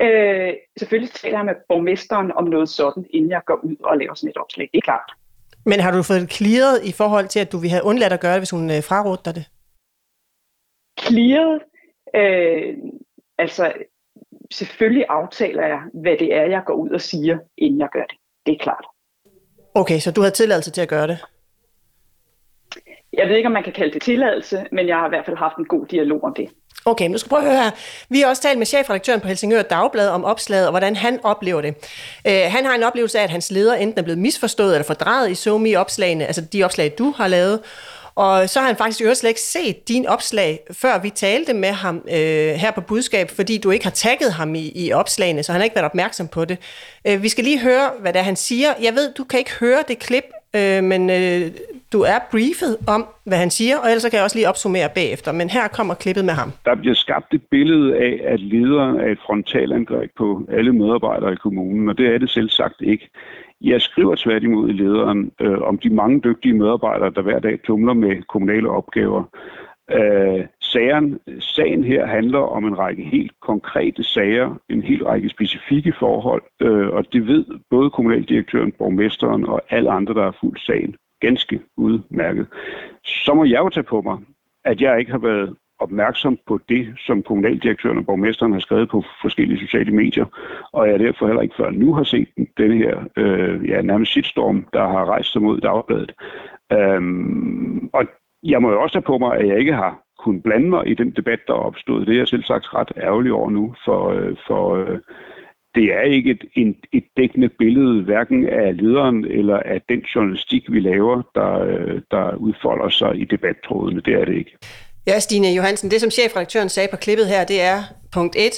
Øh, 0.02 0.54
selvfølgelig 0.80 1.12
taler 1.12 1.38
jeg 1.38 1.46
med 1.46 1.56
borgmesteren 1.70 2.32
om 2.32 2.44
noget 2.44 2.70
sådan, 2.70 3.06
inden 3.10 3.32
jeg 3.32 3.42
går 3.46 3.60
ud 3.64 3.76
og 3.84 3.98
laver 3.98 4.14
sådan 4.14 4.30
et 4.30 4.38
opslag. 4.38 4.70
Det 4.74 4.78
er 4.78 4.82
klart. 4.82 5.12
Men 5.66 5.80
har 5.80 5.92
du 5.92 6.04
fået 6.04 6.22
det 6.22 6.32
clearet 6.32 6.78
i 6.84 6.92
forhold 6.92 7.28
til, 7.28 7.40
at 7.40 7.52
du 7.52 7.58
ville 7.58 7.72
have 7.72 7.86
undladt 7.86 8.14
at 8.14 8.20
gøre 8.20 8.34
det, 8.34 8.40
hvis 8.40 8.50
hun 8.58 8.70
øh, 8.70 8.84
frarådte 8.84 9.24
dig 9.26 9.36
det? 9.36 9.46
Clearet? 11.00 11.62
Øh, 12.16 12.78
altså, 13.38 13.74
selvfølgelig 14.52 15.06
aftaler 15.10 15.68
jeg, 15.68 15.82
hvad 15.94 16.18
det 16.18 16.36
er, 16.36 16.46
jeg 16.56 16.64
går 16.66 16.74
ud 16.74 16.90
og 16.90 17.02
siger, 17.02 17.38
inden 17.58 17.80
jeg 17.80 17.90
gør 17.94 18.04
det. 18.04 18.18
Det 18.46 18.54
er 18.54 18.64
klart. 18.64 18.86
Okay, 19.76 20.00
så 20.00 20.12
du 20.12 20.22
havde 20.22 20.34
tilladelse 20.34 20.72
til 20.72 20.82
at 20.82 20.88
gøre 20.88 21.08
det? 21.08 21.18
Jeg 23.14 23.28
ved 23.30 23.36
ikke, 23.36 23.48
om 23.48 23.54
man 23.54 23.64
kan 23.64 23.74
kalde 23.74 23.94
det 23.94 24.02
tilladelse, 24.02 24.66
men 24.72 24.88
jeg 24.88 24.98
har 24.98 25.06
i 25.06 25.10
hvert 25.10 25.26
fald 25.26 25.38
haft 25.38 25.58
en 25.58 25.66
god 25.66 25.86
dialog 25.86 26.24
om 26.24 26.34
det. 26.34 26.50
Okay, 26.86 27.06
men 27.06 27.12
du 27.12 27.18
skal 27.18 27.30
prøve 27.30 27.42
at 27.42 27.48
høre 27.48 27.64
her. 27.64 27.72
Vi 28.10 28.20
har 28.20 28.28
også 28.28 28.42
talt 28.42 28.58
med 28.58 28.66
chefredaktøren 28.66 29.22
på 29.22 29.28
Helsingør 29.28 29.62
Dagblad 29.62 30.10
om 30.10 30.26
opslaget 30.26 30.66
og 30.66 30.72
hvordan 30.72 30.96
han 30.96 31.20
oplever 31.24 31.62
det. 31.62 31.76
Uh, 32.26 32.52
han 32.52 32.66
har 32.66 32.76
en 32.76 32.84
oplevelse 32.84 33.20
af, 33.20 33.24
at 33.24 33.30
hans 33.30 33.52
leder 33.52 33.76
enten 33.76 34.00
er 34.00 34.04
blevet 34.04 34.18
misforstået 34.18 34.76
eller 34.76 34.86
fordrejet 34.86 35.32
i 35.32 35.36
somi 35.36 35.76
opslagene, 35.76 36.26
altså 36.26 36.42
de 36.42 36.64
opslag, 36.64 36.94
du 36.98 37.14
har 37.18 37.28
lavet. 37.28 37.60
Og 38.26 38.50
så 38.50 38.60
har 38.60 38.68
han 38.68 38.76
faktisk 38.76 39.02
jo 39.02 39.14
slet 39.16 39.30
ikke 39.30 39.42
set 39.42 39.88
din 39.88 40.08
opslag, 40.08 40.60
før 40.72 41.02
vi 41.02 41.10
talte 41.10 41.54
med 41.54 41.70
ham 41.70 41.96
øh, 41.96 42.54
her 42.64 42.72
på 42.76 42.82
budskab, 42.82 43.30
fordi 43.30 43.58
du 43.58 43.72
ikke 43.72 43.86
har 43.86 43.92
tagget 43.92 44.34
ham 44.34 44.56
i, 44.56 44.72
i 44.76 44.92
opslagene, 44.92 45.44
så 45.44 45.52
han 45.52 45.62
har 45.62 45.64
ikke 45.64 45.76
været 45.76 45.86
opmærksom 45.86 46.28
på 46.28 46.46
det. 46.46 46.58
Øh, 47.08 47.24
vi 47.24 47.30
skal 47.30 47.44
lige 47.44 47.60
høre, 47.60 47.90
hvad 48.02 48.14
det 48.14 48.20
er, 48.20 48.24
han 48.24 48.36
siger. 48.36 48.70
Jeg 48.82 48.94
ved, 48.94 49.14
du 49.14 49.24
kan 49.24 49.40
ikke 49.40 49.52
høre 49.60 49.84
det 49.88 50.00
klip, 50.00 50.24
øh, 50.56 50.84
men 50.84 51.10
øh, 51.10 51.52
Du 51.94 52.02
er 52.02 52.20
briefet 52.32 52.78
om, 52.88 53.06
hvad 53.24 53.38
han 53.38 53.50
siger, 53.50 53.78
og 53.78 53.88
ellers 53.90 54.04
kan 54.04 54.14
jeg 54.14 54.24
også 54.24 54.38
lige 54.38 54.50
opsummere 54.50 54.90
bagefter. 54.96 55.32
Men 55.32 55.50
her 55.50 55.68
kommer 55.68 55.94
klippet 55.94 56.26
med 56.26 56.34
ham. 56.34 56.52
Der 56.66 56.76
bliver 56.76 56.96
skabt 56.96 57.34
et 57.34 57.42
billede 57.52 57.98
af, 57.98 58.22
at 58.34 58.40
lederen 58.40 59.00
er 59.00 59.12
et 59.12 59.20
frontalangreb 59.26 60.12
på 60.18 60.46
alle 60.52 60.74
medarbejdere 60.74 61.34
i 61.34 61.36
kommunen, 61.36 61.90
og 61.90 61.98
det 61.98 62.14
er 62.14 62.18
det 62.18 62.30
selv 62.30 62.50
sagt 62.50 62.82
ikke. 62.82 63.10
Jeg 63.62 63.82
skriver 63.82 64.16
tværtimod 64.18 64.70
i 64.70 64.74
lederen 64.74 65.32
øh, 65.42 65.62
om 65.62 65.78
de 65.78 65.90
mange 65.90 66.22
dygtige 66.22 66.54
medarbejdere, 66.54 67.10
der 67.10 67.22
hver 67.22 67.40
dag 67.40 67.60
tumler 67.64 67.94
med 67.94 68.22
kommunale 68.24 68.70
opgaver. 68.70 69.24
Øh, 69.92 70.46
sagen, 70.62 71.20
sagen 71.40 71.84
her 71.84 72.06
handler 72.06 72.40
om 72.40 72.66
en 72.66 72.78
række 72.78 73.04
helt 73.04 73.32
konkrete 73.42 74.04
sager, 74.04 74.56
en 74.70 74.82
helt 74.82 75.04
række 75.04 75.30
specifikke 75.30 75.94
forhold, 76.00 76.44
øh, 76.62 76.88
og 76.88 77.14
det 77.14 77.28
ved 77.28 77.46
både 77.70 77.90
kommunaldirektøren, 77.90 78.72
borgmesteren 78.72 79.46
og 79.46 79.62
alle 79.70 79.92
andre, 79.92 80.14
der 80.14 80.24
har 80.24 80.38
fulgt 80.42 80.62
sagen 80.62 80.96
ganske 81.20 81.62
udmærket. 81.78 82.48
Så 83.06 83.34
må 83.34 83.44
jeg 83.44 83.60
jo 83.60 83.70
tage 83.70 83.84
på 83.84 84.02
mig, 84.02 84.18
at 84.66 84.82
jeg 84.82 85.00
ikke 85.00 85.12
har 85.12 85.20
været 85.20 85.56
opmærksom 85.80 86.40
på 86.48 86.60
det, 86.70 86.96
som 86.98 87.24
kommunaldirektøren 87.24 87.98
og 87.98 88.06
borgmesteren 88.06 88.54
har 88.54 88.60
skrevet 88.60 88.90
på 88.90 89.04
forskellige 89.22 89.60
sociale 89.60 89.92
medier, 89.92 90.26
og 90.74 90.90
jeg 90.90 91.00
derfor 91.00 91.26
heller 91.28 91.42
ikke 91.42 91.56
før 91.58 91.70
nu 91.70 91.94
har 91.94 92.04
set 92.04 92.28
den, 92.58 92.78
her 92.78 92.98
øh, 93.18 93.70
ja, 93.70 93.82
nærmest 93.82 94.12
shitstorm, 94.12 94.66
der 94.74 94.88
har 94.88 95.06
rejst 95.06 95.32
sig 95.32 95.42
mod 95.42 95.62
dagbladet. 95.62 96.12
Øhm, 96.72 97.90
og 97.94 98.06
jeg 98.44 98.62
må 98.62 98.72
jo 98.72 98.82
også 98.82 98.94
tage 98.94 99.04
på 99.12 99.18
mig, 99.18 99.38
at 99.38 99.48
jeg 99.48 99.60
ikke 99.60 99.74
har 99.74 100.02
kunnet 100.20 100.44
blande 100.44 100.70
mig 100.70 100.88
i 100.88 100.94
den 100.94 101.12
debat, 101.12 101.40
der 101.48 101.54
er 101.54 101.58
opstået. 101.58 102.08
Det 102.08 102.14
er 102.14 102.18
jeg 102.18 102.28
selv 102.28 102.44
sagt 102.44 102.74
ret 102.74 102.92
ærgerlig 102.98 103.34
over 103.34 103.50
nu, 103.50 103.76
for, 103.86 104.10
øh, 104.10 104.36
for 104.48 104.76
øh, 104.76 105.00
det 105.76 105.94
er 105.94 106.02
ikke 106.02 106.32
et, 106.32 106.46
en, 106.56 106.76
et 106.92 107.04
dækkende 107.18 107.50
billede, 107.50 108.04
hverken 108.04 108.50
af 108.50 108.78
lederen 108.78 109.26
eller 109.26 109.58
af 109.58 109.82
den 109.90 110.00
journalistik, 110.00 110.72
vi 110.72 110.80
laver, 110.80 111.22
der, 111.36 111.60
øh, 111.60 112.02
der 112.12 112.36
udfolder 112.36 112.90
sig 112.90 113.22
i 113.22 113.26
debattrådene. 113.26 114.02
Det 114.02 114.14
er 114.14 114.26
det 114.26 114.36
ikke. 114.36 114.58
Ja, 115.10 115.20
Stine 115.20 115.54
Johansen, 115.54 115.92
det 115.92 116.02
som 116.02 116.12
chefredaktøren 116.12 116.70
sagde 116.70 116.88
på 116.88 116.98
klippet 116.98 117.28
her, 117.28 117.44
det 117.44 117.62
er 117.62 117.84
punkt 118.12 118.36
1. 118.36 118.54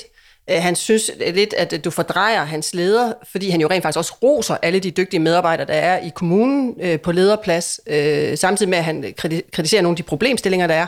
Øh, 0.50 0.58
han 0.62 0.76
synes 0.76 1.12
lidt, 1.34 1.54
at 1.54 1.86
du 1.86 1.92
fordrejer 1.92 2.44
hans 2.44 2.74
leder, 2.74 3.14
fordi 3.32 3.50
han 3.50 3.62
jo 3.62 3.68
rent 3.68 3.84
faktisk 3.84 3.98
også 3.98 4.14
roser 4.24 4.58
alle 4.62 4.80
de 4.80 4.92
dygtige 4.92 5.20
medarbejdere, 5.20 5.68
der 5.68 5.74
er 5.74 6.00
i 6.00 6.12
kommunen 6.16 6.76
øh, 6.82 7.00
på 7.00 7.12
lederplads, 7.12 7.80
øh, 7.88 8.38
samtidig 8.38 8.70
med, 8.70 8.78
at 8.78 8.84
han 8.84 9.14
kritiserer 9.54 9.82
nogle 9.82 9.94
af 9.94 9.98
de 9.98 10.04
problemstillinger, 10.04 10.68
der 10.68 10.74
er. 10.74 10.88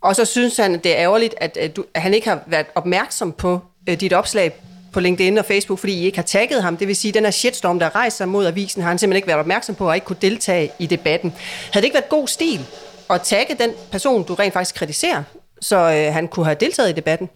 Og 0.00 0.16
så 0.16 0.24
synes 0.24 0.56
han, 0.56 0.72
det 0.72 0.86
er 0.86 0.96
ærgerligt, 0.96 1.34
at, 1.36 1.76
du, 1.76 1.84
at 1.94 2.02
han 2.02 2.14
ikke 2.14 2.28
har 2.28 2.40
været 2.46 2.66
opmærksom 2.74 3.32
på 3.32 3.60
dit 3.86 4.12
opslag 4.12 4.52
på 4.92 5.00
LinkedIn 5.00 5.38
og 5.38 5.44
Facebook, 5.44 5.78
fordi 5.78 5.92
I 5.92 6.04
ikke 6.04 6.18
har 6.18 6.22
tagget 6.22 6.62
ham. 6.62 6.76
Det 6.76 6.88
vil 6.88 6.96
sige, 6.96 7.10
at 7.10 7.14
den 7.14 7.24
her 7.24 7.30
shitstorm, 7.30 7.78
der 7.78 7.94
rejser 7.94 8.26
mod 8.26 8.46
avisen, 8.46 8.82
har 8.82 8.88
han 8.88 8.98
simpelthen 8.98 9.16
ikke 9.16 9.28
været 9.28 9.40
opmærksom 9.40 9.74
på 9.74 9.88
og 9.88 9.94
ikke 9.94 10.04
kunne 10.04 10.16
deltage 10.22 10.70
i 10.78 10.86
debatten. 10.86 11.34
Havde 11.72 11.82
det 11.82 11.84
ikke 11.84 11.94
været 11.94 12.08
god 12.08 12.28
stil 12.28 12.66
at 13.14 13.20
tagge 13.20 13.54
den 13.54 13.70
person, 13.92 14.24
du 14.28 14.34
rent 14.34 14.52
faktisk 14.52 14.74
kritiserer, 14.78 15.22
så 15.60 15.76
øh, 15.76 16.14
han 16.14 16.28
kunne 16.28 16.46
have 16.46 16.62
deltaget 16.64 16.90
i 16.90 16.98
debatten? 17.00 17.28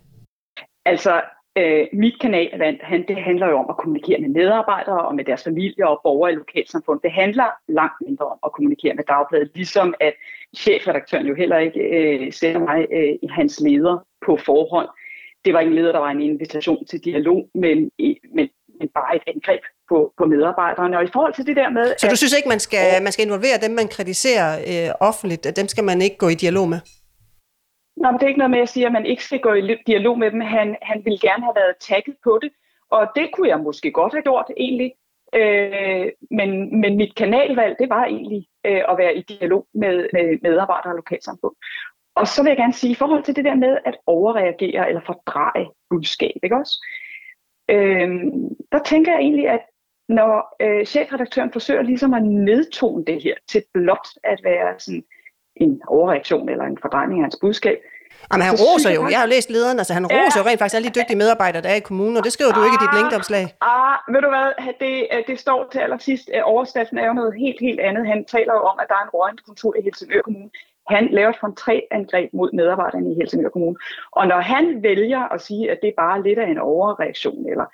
Altså, 0.85 1.23
øh, 1.59 1.87
mit 1.93 2.21
kanal, 2.21 2.79
han, 2.83 3.05
det 3.09 3.17
handler 3.17 3.49
jo 3.49 3.59
om 3.59 3.67
at 3.69 3.77
kommunikere 3.77 4.21
med 4.21 4.29
medarbejdere 4.29 5.07
og 5.07 5.15
med 5.15 5.25
deres 5.25 5.45
familier 5.45 5.87
og 5.87 6.01
borgere 6.03 6.33
i 6.33 6.35
lokalsamfundet. 6.35 7.03
Det 7.03 7.13
handler 7.13 7.49
langt 7.69 7.99
mindre 8.07 8.27
om 8.27 8.39
at 8.45 8.53
kommunikere 8.53 8.95
med 8.95 9.05
dagbladet, 9.05 9.51
ligesom 9.55 9.95
at 10.01 10.15
chefredaktøren 10.57 11.27
jo 11.27 11.35
heller 11.35 11.59
ikke 11.59 11.81
øh, 11.81 12.33
sender 12.33 12.61
mig 12.61 12.87
øh, 12.93 13.15
i 13.23 13.29
hans 13.31 13.61
leder 13.61 13.97
på 14.27 14.37
forhånd. 14.37 14.89
Det 15.45 15.55
var 15.55 15.61
ikke 15.61 15.71
en 15.71 15.77
leder, 15.77 15.93
der 15.93 15.99
var 15.99 16.11
en 16.11 16.23
invitation 16.23 16.85
til 16.85 17.05
dialog, 17.05 17.49
men, 17.55 17.91
men, 18.35 18.49
men 18.79 18.89
bare 18.95 19.17
et 19.17 19.23
angreb 19.27 19.61
på, 19.89 20.13
på 20.19 20.25
medarbejderne. 20.27 20.99
Og 20.99 21.05
i 21.05 21.13
forhold 21.13 21.35
til 21.35 21.47
det 21.47 21.57
der 21.57 21.71
med... 21.71 21.85
Så 21.99 22.07
du 22.11 22.17
synes 22.17 22.37
ikke, 22.37 22.49
man 22.49 22.61
skal, 22.61 23.03
man 23.03 23.13
skal 23.13 23.27
involvere 23.27 23.59
dem, 23.63 23.71
man 23.71 23.89
kritiserer 23.89 24.49
øh, 24.71 24.91
offentligt, 25.01 25.47
at 25.47 25.57
dem 25.57 25.69
skal 25.69 25.85
man 25.85 26.03
ikke 26.03 26.17
gå 26.17 26.29
i 26.29 26.35
dialog 26.35 26.69
med? 26.69 26.81
Nå, 27.97 28.11
men 28.11 28.15
det 28.19 28.23
er 28.23 28.33
ikke 28.33 28.39
noget 28.45 28.51
med, 28.51 28.59
at 28.59 28.67
jeg 28.67 28.69
siger, 28.69 28.87
at 28.87 28.93
man 28.93 29.07
ikke 29.07 29.25
skal 29.25 29.41
gå 29.41 29.53
i 29.53 29.77
dialog 29.87 30.19
med 30.19 30.31
dem. 30.31 30.41
Han, 30.41 30.77
han 30.83 30.99
ville 31.05 31.19
gerne 31.19 31.45
have 31.45 31.57
været 31.57 31.77
tagget 31.81 32.17
på 32.25 32.39
det, 32.43 32.51
og 32.91 33.03
det 33.17 33.27
kunne 33.33 33.49
jeg 33.49 33.61
måske 33.61 33.91
godt 33.93 34.13
have 34.13 34.23
gjort 34.23 34.51
egentlig. 34.57 34.93
Øh, 35.35 36.07
men, 36.31 36.81
men 36.81 36.97
mit 36.97 37.15
kanalvalg, 37.15 37.77
det 37.79 37.89
var 37.89 38.05
egentlig 38.05 38.47
øh, 38.67 38.83
at 38.91 38.99
være 38.99 39.17
i 39.17 39.23
dialog 39.23 39.67
med, 39.75 40.09
med 40.13 40.39
medarbejdere 40.43 40.93
og 40.93 40.97
lokalsamfund. 40.97 41.55
Og 42.15 42.27
så 42.27 42.43
vil 42.43 42.51
jeg 42.51 42.57
gerne 42.57 42.73
sige, 42.73 42.91
i 42.91 43.01
forhold 43.03 43.23
til 43.23 43.37
det 43.37 43.45
der 43.45 43.55
med 43.55 43.79
at 43.85 43.97
overreagere 44.07 44.89
eller 44.89 45.01
fordreje 45.07 45.67
budskab, 45.91 46.37
ikke 46.43 46.57
også? 46.57 46.75
Øh, 47.71 48.09
der 48.73 48.83
tænker 48.85 49.13
jeg 49.13 49.21
egentlig, 49.21 49.49
at 49.49 49.61
når 50.09 50.57
øh, 50.61 50.87
chefredaktøren 50.87 51.53
forsøger 51.53 51.83
ligesom 51.83 52.15
at 52.15 52.23
nedtone 52.23 53.05
det 53.05 53.23
her 53.23 53.35
til 53.49 53.63
blot 53.75 54.09
at 54.25 54.41
være 54.45 54.75
sådan 54.79 55.05
en 55.57 55.83
overreaktion 55.89 56.49
eller 56.49 56.65
en 56.65 56.79
fordrejning 56.83 57.19
af 57.21 57.25
hans 57.25 57.39
budskab, 57.41 57.79
Jamen, 58.33 58.47
han 58.47 58.57
roser 58.65 58.91
jo. 58.97 59.01
Jeg 59.11 59.19
har 59.19 59.27
jo 59.27 59.33
læst 59.35 59.51
lederen, 59.51 59.79
altså 59.79 59.95
han 59.95 60.07
roser 60.07 60.39
ja. 60.39 60.43
jo 60.43 60.49
rent 60.49 60.59
faktisk 60.59 60.77
alle 60.77 60.89
de 60.89 60.99
dygtige 60.99 61.19
medarbejdere, 61.23 61.63
der 61.63 61.69
er 61.69 61.75
i 61.83 61.89
kommunen, 61.91 62.17
og 62.17 62.25
det 62.25 62.33
skriver 62.33 62.53
du 62.53 62.61
ikke 62.65 62.79
i 62.81 62.83
dit 62.85 62.95
linkedopslag. 62.99 63.45
Ah, 63.61 63.97
ved 64.15 64.21
du 64.27 64.31
hvad, 64.35 64.49
det, 64.81 64.95
det 65.29 65.37
står 65.45 65.69
til 65.73 65.79
allersidst. 65.79 66.31
Overskriften 66.45 66.99
er 66.99 67.07
jo 67.07 67.13
noget 67.13 67.35
helt, 67.43 67.61
helt 67.61 67.81
andet. 67.81 68.07
Han 68.07 68.25
taler 68.25 68.55
jo 68.59 68.63
om, 68.71 68.77
at 68.83 68.87
der 68.89 68.95
er 68.95 69.05
en 69.05 69.15
rådende 69.17 69.43
kultur 69.49 69.73
i 69.79 69.83
Helsingør 69.83 70.23
Kommune. 70.23 70.51
Han 70.89 71.09
laver 71.11 71.31
et 71.31 71.41
frontrangreb 71.41 72.31
mod 72.33 72.53
medarbejderne 72.53 73.13
i 73.13 73.15
Helsingør 73.15 73.49
Kommune. 73.49 73.77
Og 74.11 74.27
når 74.27 74.41
han 74.41 74.83
vælger 74.83 75.23
at 75.35 75.41
sige, 75.41 75.71
at 75.71 75.79
det 75.83 75.89
er 75.89 76.03
bare 76.05 76.23
lidt 76.23 76.39
af 76.39 76.49
en 76.51 76.59
overreaktion 76.59 77.51
eller 77.53 77.67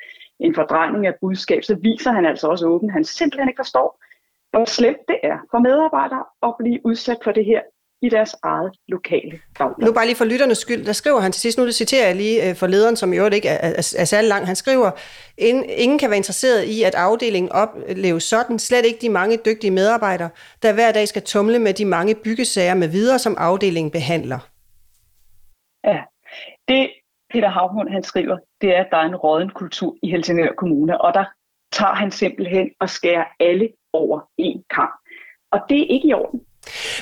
en 0.42 0.54
fordrejning 0.54 1.06
af 1.06 1.14
budskab, 1.20 1.62
så 1.64 1.74
viser 1.74 2.12
han 2.12 2.26
altså 2.26 2.46
også 2.48 2.66
åbent, 2.66 2.90
at 2.90 2.92
han 2.92 3.04
simpelthen 3.04 3.48
ikke 3.48 3.58
forstår, 3.64 4.02
hvor 4.50 4.64
slemt 4.64 5.04
det 5.08 5.18
er 5.22 5.36
for 5.50 5.58
medarbejdere 5.58 6.24
at 6.42 6.54
blive 6.58 6.80
udsat 6.84 7.18
for 7.24 7.32
det 7.32 7.44
her 7.44 7.60
i 8.02 8.08
deres 8.08 8.36
eget 8.42 8.72
lokale 8.88 9.40
dagblad. 9.58 9.86
Nu 9.86 9.92
bare 9.92 10.06
lige 10.06 10.16
for 10.16 10.24
lytternes 10.24 10.58
skyld, 10.58 10.84
der 10.84 10.92
skriver 10.92 11.20
han 11.20 11.32
til 11.32 11.40
sidst, 11.40 11.58
nu 11.58 11.66
det 11.66 11.74
citerer 11.74 12.06
jeg 12.06 12.16
lige 12.16 12.48
øh, 12.48 12.56
for 12.56 12.66
lederen, 12.66 12.96
som 12.96 13.12
i 13.12 13.16
øvrigt 13.16 13.34
ikke 13.34 13.48
er, 13.48 13.68
er, 13.68 13.94
er 13.98 14.04
særlig 14.04 14.28
lang, 14.28 14.46
han 14.46 14.56
skriver, 14.56 14.90
ingen 15.38 15.98
kan 15.98 16.10
være 16.10 16.16
interesseret 16.16 16.64
i, 16.64 16.82
at 16.82 16.94
afdelingen 16.94 17.52
opleves 17.52 18.24
sådan, 18.24 18.58
slet 18.58 18.86
ikke 18.86 18.98
de 19.00 19.08
mange 19.08 19.38
dygtige 19.46 19.70
medarbejdere, 19.70 20.30
der 20.62 20.72
hver 20.72 20.92
dag 20.92 21.08
skal 21.08 21.22
tumle 21.22 21.58
med 21.58 21.74
de 21.74 21.84
mange 21.84 22.14
byggesager 22.14 22.74
med 22.74 22.88
videre, 22.88 23.18
som 23.18 23.34
afdelingen 23.38 23.90
behandler. 23.90 24.38
Ja, 25.84 26.00
det 26.68 26.90
Peter 27.32 27.48
Havmund 27.48 27.88
han 27.88 28.02
skriver, 28.02 28.38
det 28.60 28.76
er, 28.76 28.80
at 28.80 28.88
der 28.90 28.96
er 28.96 29.06
en 29.06 29.16
råden 29.16 29.50
kultur 29.50 29.96
i 30.02 30.10
Helsingør 30.10 30.52
Kommune, 30.52 31.00
og 31.00 31.14
der 31.14 31.24
tager 31.72 31.94
han 31.94 32.10
simpelthen 32.10 32.70
og 32.80 32.88
skærer 32.88 33.24
alle 33.40 33.68
over 33.92 34.20
en 34.38 34.64
kamp. 34.70 34.94
Og 35.50 35.60
det 35.68 35.80
er 35.80 35.86
ikke 35.86 36.08
i 36.08 36.12
orden. 36.12 36.40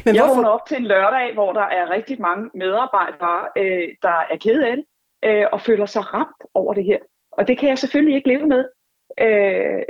Men 0.04 0.14
jeg 0.14 0.22
hvorfor... 0.24 0.34
vågner 0.34 0.48
op 0.48 0.66
til 0.66 0.76
en 0.76 0.86
lørdag, 0.86 1.34
hvor 1.34 1.52
der 1.52 1.66
er 1.78 1.90
rigtig 1.90 2.20
mange 2.20 2.50
medarbejdere, 2.54 3.48
øh, 3.56 3.88
der 4.02 4.18
er 4.30 4.36
ked 4.36 4.62
af 4.62 4.76
det, 4.76 4.84
øh, 5.24 5.46
og 5.52 5.60
føler 5.60 5.86
sig 5.86 6.14
ramt 6.14 6.42
over 6.54 6.74
det 6.74 6.84
her. 6.84 6.98
Og 7.32 7.48
det 7.48 7.58
kan 7.58 7.68
jeg 7.68 7.78
selvfølgelig 7.78 8.14
ikke 8.14 8.28
leve 8.28 8.46
med. 8.46 8.64
Øh, 9.20 9.82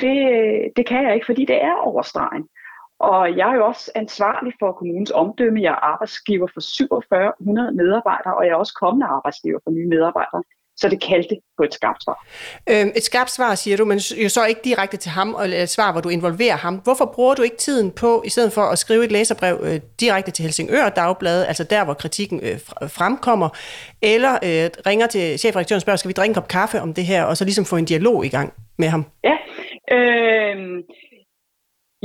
det, 0.00 0.16
det 0.76 0.86
kan 0.86 1.04
jeg 1.04 1.14
ikke, 1.14 1.26
fordi 1.26 1.44
det 1.44 1.64
er 1.64 1.74
overstregen. 1.74 2.48
Og 3.00 3.36
jeg 3.36 3.50
er 3.50 3.54
jo 3.54 3.66
også 3.66 3.92
ansvarlig 3.94 4.52
for 4.58 4.72
kommunens 4.72 5.10
omdømme. 5.10 5.62
Jeg 5.62 5.70
er 5.70 5.84
arbejdsgiver 5.92 6.48
for 6.54 6.60
4700 6.78 7.72
medarbejdere, 7.72 8.34
og 8.36 8.44
jeg 8.44 8.52
er 8.52 8.56
også 8.56 8.74
kommende 8.82 9.06
arbejdsgiver 9.06 9.58
for 9.64 9.70
nye 9.70 9.88
medarbejdere. 9.88 10.42
Så 10.76 10.88
det 10.88 11.02
kaldte 11.02 11.36
på 11.56 11.62
et 11.62 11.74
skarpt 11.74 12.04
svar. 12.04 12.26
Øhm, 12.70 12.92
et 12.96 13.02
skarpt 13.02 13.30
svar, 13.30 13.54
siger 13.54 13.76
du, 13.76 13.84
men 13.84 13.98
jo 13.98 14.28
så 14.28 14.44
ikke 14.44 14.60
direkte 14.64 14.96
til 14.96 15.10
ham, 15.10 15.36
eller 15.42 15.62
et 15.62 15.68
svar, 15.68 15.92
hvor 15.92 16.00
du 16.00 16.08
involverer 16.08 16.56
ham. 16.56 16.74
Hvorfor 16.74 17.04
bruger 17.04 17.34
du 17.34 17.42
ikke 17.42 17.56
tiden 17.56 17.90
på, 17.90 18.22
i 18.26 18.28
stedet 18.28 18.52
for 18.52 18.60
at 18.60 18.78
skrive 18.78 19.04
et 19.04 19.12
læserbrev 19.12 19.60
øh, 19.62 19.80
direkte 20.00 20.30
til 20.30 20.42
Helsingør 20.42 20.88
Dagblad, 20.88 21.46
altså 21.46 21.64
der, 21.64 21.84
hvor 21.84 21.94
kritikken 21.94 22.40
øh, 22.42 22.58
fremkommer, 22.88 23.48
eller 24.02 24.32
øh, 24.32 24.70
ringer 24.86 25.06
til 25.06 25.38
chefredaktøren 25.38 25.76
og 25.76 25.82
spørger, 25.82 25.96
skal 25.96 26.08
vi 26.08 26.12
drikke 26.12 26.30
en 26.30 26.34
kop 26.34 26.48
kaffe 26.48 26.80
om 26.80 26.94
det 26.94 27.04
her, 27.04 27.24
og 27.24 27.36
så 27.36 27.44
ligesom 27.44 27.64
få 27.64 27.76
en 27.76 27.84
dialog 27.84 28.26
i 28.26 28.28
gang 28.28 28.52
med 28.78 28.88
ham? 28.88 29.04
Ja, 29.24 29.36
øh, 29.92 30.56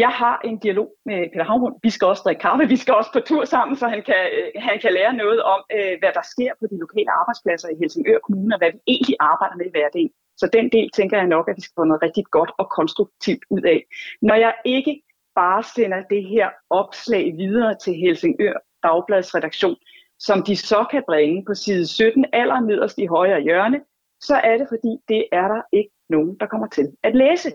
jeg 0.04 0.10
har 0.22 0.42
en 0.44 0.58
dialog 0.66 0.90
med 1.06 1.20
Peter 1.32 1.44
Havmund. 1.44 1.76
Vi 1.84 1.90
skal 1.90 2.08
også 2.08 2.24
drikke 2.26 2.42
kaffe. 2.42 2.68
Vi 2.68 2.80
skal 2.84 2.94
også 2.94 3.12
på 3.14 3.20
tur 3.20 3.46
sammen, 3.46 3.76
så 3.78 3.88
han 3.88 4.02
kan, 4.10 4.22
øh, 4.38 4.62
han 4.68 4.80
kan 4.84 4.94
lære 4.94 5.14
noget 5.14 5.40
om, 5.54 5.62
øh, 5.76 5.94
hvad 6.00 6.12
der 6.18 6.26
sker 6.34 6.52
på 6.60 6.66
de 6.72 6.78
lokale 6.84 7.12
arbejdspladser 7.20 7.70
i 7.70 7.80
Helsingør 7.80 8.20
Kommune, 8.20 8.56
og 8.56 8.60
hvad 8.60 8.72
vi 8.72 8.80
egentlig 8.88 9.16
arbejder 9.20 9.56
med 9.56 9.66
i 9.66 9.76
hverdagen. 9.76 10.12
Så 10.38 10.50
den 10.54 10.66
del 10.76 10.90
tænker 10.94 11.18
jeg 11.18 11.28
nok, 11.28 11.50
at 11.50 11.56
vi 11.58 11.62
skal 11.62 11.78
få 11.80 11.84
noget 11.84 12.04
rigtig 12.04 12.26
godt 12.38 12.52
og 12.58 12.70
konstruktivt 12.70 13.44
ud 13.50 13.62
af. 13.62 13.80
Når 14.22 14.36
jeg 14.36 14.54
ikke 14.66 15.02
bare 15.36 15.64
sender 15.64 16.02
det 16.10 16.24
her 16.34 16.48
opslag 16.70 17.24
videre 17.38 17.76
til 17.84 17.94
Helsingør 17.94 18.56
Dagbladets 18.84 19.36
redaktion, 19.36 19.78
som 20.20 20.44
de 20.44 20.56
så 20.56 20.86
kan 20.92 21.04
bringe 21.08 21.46
på 21.46 21.54
side 21.54 21.88
17 21.88 22.26
aller 22.34 22.60
nederst 22.60 22.98
i 22.98 23.06
højre 23.06 23.42
hjørne, 23.42 23.80
så 24.22 24.36
er 24.36 24.58
det 24.58 24.68
fordi, 24.70 24.92
det 25.08 25.26
er 25.32 25.48
der 25.48 25.62
ikke 25.72 25.92
nogen, 26.10 26.38
der 26.40 26.46
kommer 26.46 26.68
til 26.68 26.88
at 27.04 27.16
læse. 27.16 27.50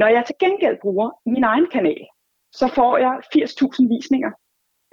Når 0.00 0.08
jeg 0.14 0.22
til 0.26 0.36
gengæld 0.44 0.76
bruger 0.82 1.08
min 1.26 1.44
egen 1.44 1.66
kanal, 1.72 2.04
så 2.52 2.66
får 2.76 2.92
jeg 2.98 3.14
80.000 3.34 3.88
visninger 3.94 4.30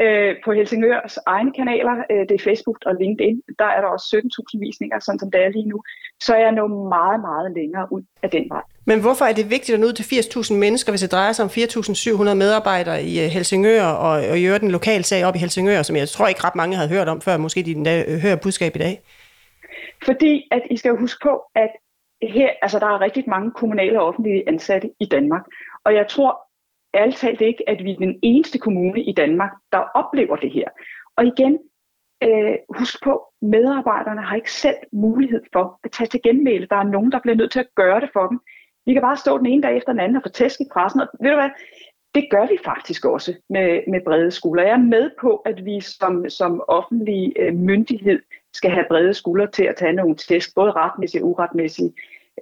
Øh, 0.02 0.36
på 0.46 0.52
Helsingørs 0.52 1.18
egne 1.26 1.52
kanaler, 1.60 1.96
øh, 2.12 2.22
det 2.30 2.36
er 2.40 2.44
Facebook 2.50 2.78
og 2.86 2.94
LinkedIn, 3.02 3.38
der 3.60 3.70
er 3.76 3.82
der 3.82 3.90
også 3.96 4.08
17.000 4.16 4.60
visninger, 4.66 5.00
sådan 5.00 5.20
som 5.20 5.32
det 5.32 5.42
er 5.46 5.50
lige 5.50 5.70
nu. 5.74 5.78
Så 6.26 6.36
er 6.36 6.40
jeg 6.40 6.52
nået 6.52 6.72
meget, 6.72 7.20
meget 7.30 7.50
længere 7.60 7.86
ud 7.96 8.04
af 8.24 8.30
den 8.30 8.46
vej. 8.50 8.62
Men 8.86 9.02
hvorfor 9.02 9.26
er 9.26 9.34
det 9.34 9.50
vigtigt 9.50 9.74
at 9.76 9.80
nå 9.80 9.88
ud 9.88 9.94
til 9.94 10.04
80.000 10.04 10.54
mennesker, 10.54 10.92
hvis 10.92 11.02
det 11.02 11.12
drejer 11.12 11.32
sig 11.32 11.44
om 11.46 11.50
4.700 11.50 12.34
medarbejdere 12.44 13.04
i 13.04 13.14
øh, 13.24 13.28
Helsingør, 13.36 13.86
og, 14.06 14.14
og 14.32 14.40
i 14.40 14.46
øvrigt 14.46 14.64
en 14.64 14.72
lokal 14.72 15.04
sag 15.04 15.26
op 15.26 15.36
i 15.36 15.40
Helsingør, 15.44 15.82
som 15.82 15.96
jeg 15.96 16.10
tror 16.10 16.28
ikke 16.28 16.44
ret 16.44 16.56
mange 16.56 16.76
havde 16.76 16.90
hørt 16.90 17.08
om 17.08 17.22
før, 17.22 17.38
måske 17.38 17.64
de 17.64 17.72
øh, 17.72 18.20
hører 18.24 18.36
budskab 18.44 18.76
i 18.76 18.80
dag? 18.80 19.02
Fordi 20.06 20.48
at 20.52 20.62
I 20.72 20.78
skal 20.78 20.92
huske 21.04 21.20
på, 21.24 21.34
at 21.56 21.72
her, 22.32 22.50
altså 22.62 22.80
der 22.80 22.86
er 22.86 23.02
rigtig 23.02 23.24
mange 23.28 23.52
kommunale 23.52 24.02
og 24.02 24.08
offentlige 24.08 24.48
ansatte 24.48 24.92
i 25.00 25.06
Danmark. 25.06 25.46
Og 25.84 25.96
jeg 25.96 26.08
tror 26.08 26.50
ærligt 26.96 27.18
talt 27.18 27.42
ikke, 27.42 27.70
at 27.70 27.84
vi 27.84 27.92
er 27.92 27.98
den 27.98 28.20
eneste 28.22 28.60
kommune 28.60 29.04
i 29.04 29.14
Danmark, 29.14 29.52
der 29.72 29.78
oplever 29.78 30.36
det 30.36 30.52
her. 30.52 30.68
Og 31.18 31.26
igen, 31.26 31.60
øh, 32.24 32.56
husk 32.78 33.04
på, 33.04 33.22
medarbejderne 33.42 34.22
har 34.22 34.36
ikke 34.36 34.52
selv 34.52 34.78
mulighed 34.92 35.42
for 35.54 35.80
at 35.84 35.92
tage 35.92 36.08
til 36.08 36.22
genmæle. 36.24 36.68
Der 36.70 36.76
er 36.76 36.84
nogen, 36.84 37.12
der 37.12 37.20
bliver 37.20 37.36
nødt 37.36 37.52
til 37.52 37.60
at 37.60 37.76
gøre 37.76 38.02
det 38.02 38.10
for 38.14 38.28
dem. 38.28 38.40
Vi 38.86 38.94
kan 38.94 39.02
bare 39.02 39.18
stå 39.18 39.38
den 39.38 39.46
ene 39.46 39.62
dag 39.62 39.78
efter 39.78 39.92
den 39.92 40.00
anden 40.00 40.18
og 40.18 40.24
få 40.26 40.30
tæsk 40.30 40.62
i 40.62 40.66
pressen. 40.74 41.02
Og 41.02 41.08
ved 41.22 41.30
du 41.30 41.36
hvad? 41.36 41.50
Det 42.16 42.28
gør 42.32 42.48
vi 42.48 42.58
faktisk 42.66 43.06
også 43.06 43.34
med, 43.50 43.82
med 43.88 44.02
brede 44.06 44.32
skoler. 44.32 44.64
Jeg 44.64 44.72
er 44.72 44.78
med 44.78 45.10
på, 45.22 45.36
at 45.36 45.66
vi 45.66 45.82
som, 45.82 46.30
som 46.30 46.64
offentlig 46.68 47.34
øh, 47.40 47.54
myndighed 47.54 48.20
skal 48.54 48.72
have 48.72 48.86
brede 48.90 49.14
skuldre 49.14 49.48
til 49.48 49.64
at 49.64 49.76
tage 49.76 49.94
nogle 49.94 50.16
tæsk, 50.16 50.56
både 50.56 50.72
retmæssigt 50.72 51.24
og 51.24 51.30
uretmæssigt. 51.30 51.94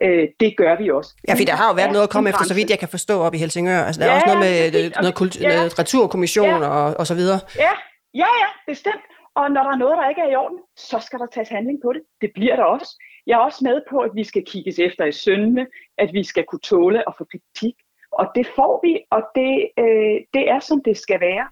Øh, 0.02 0.28
det 0.40 0.58
gør 0.58 0.78
vi 0.82 0.92
også. 0.92 1.12
Ja, 1.28 1.34
for 1.34 1.46
der 1.46 1.56
har 1.56 1.68
jo 1.68 1.74
været 1.74 1.92
noget 1.92 2.04
at 2.04 2.10
komme 2.10 2.30
efter, 2.30 2.44
så 2.44 2.54
vidt 2.54 2.70
jeg 2.70 2.80
kan 2.80 2.88
forstå, 2.88 3.16
op 3.20 3.34
i 3.34 3.38
Helsingør. 3.38 3.82
Altså, 3.88 4.02
der 4.02 4.08
er 4.08 4.10
ja, 4.10 4.16
også 4.16 4.28
noget 4.28 4.40
med 4.48 4.72
det, 4.72 4.96
noget, 5.02 5.16
kultur, 5.16 5.42
ja. 5.42 5.64
litteraturkommission 5.64 6.62
ja. 6.62 6.68
og, 6.68 6.96
og 7.00 7.08
så 7.08 7.16
videre. 7.16 7.40
Ja, 7.66 7.74
ja, 8.14 8.30
ja, 8.42 8.50
bestemt. 8.68 9.06
Og 9.36 9.52
når 9.52 9.64
der 9.64 9.72
er 9.72 9.82
noget, 9.84 9.98
der 9.98 10.10
ikke 10.10 10.22
er 10.22 10.32
i 10.32 10.36
orden, 10.36 10.60
så 10.78 11.00
skal 11.00 11.20
der 11.20 11.26
tages 11.26 11.50
handling 11.50 11.80
på 11.86 11.94
det. 11.94 12.02
Det 12.22 12.30
bliver 12.34 12.56
der 12.56 12.64
også. 12.64 12.92
Jeg 13.28 13.34
er 13.34 13.44
også 13.50 13.60
med 13.64 13.82
på, 13.90 13.98
at 14.00 14.12
vi 14.16 14.24
skal 14.24 14.44
kigges 14.46 14.80
efter 14.80 15.06
i 15.06 15.12
søndene, 15.12 15.68
at 15.98 16.10
vi 16.14 16.24
skal 16.24 16.44
kunne 16.50 16.60
tåle 16.60 17.08
og 17.08 17.14
få 17.18 17.26
kritik. 17.32 17.76
Og 18.12 18.26
det 18.36 18.48
får 18.56 18.80
vi, 18.84 19.00
og 19.12 19.22
det, 19.36 19.54
øh, 19.84 20.18
det 20.34 20.44
er, 20.50 20.60
som 20.60 20.82
det 20.84 20.98
skal 20.98 21.20
være. 21.20 21.48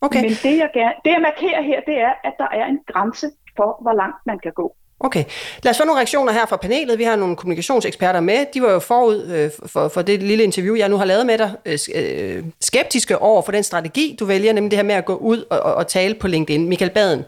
Okay. 0.00 0.22
Men 0.22 0.30
det 0.30 0.54
jeg, 0.58 0.70
gerne, 0.74 0.94
det, 1.04 1.10
jeg 1.10 1.20
markerer 1.20 1.62
her, 1.62 1.80
det 1.80 1.96
er, 1.98 2.12
at 2.24 2.34
der 2.38 2.48
er 2.52 2.66
en 2.66 2.80
grænse 2.86 3.26
for, 3.56 3.78
hvor 3.82 3.92
langt 3.92 4.20
man 4.26 4.38
kan 4.38 4.52
gå. 4.52 4.76
Okay. 5.02 5.24
Lad 5.62 5.70
os 5.70 5.78
få 5.78 5.84
nogle 5.84 5.98
reaktioner 5.98 6.32
her 6.32 6.46
fra 6.46 6.56
panelet. 6.56 6.98
Vi 6.98 7.04
har 7.04 7.16
nogle 7.16 7.36
kommunikationseksperter 7.36 8.20
med. 8.20 8.46
De 8.54 8.62
var 8.62 8.72
jo 8.72 8.78
forud 8.78 9.24
øh, 9.24 9.50
for, 9.66 9.88
for 9.88 10.02
det 10.02 10.22
lille 10.22 10.44
interview, 10.44 10.74
jeg 10.74 10.88
nu 10.88 10.96
har 10.96 11.04
lavet 11.04 11.26
med 11.26 11.38
dig, 11.38 11.54
øh, 11.66 11.78
øh, 11.94 12.44
skeptiske 12.60 13.18
over 13.18 13.42
for 13.42 13.52
den 13.52 13.62
strategi, 13.62 14.16
du 14.20 14.24
vælger, 14.24 14.52
nemlig 14.52 14.70
det 14.70 14.78
her 14.78 14.84
med 14.84 14.94
at 14.94 15.04
gå 15.04 15.16
ud 15.16 15.44
og, 15.50 15.60
og, 15.60 15.74
og 15.74 15.88
tale 15.88 16.14
på 16.14 16.28
LinkedIn. 16.28 16.68
Michael 16.68 16.90
Baden, 16.90 17.24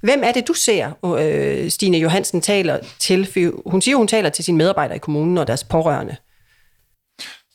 hvem 0.00 0.22
er 0.24 0.32
det, 0.32 0.48
du 0.48 0.52
ser, 0.52 0.90
øh, 1.18 1.70
Stine 1.70 1.98
Johansen 1.98 2.40
taler 2.40 2.78
til? 2.98 3.26
For 3.26 3.70
hun 3.70 3.82
siger, 3.82 3.96
hun 3.96 4.08
taler 4.08 4.30
til 4.30 4.44
sine 4.44 4.58
medarbejdere 4.58 4.96
i 4.96 5.00
kommunen 5.00 5.38
og 5.38 5.46
deres 5.46 5.64
pårørende. 5.64 6.16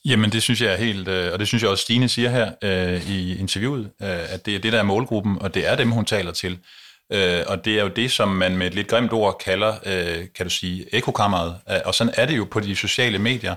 Jamen, 0.05 0.31
det 0.31 0.43
synes 0.43 0.61
jeg 0.61 0.73
er 0.73 0.77
helt, 0.77 1.07
øh, 1.07 1.33
og 1.33 1.39
det 1.39 1.47
synes 1.47 1.63
jeg 1.63 1.71
også 1.71 1.81
Stine 1.81 2.09
siger 2.09 2.29
her 2.29 2.51
øh, 2.63 3.09
i 3.09 3.39
interviewet, 3.39 3.89
øh, 4.01 4.33
at 4.33 4.45
det 4.45 4.55
er 4.55 4.59
det, 4.59 4.73
der 4.73 4.79
er 4.79 4.83
målgruppen, 4.83 5.37
og 5.41 5.53
det 5.55 5.67
er 5.67 5.75
dem, 5.75 5.91
hun 5.91 6.05
taler 6.05 6.31
til. 6.31 6.57
Øh, 7.11 7.43
og 7.47 7.65
det 7.65 7.79
er 7.79 7.83
jo 7.83 7.87
det, 7.87 8.11
som 8.11 8.27
man 8.27 8.57
med 8.57 8.67
et 8.67 8.73
lidt 8.73 8.87
grimt 8.87 9.13
ord 9.13 9.37
kalder, 9.39 9.75
øh, 9.85 10.25
kan 10.35 10.45
du 10.45 10.49
sige, 10.49 10.95
ekokammeret. 10.95 11.59
Øh, 11.69 11.79
og 11.85 11.95
sådan 11.95 12.13
er 12.17 12.25
det 12.25 12.37
jo 12.37 12.47
på 12.51 12.59
de 12.59 12.75
sociale 12.75 13.19
medier, 13.19 13.55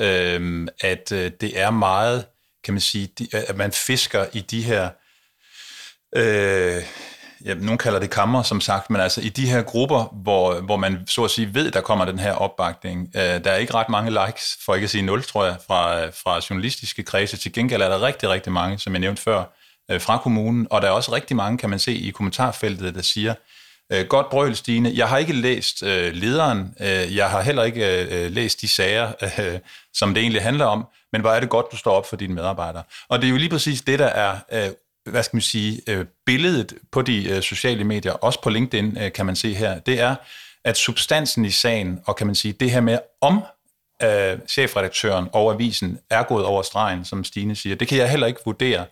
øh, 0.00 0.68
at 0.80 1.12
øh, 1.12 1.30
det 1.40 1.60
er 1.60 1.70
meget, 1.70 2.24
kan 2.64 2.74
man 2.74 2.80
sige, 2.80 3.08
de, 3.18 3.28
øh, 3.34 3.42
at 3.48 3.56
man 3.56 3.72
fisker 3.72 4.26
i 4.32 4.40
de 4.40 4.62
her, 4.62 4.88
øh, 6.16 6.82
ja, 7.44 7.54
nogen 7.54 7.78
kalder 7.78 7.98
det 7.98 8.10
kammer, 8.10 8.42
som 8.42 8.60
sagt, 8.60 8.90
men 8.90 9.00
altså 9.00 9.20
i 9.20 9.28
de 9.28 9.50
her 9.50 9.62
grupper, 9.62 10.04
hvor, 10.22 10.60
hvor 10.60 10.76
man 10.76 11.06
så 11.06 11.24
at 11.24 11.30
sige 11.30 11.54
ved, 11.54 11.70
der 11.70 11.80
kommer 11.80 12.04
den 12.04 12.18
her 12.18 12.32
opbakning. 12.32 13.10
Øh, 13.14 13.22
der 13.22 13.50
er 13.50 13.56
ikke 13.56 13.74
ret 13.74 13.88
mange 13.88 14.10
likes, 14.10 14.58
for 14.64 14.74
ikke 14.74 14.84
at 14.84 14.90
sige 14.90 15.02
nul, 15.02 15.22
tror 15.22 15.44
jeg, 15.44 15.56
fra, 15.66 16.06
fra 16.06 16.40
journalistiske 16.50 17.02
kredse. 17.02 17.36
Til 17.36 17.52
gengæld 17.52 17.82
er 17.82 17.88
der 17.88 18.02
rigtig, 18.02 18.28
rigtig 18.28 18.52
mange, 18.52 18.78
som 18.78 18.92
jeg 18.92 19.00
nævnte 19.00 19.22
før, 19.22 19.44
øh, 19.90 20.00
fra 20.00 20.18
kommunen, 20.18 20.66
og 20.70 20.82
der 20.82 20.88
er 20.88 20.92
også 20.92 21.12
rigtig 21.12 21.36
mange, 21.36 21.58
kan 21.58 21.70
man 21.70 21.78
se 21.78 21.94
i 21.94 22.10
kommentarfeltet, 22.10 22.94
der 22.94 23.02
siger, 23.02 23.34
øh, 23.92 24.06
godt 24.06 24.30
brøl, 24.30 24.56
Stine, 24.56 24.92
jeg 24.94 25.08
har 25.08 25.18
ikke 25.18 25.32
læst 25.32 25.82
øh, 25.82 26.12
lederen, 26.12 26.74
øh, 26.80 27.16
jeg 27.16 27.30
har 27.30 27.42
heller 27.42 27.64
ikke 27.64 28.02
øh, 28.02 28.30
læst 28.32 28.60
de 28.60 28.68
sager, 28.68 29.12
øh, 29.38 29.58
som 29.94 30.14
det 30.14 30.20
egentlig 30.20 30.42
handler 30.42 30.64
om, 30.64 30.86
men 31.12 31.20
hvor 31.20 31.30
er 31.30 31.40
det 31.40 31.48
godt, 31.48 31.66
du 31.72 31.76
står 31.76 31.92
op 31.92 32.08
for 32.08 32.16
dine 32.16 32.34
medarbejdere. 32.34 32.82
Og 33.08 33.18
det 33.18 33.26
er 33.26 33.30
jo 33.30 33.36
lige 33.36 33.50
præcis 33.50 33.82
det, 33.82 33.98
der 33.98 34.06
er, 34.06 34.38
øh, 34.52 34.68
hvad 35.12 35.22
skal 35.22 35.36
man 35.36 35.42
sige, 35.42 35.80
øh, 35.86 36.06
billedet 36.26 36.74
på 36.92 37.02
de 37.02 37.28
øh, 37.28 37.42
sociale 37.42 37.84
medier, 37.84 38.12
også 38.12 38.42
på 38.42 38.50
LinkedIn, 38.50 38.98
øh, 39.00 39.12
kan 39.12 39.26
man 39.26 39.36
se 39.36 39.54
her, 39.54 39.78
det 39.78 40.00
er, 40.00 40.14
at 40.64 40.76
substansen 40.76 41.44
i 41.44 41.50
sagen, 41.50 42.00
og 42.06 42.16
kan 42.16 42.26
man 42.26 42.34
sige, 42.36 42.52
det 42.52 42.70
her 42.70 42.80
med 42.80 42.98
om 43.20 43.42
øh, 44.02 44.38
chefredaktøren 44.48 45.28
og 45.32 45.52
avisen 45.52 45.98
er 46.10 46.22
gået 46.22 46.44
over 46.44 46.62
stregen, 46.62 47.04
som 47.04 47.24
Stine 47.24 47.56
siger, 47.56 47.76
det 47.76 47.88
kan 47.88 47.98
jeg 47.98 48.10
heller 48.10 48.26
ikke 48.26 48.40
vurdere. 48.44 48.84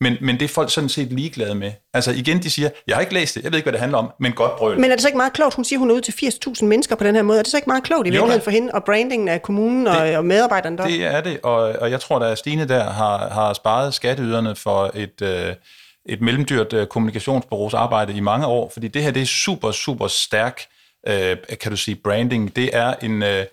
Men, 0.00 0.16
men 0.20 0.34
det 0.38 0.44
er 0.44 0.48
folk 0.48 0.70
sådan 0.70 0.88
set 0.88 1.12
ligeglade 1.12 1.54
med. 1.54 1.72
Altså 1.94 2.10
igen, 2.10 2.42
de 2.42 2.50
siger, 2.50 2.70
jeg 2.86 2.96
har 2.96 3.00
ikke 3.00 3.14
læst 3.14 3.34
det, 3.34 3.42
jeg 3.42 3.52
ved 3.52 3.58
ikke, 3.58 3.64
hvad 3.64 3.72
det 3.72 3.80
handler 3.80 3.98
om, 3.98 4.10
men 4.20 4.32
godt 4.32 4.56
brøl. 4.56 4.80
Men 4.80 4.90
er 4.90 4.94
det 4.94 5.02
så 5.02 5.08
ikke 5.08 5.16
meget 5.16 5.32
klogt, 5.32 5.54
hun 5.54 5.64
siger, 5.64 5.78
hun 5.78 5.90
er 5.90 5.94
ude 5.94 6.00
til 6.00 6.12
80.000 6.12 6.64
mennesker 6.64 6.96
på 6.96 7.04
den 7.04 7.14
her 7.14 7.22
måde, 7.22 7.38
er 7.38 7.42
det 7.42 7.50
så 7.50 7.56
ikke 7.56 7.68
meget 7.70 7.82
klogt 7.82 8.06
i 8.06 8.10
virkeligheden 8.10 8.44
for 8.44 8.50
hende, 8.50 8.72
og 8.74 8.84
brandingen 8.84 9.28
af 9.28 9.42
kommunen 9.42 9.86
og, 9.86 10.06
det, 10.06 10.16
og 10.16 10.24
medarbejderne 10.24 10.78
der? 10.78 10.86
Det 10.86 11.04
er 11.04 11.20
det, 11.20 11.40
og, 11.42 11.56
og 11.56 11.90
jeg 11.90 12.00
tror, 12.00 12.18
at 12.18 12.38
Stine 12.38 12.68
der 12.68 12.90
har, 12.90 13.28
har 13.28 13.52
sparet 13.52 13.94
skatteyderne 13.94 14.56
for 14.56 14.90
et... 14.94 15.22
Øh, 15.22 15.54
et 16.06 16.20
mellemdyrt 16.20 16.72
øh, 16.72 16.86
kommunikationsbureaus 16.86 17.74
arbejde 17.74 18.12
i 18.12 18.20
mange 18.20 18.46
år, 18.46 18.70
fordi 18.72 18.88
det 18.88 19.02
her 19.02 19.10
det 19.10 19.22
er 19.22 19.26
super, 19.26 19.70
super 19.70 20.06
stærk, 20.06 20.60
øh, 21.08 21.36
kan 21.60 21.70
du 21.70 21.76
sige, 21.76 21.96
branding. 21.96 22.56
Det 22.56 22.70
er 22.72 22.94
en, 23.02 23.22
øh, 23.22 23.44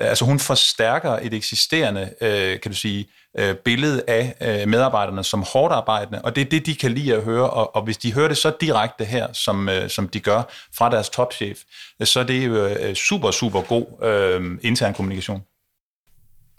altså 0.00 0.24
hun 0.24 0.38
forstærker 0.38 1.18
et 1.22 1.34
eksisterende, 1.34 2.10
øh, 2.20 2.60
kan 2.60 2.70
du 2.70 2.76
sige, 2.76 3.08
øh, 3.38 3.54
billede 3.54 4.02
af 4.06 4.34
øh, 4.40 4.68
medarbejderne 4.68 5.24
som 5.24 5.42
hårdt 5.52 5.74
arbejdende, 5.74 6.22
og 6.22 6.36
det 6.36 6.40
er 6.40 6.44
det, 6.44 6.66
de 6.66 6.74
kan 6.74 6.92
lide 6.92 7.14
at 7.14 7.22
høre, 7.22 7.50
og, 7.50 7.76
og 7.76 7.82
hvis 7.82 7.96
de 7.96 8.14
hører 8.14 8.28
det 8.28 8.36
så 8.36 8.52
direkte 8.60 9.04
her, 9.04 9.32
som, 9.32 9.68
øh, 9.68 9.90
som 9.90 10.08
de 10.08 10.20
gør 10.20 10.42
fra 10.74 10.90
deres 10.90 11.08
topchef, 11.08 11.58
så 12.04 12.20
er 12.20 12.24
det 12.24 12.46
jo 12.46 12.66
øh, 12.66 12.94
super, 12.94 13.30
super 13.30 13.60
god 13.60 14.04
øh, 14.04 14.58
intern 14.62 14.94
kommunikation. 14.94 15.42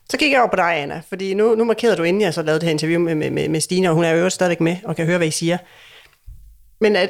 Så 0.09 0.17
kigger 0.17 0.37
jeg 0.37 0.41
over 0.41 0.49
på 0.49 0.55
dig, 0.55 0.77
Anna, 0.77 1.01
fordi 1.09 1.33
nu, 1.33 1.55
nu 1.55 1.63
markerede 1.63 1.97
du 1.97 2.03
inden 2.03 2.21
jeg 2.21 2.33
så 2.33 2.41
lavede 2.41 2.59
det 2.59 2.65
her 2.65 2.71
interview 2.71 2.99
med, 2.99 3.15
med, 3.15 3.49
med 3.49 3.61
Stine, 3.61 3.89
og 3.89 3.95
hun 3.95 4.03
er 4.03 4.11
jo 4.11 4.29
stadigvæk 4.29 4.61
med 4.61 4.77
og 4.83 4.95
kan 4.95 5.05
høre, 5.05 5.17
hvad 5.17 5.27
I 5.27 5.31
siger. 5.31 5.57
Men 6.81 6.95
er, 6.95 7.07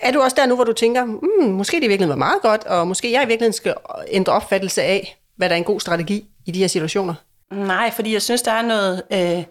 er 0.00 0.12
du 0.12 0.20
også 0.20 0.36
der 0.36 0.46
nu, 0.46 0.54
hvor 0.54 0.64
du 0.64 0.72
tænker, 0.72 1.04
mm, 1.04 1.48
måske 1.48 1.76
det 1.76 1.84
i 1.84 1.88
virkeligheden 1.88 2.20
var 2.20 2.26
meget 2.26 2.42
godt, 2.42 2.64
og 2.64 2.88
måske 2.88 3.12
jeg 3.12 3.22
i 3.22 3.26
virkeligheden 3.26 3.52
skal 3.52 3.74
ændre 4.08 4.32
opfattelse 4.32 4.82
af, 4.82 5.16
hvad 5.36 5.48
der 5.48 5.54
er 5.54 5.58
en 5.58 5.64
god 5.64 5.80
strategi 5.80 6.24
i 6.46 6.50
de 6.50 6.58
her 6.58 6.66
situationer? 6.66 7.14
Nej, 7.52 7.90
fordi 7.90 8.12
jeg 8.12 8.22
synes, 8.22 8.42
der 8.42 8.52
er 8.52 8.62
noget 8.62 9.02
øh, 9.12 9.44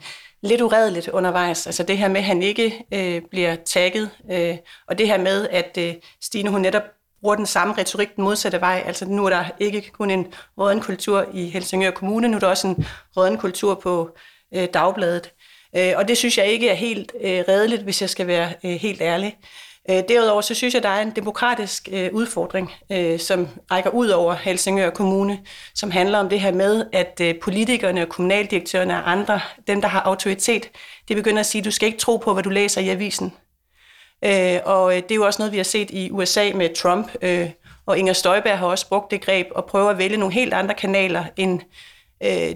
lidt 0.44 0.62
uredeligt 0.62 1.08
undervejs. 1.08 1.68
Altså 1.68 1.84
det 1.84 1.98
her 1.98 2.08
med, 2.08 2.18
at 2.18 2.24
han 2.24 2.44
ikke 2.44 2.86
øh, 2.94 3.22
bliver 3.32 3.56
tagget, 3.56 4.10
øh, 4.32 4.58
og 4.88 4.98
det 4.98 5.08
her 5.08 5.18
med, 5.18 5.48
at 5.52 5.78
øh, 5.80 5.94
Stine 6.22 6.50
hun 6.50 6.62
netop 6.62 6.84
bruger 7.22 7.36
den 7.36 7.46
samme 7.46 7.74
retorik 7.78 8.16
den 8.16 8.24
modsatte 8.24 8.62
vej. 8.62 8.84
Altså 8.86 9.06
nu 9.06 9.26
er 9.26 9.30
der 9.30 9.46
ikke 9.60 9.92
kun 9.92 10.12
en 10.12 10.28
råden 10.58 10.82
kultur 10.82 11.26
i 11.34 11.50
Helsingør 11.50 11.92
Kommune, 11.92 12.28
nu 12.28 12.36
er 12.36 12.40
der 12.40 12.48
også 12.48 12.68
en 12.68 12.86
råden 13.18 13.38
kultur 13.38 13.76
på 13.76 14.10
øh, 14.56 14.68
Dagbladet. 14.74 15.32
Øh, 15.78 15.94
og 15.96 16.08
det 16.08 16.18
synes 16.18 16.38
jeg 16.38 16.48
ikke 16.48 16.70
er 16.70 16.74
helt 16.74 17.12
øh, 17.22 17.44
redeligt, 17.48 17.82
hvis 17.82 18.02
jeg 18.02 18.10
skal 18.10 18.28
være 18.28 18.54
øh, 18.64 18.72
helt 18.72 19.02
ærlig. 19.02 19.38
Øh, 19.90 20.04
derudover 20.10 20.42
så 20.42 20.54
synes 20.54 20.74
jeg, 20.74 20.84
der 20.84 20.90
er 20.90 21.02
en 21.02 21.12
demokratisk 21.12 21.90
øh, 21.92 22.10
udfordring, 22.14 22.72
øh, 22.92 23.20
som 23.20 23.48
rækker 23.72 23.90
ud 23.90 24.10
over 24.10 24.34
Helsingør 24.34 24.90
Kommune, 24.90 25.40
som 25.76 25.92
handler 25.92 26.20
om 26.20 26.30
det 26.30 26.40
her 26.40 26.52
med, 26.52 26.86
at 26.94 27.40
politikerne 27.42 28.02
og 28.02 28.10
kommunaldirektørerne 28.10 28.94
og 28.94 29.12
andre, 29.12 29.40
dem 29.68 29.82
der 29.82 29.88
har 29.88 30.02
autoritet, 30.02 30.70
de 31.10 31.16
begynder 31.16 31.40
at 31.40 31.46
sige, 31.46 31.62
du 31.62 31.72
skal 31.72 31.88
ikke 31.88 32.00
tro 32.00 32.18
på, 32.18 32.34
hvad 32.34 32.44
du 32.44 32.50
læser 32.50 32.82
i 32.82 32.90
avisen. 32.90 33.34
Og 34.66 34.94
det 34.94 35.12
er 35.12 35.16
jo 35.16 35.26
også 35.26 35.42
noget, 35.42 35.52
vi 35.52 35.58
har 35.58 35.64
set 35.64 35.92
i 35.92 36.12
USA 36.12 36.52
med 36.56 36.76
Trump, 36.76 37.12
og 37.86 37.98
Inger 37.98 38.14
Støjberg 38.14 38.58
har 38.58 38.68
også 38.68 38.90
brugt 38.90 39.12
det 39.12 39.22
greb 39.22 39.48
og 39.52 39.66
prøver 39.66 39.90
at 39.90 39.98
vælge 39.98 40.18
nogle 40.18 40.34
helt 40.34 40.54
andre 40.54 40.76
kanaler 40.76 41.26
end 41.38 41.62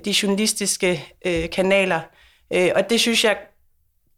de 0.06 0.16
journalistiske 0.24 1.14
kanaler. 1.52 2.00
Og 2.52 2.90
det 2.90 3.00
synes 3.00 3.24
jeg 3.24 3.38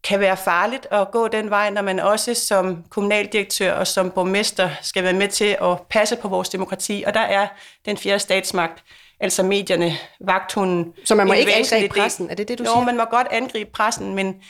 kan 0.04 0.20
være 0.20 0.36
farligt 0.36 0.86
at 0.90 1.10
gå 1.10 1.28
den 1.28 1.50
vej, 1.50 1.70
når 1.70 1.82
man 1.82 2.00
også 2.00 2.34
som 2.34 2.84
kommunaldirektør 2.90 3.72
og 3.72 3.86
som 3.86 4.10
borgmester 4.10 4.70
skal 4.82 5.04
være 5.04 5.12
med 5.12 5.28
til 5.28 5.56
at 5.62 5.80
passe 5.90 6.16
på 6.16 6.28
vores 6.28 6.48
demokrati. 6.48 7.04
Og 7.06 7.14
der 7.14 7.20
er 7.20 7.48
den 7.84 7.96
fjerde 7.96 8.18
statsmagt, 8.18 8.84
altså 9.20 9.42
medierne, 9.42 9.92
vagthunden. 10.20 10.92
Så 11.04 11.14
man 11.14 11.26
må 11.26 11.32
ikke 11.32 11.54
angribe 11.54 11.94
pressen, 11.94 12.30
er 12.30 12.34
det 12.34 12.48
det, 12.48 12.58
du 12.58 12.64
jo, 12.64 12.70
siger? 12.70 12.80
Jo, 12.80 12.84
man 12.84 12.96
må 12.96 13.04
godt 13.04 13.26
angribe 13.30 13.70
pressen, 13.70 14.14
men, 14.14 14.42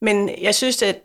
men 0.00 0.30
jeg 0.42 0.54
synes, 0.54 0.82
at 0.82 0.98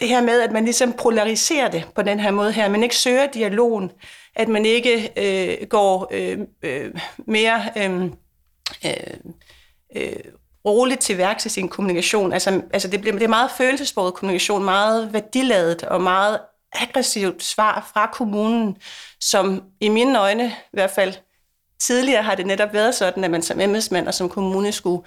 det 0.00 0.08
her 0.08 0.22
med, 0.22 0.40
at 0.40 0.52
man 0.52 0.64
ligesom 0.64 0.92
polariserer 0.92 1.70
det 1.70 1.84
på 1.94 2.02
den 2.02 2.20
her 2.20 2.30
måde 2.30 2.52
her, 2.52 2.68
man 2.68 2.82
ikke 2.82 2.96
søger 2.96 3.26
dialogen, 3.26 3.90
at 4.34 4.48
man 4.48 4.66
ikke 4.66 5.10
øh, 5.16 5.66
går 5.66 6.08
øh, 6.10 6.38
øh, 6.62 6.94
mere 7.26 7.62
øh, 7.76 8.10
øh, 9.96 10.16
roligt 10.66 11.00
til 11.00 11.18
værks 11.18 11.46
i 11.46 11.48
sin 11.48 11.68
kommunikation. 11.68 12.32
Altså, 12.32 12.62
altså 12.72 12.88
det, 12.88 13.00
bliver, 13.00 13.12
det 13.14 13.24
er 13.24 13.28
meget 13.28 13.50
følelsesbordet 13.50 14.14
kommunikation, 14.14 14.64
meget 14.64 15.12
værdiladet 15.12 15.82
og 15.82 16.00
meget 16.00 16.38
aggressivt 16.72 17.42
svar 17.42 17.90
fra 17.92 18.10
kommunen, 18.12 18.76
som 19.20 19.62
i 19.80 19.88
mine 19.88 20.20
øjne 20.20 20.46
i 20.46 20.72
hvert 20.72 20.90
fald 20.90 21.14
tidligere 21.80 22.22
har 22.22 22.34
det 22.34 22.46
netop 22.46 22.72
været 22.72 22.94
sådan, 22.94 23.24
at 23.24 23.30
man 23.30 23.42
som 23.42 23.60
embedsmand 23.60 24.08
og 24.08 24.14
som 24.14 24.28
kommune 24.28 24.72
skulle 24.72 25.02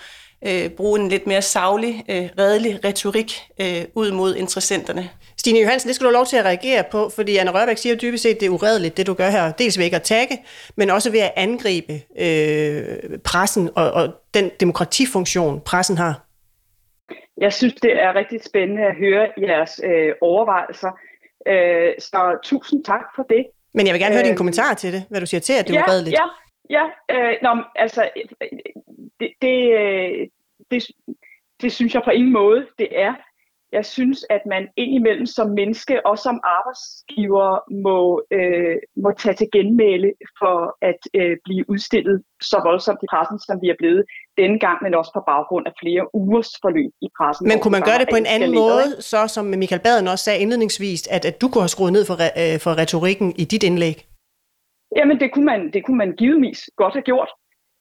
øh, 0.47 0.69
bruge 0.69 0.99
en 0.99 1.09
lidt 1.09 1.27
mere 1.27 1.41
savlig, 1.41 2.05
øh, 2.09 2.29
redelig 2.39 2.85
retorik 2.85 3.41
øh, 3.61 3.85
ud 3.95 4.11
mod 4.11 4.35
interessenterne. 4.35 5.09
Stine 5.39 5.59
Johansen, 5.59 5.87
det 5.87 5.95
skal 5.95 6.05
du 6.05 6.09
have 6.09 6.19
lov 6.19 6.25
til 6.25 6.37
at 6.37 6.45
reagere 6.45 6.83
på, 6.91 7.09
fordi 7.15 7.37
Anna 7.37 7.51
Rørbæk 7.51 7.77
siger 7.77 7.93
jo 7.93 7.99
dybest 8.01 8.23
set, 8.23 8.35
at 8.35 8.39
det 8.39 8.45
er 8.45 8.49
uredeligt, 8.49 8.97
det 8.97 9.07
du 9.07 9.13
gør 9.13 9.29
her. 9.29 9.51
Dels 9.51 9.77
ved 9.77 9.85
ikke 9.85 9.95
at 9.95 10.01
tagge, 10.03 10.39
men 10.75 10.89
også 10.89 11.11
ved 11.11 11.19
at 11.19 11.33
angribe 11.35 11.93
øh, 12.19 13.19
pressen 13.19 13.69
og, 13.75 13.91
og 13.91 14.13
den 14.33 14.51
demokratifunktion, 14.59 15.61
pressen 15.61 15.97
har. 15.97 16.23
Jeg 17.37 17.53
synes, 17.53 17.73
det 17.73 18.03
er 18.03 18.15
rigtig 18.15 18.43
spændende 18.43 18.83
at 18.83 18.95
høre 18.95 19.27
jeres 19.37 19.81
øh, 19.83 20.13
overvejelser. 20.21 20.91
Øh, 21.47 21.93
så 21.99 22.37
tusind 22.43 22.83
tak 22.83 23.05
for 23.15 23.23
det. 23.23 23.45
Men 23.73 23.85
jeg 23.85 23.93
vil 23.93 24.01
gerne 24.01 24.15
høre 24.15 24.23
øh, 24.23 24.27
din 24.29 24.37
kommentar 24.37 24.73
til 24.73 24.93
det, 24.93 25.05
hvad 25.09 25.19
du 25.19 25.25
siger 25.25 25.41
til, 25.41 25.53
at 25.53 25.67
det 25.67 25.75
er 25.75 25.79
ja, 25.79 25.85
uredeligt. 25.85 26.15
Ja, 26.19 26.25
ja. 26.69 26.83
Øh, 27.11 27.35
nå, 27.41 27.63
altså, 27.75 28.09
det, 29.19 29.29
det, 29.41 29.73
øh, 29.79 30.27
det, 30.71 30.87
det 31.61 31.71
synes 31.71 31.93
jeg 31.93 32.01
på 32.05 32.11
ingen 32.11 32.33
måde, 32.33 32.67
det 32.79 32.87
er. 32.91 33.13
Jeg 33.71 33.85
synes, 33.85 34.25
at 34.29 34.41
man 34.53 34.67
indimellem 34.77 35.25
som 35.25 35.47
menneske 35.49 36.05
og 36.05 36.17
som 36.17 36.39
arbejdsgiver 36.57 37.49
må, 37.85 37.99
øh, 38.37 38.75
må 39.03 39.09
tage 39.11 39.35
til 39.35 39.47
genmæle 39.55 40.09
for 40.39 40.57
at 40.89 41.01
øh, 41.19 41.37
blive 41.45 41.63
udstillet 41.69 42.23
så 42.41 42.57
voldsomt 42.69 42.99
i 43.03 43.07
pressen, 43.13 43.39
som 43.39 43.55
vi 43.63 43.67
er 43.69 43.77
blevet 43.81 44.03
denne 44.37 44.59
gang, 44.59 44.77
men 44.83 44.93
også 44.99 45.11
på 45.17 45.23
baggrund 45.31 45.65
af 45.67 45.73
flere 45.81 46.03
ugers 46.15 46.51
forløb 46.63 46.91
i 47.01 47.07
pressen. 47.17 47.47
Men 47.47 47.59
kunne 47.59 47.75
man 47.77 47.87
gøre 47.89 47.99
det 48.01 48.09
på 48.13 48.19
en 48.23 48.29
anden 48.35 48.53
måde, 48.63 48.85
så 49.11 49.27
som 49.35 49.45
Michael 49.45 49.81
Baden 49.87 50.07
også 50.07 50.23
sagde 50.25 50.39
indledningsvis, 50.39 51.07
at, 51.15 51.23
at 51.29 51.41
du 51.41 51.45
kunne 51.49 51.63
have 51.65 51.75
skruet 51.75 51.93
ned 51.93 52.05
for, 52.09 52.15
øh, 52.41 52.59
for 52.65 52.71
retorikken 52.81 53.27
i 53.41 53.43
dit 53.53 53.63
indlæg? 53.69 53.97
Jamen, 54.97 55.19
det 55.19 55.29
kunne 55.33 55.45
man, 55.45 55.61
det 55.73 55.81
kunne 55.85 55.97
man 56.03 56.11
givetvis 56.21 56.59
godt 56.81 56.93
have 56.93 57.07
gjort. 57.11 57.29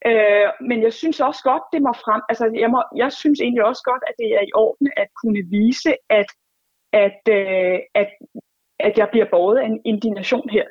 Øh, 0.05 0.47
men 0.69 0.83
jeg 0.83 0.93
synes 0.93 1.19
også 1.19 1.41
godt, 1.43 1.63
det 1.73 1.81
må 1.81 1.91
frem. 2.05 2.21
Altså, 2.29 2.45
jeg, 2.63 2.69
må, 2.69 2.79
jeg 2.95 3.11
synes 3.11 3.39
egentlig 3.41 3.63
også 3.65 3.83
godt, 3.91 4.03
at 4.09 4.15
det 4.21 4.29
er 4.39 4.43
i 4.49 4.55
orden 4.55 4.87
at 4.97 5.07
kunne 5.21 5.41
vise, 5.57 5.93
at, 6.19 6.29
at, 7.05 7.21
øh, 7.39 7.79
at, 8.01 8.09
at 8.79 8.93
jeg 8.97 9.07
bliver 9.11 9.27
båret 9.31 9.57
af 9.61 9.65
en 9.65 9.81
indignation 9.85 10.49
her 10.49 10.65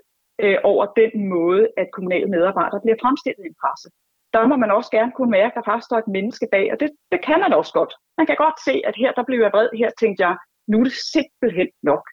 øh, 0.45 0.59
over 0.65 0.85
den 1.03 1.13
måde, 1.35 1.63
at 1.77 1.87
kommunale 1.97 2.31
medarbejdere 2.35 2.81
bliver 2.85 2.99
fremstillet 3.03 3.45
i 3.45 3.51
en 3.53 3.61
presse. 3.63 3.89
Der 4.35 4.47
må 4.47 4.57
man 4.57 4.71
også 4.71 4.91
gerne 4.91 5.13
kunne 5.17 5.31
mærke, 5.39 5.53
at 5.53 5.59
der 5.59 5.71
faktisk 5.71 5.89
står 5.89 5.99
et 5.99 6.15
menneske 6.17 6.47
bag, 6.55 6.67
og 6.73 6.77
det, 6.81 6.91
det 7.13 7.21
kan 7.29 7.39
man 7.45 7.53
også 7.53 7.73
godt. 7.73 7.93
Man 8.19 8.27
kan 8.27 8.37
godt 8.45 8.59
se, 8.69 8.75
at 8.89 8.95
her 9.01 9.11
der 9.13 9.25
blev 9.29 9.41
jeg 9.45 9.51
vred, 9.55 9.69
her 9.81 9.91
tænkte 10.03 10.21
jeg, 10.27 10.35
nu 10.71 10.77
er 10.81 10.85
det 10.85 10.97
simpelthen 11.15 11.69
nok. 11.83 12.05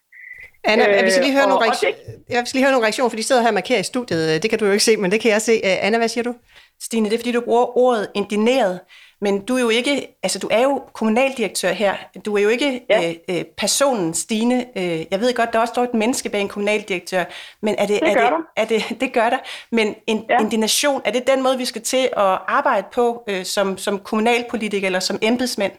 Anna, 0.70 0.84
øh, 0.88 1.04
vi 1.06 1.10
skal 1.10 1.24
lige 1.24 1.36
høre, 1.38 1.48
nogle, 1.48 1.64
reaktion, 1.64 1.92
det... 1.92 2.34
jeg 2.34 2.46
skal 2.46 2.56
lige 2.56 2.66
høre 2.66 2.74
nogle 2.74 2.86
reaktioner, 2.86 3.10
for 3.10 3.16
de 3.16 3.22
sidder 3.22 3.42
her 3.42 3.52
og 3.54 3.58
markerer 3.60 3.80
i 3.84 3.88
studiet. 3.92 4.42
Det 4.42 4.48
kan 4.50 4.58
du 4.58 4.64
jo 4.64 4.72
ikke 4.76 4.84
se, 4.90 4.96
men 4.96 5.10
det 5.12 5.20
kan 5.20 5.30
jeg 5.30 5.42
se. 5.42 5.54
Anna, 5.64 5.98
hvad 5.98 6.08
siger 6.08 6.24
du? 6.24 6.34
Stine, 6.84 7.04
det 7.08 7.14
er 7.14 7.18
fordi, 7.18 7.32
du 7.32 7.40
bruger 7.40 7.78
ordet 7.78 8.10
indineret, 8.14 8.80
men 9.20 9.44
du 9.44 9.56
er 9.56 9.60
jo 9.60 9.68
ikke, 9.68 10.16
altså 10.22 10.38
du 10.38 10.48
er 10.50 10.62
jo 10.62 10.82
kommunaldirektør 10.92 11.72
her. 11.72 11.94
Du 12.26 12.36
er 12.36 12.42
jo 12.42 12.48
ikke 12.48 12.84
ja. 12.90 13.10
øh, 13.10 13.14
øh 13.28 13.44
personen, 13.58 14.14
Stine. 14.14 14.58
Øh, 14.78 14.98
jeg 15.10 15.20
ved 15.20 15.34
godt, 15.34 15.52
der 15.52 15.58
også 15.58 15.74
står 15.74 15.84
et 15.84 15.94
menneske 15.94 16.28
bag 16.28 16.40
en 16.40 16.48
kommunaldirektør, 16.48 17.24
men 17.62 17.74
er 17.78 17.86
det, 17.86 18.00
det 18.00 18.10
er 18.10 18.14
gør 18.14 18.36
det, 18.36 18.44
er 18.56 18.64
det, 18.64 19.00
det 19.00 19.12
gør 19.12 19.30
der. 19.30 19.38
Men 19.72 19.94
en, 20.06 20.24
ja. 20.28 20.40
indignation, 20.40 21.02
er 21.04 21.10
det 21.10 21.26
den 21.26 21.42
måde, 21.42 21.58
vi 21.58 21.64
skal 21.64 21.82
til 21.82 22.04
at 22.16 22.38
arbejde 22.58 22.86
på 22.94 23.24
øh, 23.28 23.44
som, 23.44 23.76
som 23.76 23.98
kommunalpolitiker 23.98 24.86
eller 24.86 25.00
som 25.00 25.18
embedsmænd? 25.22 25.72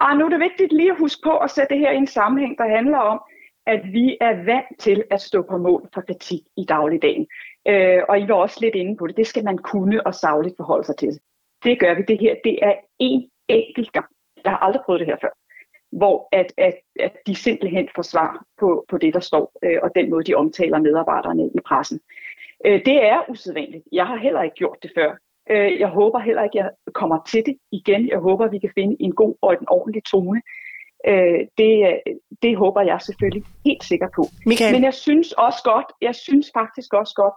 Ah, 0.00 0.18
nu 0.18 0.24
er 0.24 0.28
det 0.28 0.40
vigtigt 0.40 0.72
lige 0.72 0.90
at 0.90 0.98
huske 0.98 1.20
på 1.24 1.36
at 1.36 1.50
sætte 1.50 1.74
det 1.74 1.78
her 1.78 1.90
i 1.90 1.96
en 1.96 2.06
sammenhæng, 2.06 2.58
der 2.58 2.76
handler 2.76 2.98
om, 2.98 3.20
at 3.66 3.80
vi 3.92 4.16
er 4.20 4.44
vant 4.44 4.70
til 4.78 5.04
at 5.10 5.20
stå 5.20 5.42
på 5.42 5.56
mål 5.58 5.88
for 5.94 6.00
kritik 6.00 6.40
i 6.56 6.64
dagligdagen. 6.64 7.26
Øh, 7.68 8.02
og 8.08 8.20
I 8.20 8.28
var 8.28 8.34
også 8.34 8.58
lidt 8.60 8.74
inde 8.74 8.96
på 8.96 9.06
det. 9.06 9.16
Det 9.16 9.26
skal 9.26 9.44
man 9.44 9.58
kunne 9.58 10.06
og 10.06 10.14
savligt 10.14 10.56
forholde 10.56 10.86
sig 10.86 10.96
til. 10.96 11.20
Det 11.64 11.80
gør 11.80 11.94
vi. 11.94 12.02
Det 12.08 12.18
her 12.20 12.34
det 12.44 12.58
er 12.62 12.74
en 12.98 13.30
enkelt 13.48 13.92
gang. 13.92 14.06
Jeg 14.44 14.52
har 14.52 14.58
aldrig 14.58 14.82
prøvet 14.84 15.00
det 15.00 15.08
her 15.08 15.16
før. 15.20 15.34
Hvor 15.92 16.28
at, 16.32 16.52
at, 16.56 16.74
at 17.00 17.12
de 17.26 17.34
simpelthen 17.34 17.88
får 17.94 18.02
svar 18.02 18.44
på, 18.60 18.84
på 18.88 18.98
det, 18.98 19.14
der 19.14 19.20
står, 19.20 19.52
øh, 19.62 19.78
og 19.82 19.90
den 19.94 20.10
måde, 20.10 20.24
de 20.24 20.34
omtaler 20.34 20.78
medarbejderne 20.78 21.50
i 21.54 21.60
pressen. 21.66 22.00
Øh, 22.66 22.80
det 22.86 23.04
er 23.04 23.30
usædvanligt. 23.30 23.84
Jeg 23.92 24.06
har 24.06 24.16
heller 24.16 24.42
ikke 24.42 24.56
gjort 24.56 24.76
det 24.82 24.92
før. 24.96 25.16
Øh, 25.50 25.80
jeg 25.80 25.88
håber 25.88 26.18
heller 26.18 26.42
ikke, 26.42 26.58
jeg 26.58 26.70
kommer 26.92 27.18
til 27.30 27.46
det 27.46 27.56
igen. 27.72 28.08
Jeg 28.08 28.18
håber, 28.18 28.48
vi 28.48 28.58
kan 28.58 28.70
finde 28.74 28.96
en 29.00 29.14
god 29.14 29.34
og 29.42 29.52
en 29.52 29.68
ordentlig 29.68 30.02
tone. 30.04 30.42
Øh, 31.06 31.40
det, 31.58 32.00
det 32.42 32.56
håber 32.56 32.80
jeg 32.80 33.00
selvfølgelig 33.00 33.44
helt 33.64 33.84
sikkert 33.84 34.10
på. 34.16 34.24
Michael. 34.46 34.74
Men 34.74 34.84
jeg 34.84 34.94
synes 34.94 35.32
også 35.32 35.60
godt, 35.64 35.86
jeg 36.02 36.14
synes 36.14 36.50
faktisk 36.54 36.94
også 36.94 37.14
godt, 37.16 37.34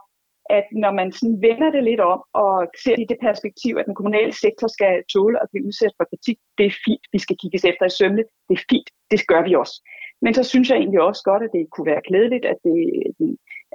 at 0.57 0.65
når 0.83 0.91
man 0.99 1.11
sådan 1.11 1.41
vender 1.41 1.69
det 1.75 1.83
lidt 1.83 1.99
om 2.13 2.19
og 2.33 2.53
ser 2.83 2.95
i 3.03 3.05
det 3.11 3.19
perspektiv, 3.27 3.73
at 3.79 3.85
den 3.85 3.95
kommunale 3.99 4.33
sektor 4.43 4.67
skal 4.67 4.93
tåle 5.13 5.37
at 5.43 5.47
blive 5.51 5.65
udsat 5.67 5.93
for 5.97 6.05
kritik, 6.11 6.37
det 6.57 6.65
er 6.65 6.79
fint, 6.85 7.05
vi 7.13 7.19
skal 7.25 7.37
kigges 7.41 7.63
efter 7.65 7.85
i 7.85 7.97
sømne, 7.99 8.23
det 8.47 8.55
er 8.59 8.63
fint, 8.69 8.89
det 9.11 9.27
gør 9.31 9.41
vi 9.47 9.53
også. 9.63 9.75
Men 10.21 10.33
så 10.33 10.43
synes 10.43 10.69
jeg 10.69 10.77
egentlig 10.77 11.01
også 11.01 11.23
godt, 11.29 11.43
at 11.43 11.51
det 11.53 11.63
kunne 11.73 11.91
være 11.91 12.07
glædeligt, 12.09 12.45
at, 12.45 12.57
det, 12.63 12.77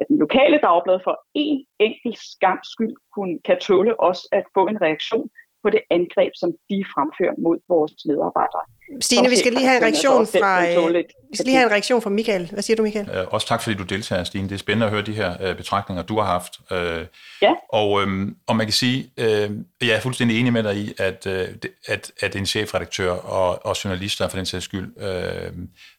at 0.00 0.06
den 0.08 0.18
lokale 0.24 0.58
dagblad 0.66 0.98
for 1.06 1.14
én 1.44 1.58
enkelt 1.86 2.20
gang 2.40 2.60
skyld 2.72 2.94
kunne, 3.14 3.38
kan 3.48 3.58
tåle 3.58 4.00
også 4.00 4.24
at 4.32 4.44
få 4.56 4.62
en 4.66 4.82
reaktion 4.86 5.28
på 5.62 5.70
det 5.70 5.82
angreb, 5.90 6.32
som 6.42 6.50
de 6.70 6.78
fremfører 6.94 7.34
mod 7.44 7.58
vores 7.68 7.94
medarbejdere. 8.10 8.64
Stine, 9.00 9.28
vi 9.28 9.36
skal 9.36 9.52
lige 9.52 9.66
have 9.66 9.76
en 9.76 9.82
reaktion 9.82 10.26
fra, 10.26 10.68
øh, 10.68 10.94
vi 11.30 11.36
skal 11.36 11.44
lige 11.44 11.56
have 11.56 11.66
en 11.66 11.72
reaktion 11.72 12.02
fra 12.02 12.10
Michael. 12.10 12.48
Hvad 12.52 12.62
siger 12.62 12.76
du, 12.76 12.82
Michael? 12.82 13.10
Øh, 13.10 13.26
også 13.30 13.46
tak, 13.46 13.62
fordi 13.62 13.76
du 13.76 13.82
deltager, 13.82 14.24
Stine. 14.24 14.48
Det 14.48 14.54
er 14.54 14.58
spændende 14.58 14.86
at 14.86 14.92
høre 14.92 15.02
de 15.02 15.12
her 15.12 15.36
øh, 15.40 15.56
betragtninger, 15.56 16.02
du 16.02 16.18
har 16.18 16.26
haft. 16.26 16.52
Øh, 16.72 17.06
ja. 17.42 17.54
Og, 17.68 18.02
øh, 18.02 18.28
og 18.46 18.56
man 18.56 18.66
kan 18.66 18.72
sige, 18.72 19.10
øh, 19.16 19.50
jeg 19.80 19.90
er 19.96 20.00
fuldstændig 20.00 20.40
enig 20.40 20.52
med 20.52 20.62
dig 20.62 20.76
i, 20.76 20.94
at, 20.98 21.26
øh, 21.26 21.48
at, 21.88 22.12
at 22.20 22.36
en 22.36 22.46
chefredaktør 22.46 23.12
og, 23.12 23.66
og 23.66 23.84
journalister 23.84 24.28
for 24.28 24.36
den 24.36 24.46
sags 24.46 24.64
skyld 24.64 25.02
øh, 25.02 25.52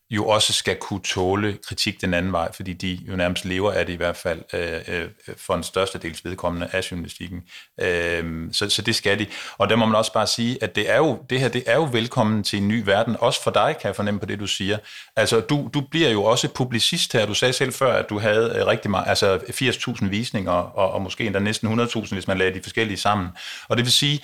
jo 0.09 0.27
også 0.27 0.53
skal 0.53 0.75
kunne 0.75 1.01
tåle 1.01 1.57
kritik 1.67 2.01
den 2.01 2.13
anden 2.13 2.31
vej, 2.31 2.51
fordi 2.53 2.73
de 2.73 2.99
jo 3.07 3.15
nærmest 3.15 3.45
lever 3.45 3.71
af 3.71 3.85
det 3.85 3.93
i 3.93 3.95
hvert 3.95 4.17
fald 4.17 4.41
øh, 4.53 4.79
øh, 4.87 5.01
øh 5.27 5.35
for 5.37 5.53
en 5.55 5.63
største 5.63 5.97
dels 5.97 6.25
vedkommende 6.25 6.69
af 6.71 6.91
journalistikken. 6.91 7.43
Øh, 7.81 8.49
så, 8.51 8.69
så 8.69 8.81
det 8.81 8.95
skal 8.95 9.19
de. 9.19 9.25
Og 9.57 9.69
der 9.69 9.75
må 9.75 9.85
man 9.85 9.95
også 9.95 10.13
bare 10.13 10.27
sige, 10.27 10.63
at 10.63 10.75
det, 10.75 10.91
er 10.91 10.97
jo, 10.97 11.19
det 11.29 11.39
her 11.39 11.47
det 11.47 11.63
er 11.65 11.75
jo 11.75 11.89
velkommen 11.91 12.43
til 12.43 12.59
en 12.59 12.67
ny 12.67 12.83
verden, 12.85 13.15
også 13.19 13.43
for 13.43 13.51
dig, 13.51 13.75
kan 13.81 13.87
jeg 13.87 13.95
fornemme 13.95 14.19
på 14.19 14.25
det, 14.25 14.39
du 14.39 14.47
siger. 14.47 14.77
Altså, 15.15 15.39
du, 15.39 15.69
du 15.73 15.81
bliver 15.81 16.09
jo 16.09 16.23
også 16.23 16.47
publicist 16.47 17.13
her. 17.13 17.25
Du 17.25 17.33
sagde 17.33 17.53
selv 17.53 17.73
før, 17.73 17.93
at 17.93 18.09
du 18.09 18.19
havde 18.19 18.55
øh, 18.59 18.67
rigtig 18.67 18.91
meget, 18.91 19.07
altså 19.07 19.37
80.000 19.37 20.07
visninger, 20.07 20.51
og, 20.51 20.91
og 20.91 21.01
måske 21.01 21.25
endda 21.25 21.39
næsten 21.39 21.79
100.000, 21.79 22.13
hvis 22.13 22.27
man 22.27 22.37
lagde 22.37 22.53
de 22.53 22.63
forskellige 22.63 22.97
sammen. 22.97 23.29
Og 23.67 23.77
det 23.77 23.85
vil 23.85 23.93
sige, 23.93 24.21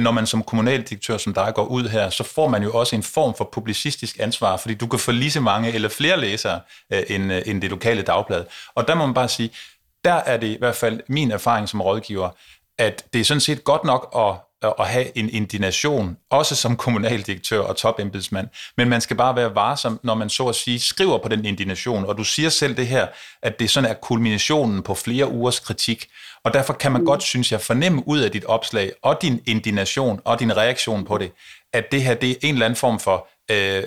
når 0.00 0.10
man 0.10 0.26
som 0.26 0.42
kommunaldirektør 0.42 1.16
som 1.16 1.34
dig 1.34 1.52
går 1.54 1.64
ud 1.64 1.88
her, 1.88 2.10
så 2.10 2.24
får 2.24 2.48
man 2.48 2.62
jo 2.62 2.72
også 2.72 2.96
en 2.96 3.02
form 3.02 3.34
for 3.34 3.48
publicistisk 3.52 4.16
ansvar, 4.20 4.56
fordi 4.56 4.74
du 4.74 4.86
kan 4.86 4.98
få 4.98 5.12
lige 5.12 5.30
så 5.30 5.40
mange 5.40 5.72
eller 5.72 5.88
flere 5.88 6.20
læsere 6.20 6.60
øh, 6.92 7.02
end, 7.08 7.32
øh, 7.32 7.42
end 7.46 7.62
det 7.62 7.70
lokale 7.70 8.02
dagblad. 8.02 8.44
Og 8.74 8.88
der 8.88 8.94
må 8.94 9.06
man 9.06 9.14
bare 9.14 9.28
sige, 9.28 9.50
der 10.04 10.12
er 10.12 10.36
det 10.36 10.46
i 10.46 10.56
hvert 10.58 10.76
fald 10.76 11.00
min 11.08 11.30
erfaring 11.30 11.68
som 11.68 11.80
rådgiver, 11.80 12.30
at 12.78 13.04
det 13.12 13.20
er 13.20 13.24
sådan 13.24 13.40
set 13.40 13.64
godt 13.64 13.84
nok 13.84 14.12
at 14.16 14.34
at 14.62 14.88
have 14.88 15.18
en 15.18 15.30
indignation, 15.30 16.16
også 16.30 16.56
som 16.56 16.76
kommunaldirektør 16.76 17.60
og 17.60 17.76
topembedsmand, 17.76 18.48
men 18.76 18.88
man 18.88 19.00
skal 19.00 19.16
bare 19.16 19.36
være 19.36 19.54
varsom, 19.54 20.00
når 20.02 20.14
man 20.14 20.30
så 20.30 20.48
at 20.48 20.54
sige 20.54 20.80
skriver 20.80 21.18
på 21.18 21.28
den 21.28 21.44
indignation, 21.44 22.06
og 22.06 22.18
du 22.18 22.24
siger 22.24 22.48
selv 22.48 22.76
det 22.76 22.86
her, 22.86 23.06
at 23.42 23.58
det 23.58 23.70
sådan 23.70 23.90
er 23.90 23.94
kulminationen 23.94 24.82
på 24.82 24.94
flere 24.94 25.28
ugers 25.28 25.60
kritik, 25.60 26.08
og 26.44 26.54
derfor 26.54 26.72
kan 26.72 26.92
man 26.92 27.00
mm. 27.00 27.06
godt, 27.06 27.22
synes 27.22 27.52
jeg, 27.52 27.60
fornemme 27.60 28.02
ud 28.08 28.20
af 28.20 28.30
dit 28.30 28.44
opslag, 28.44 28.92
og 29.02 29.22
din 29.22 29.40
indignation, 29.46 30.20
og 30.24 30.40
din 30.40 30.56
reaktion 30.56 31.04
på 31.04 31.18
det, 31.18 31.32
at 31.72 31.92
det 31.92 32.02
her, 32.02 32.14
det 32.14 32.30
er 32.30 32.34
en 32.42 32.54
eller 32.54 32.66
anden 32.66 32.76
form 32.76 33.00
for 33.00 33.28
øh, 33.50 33.82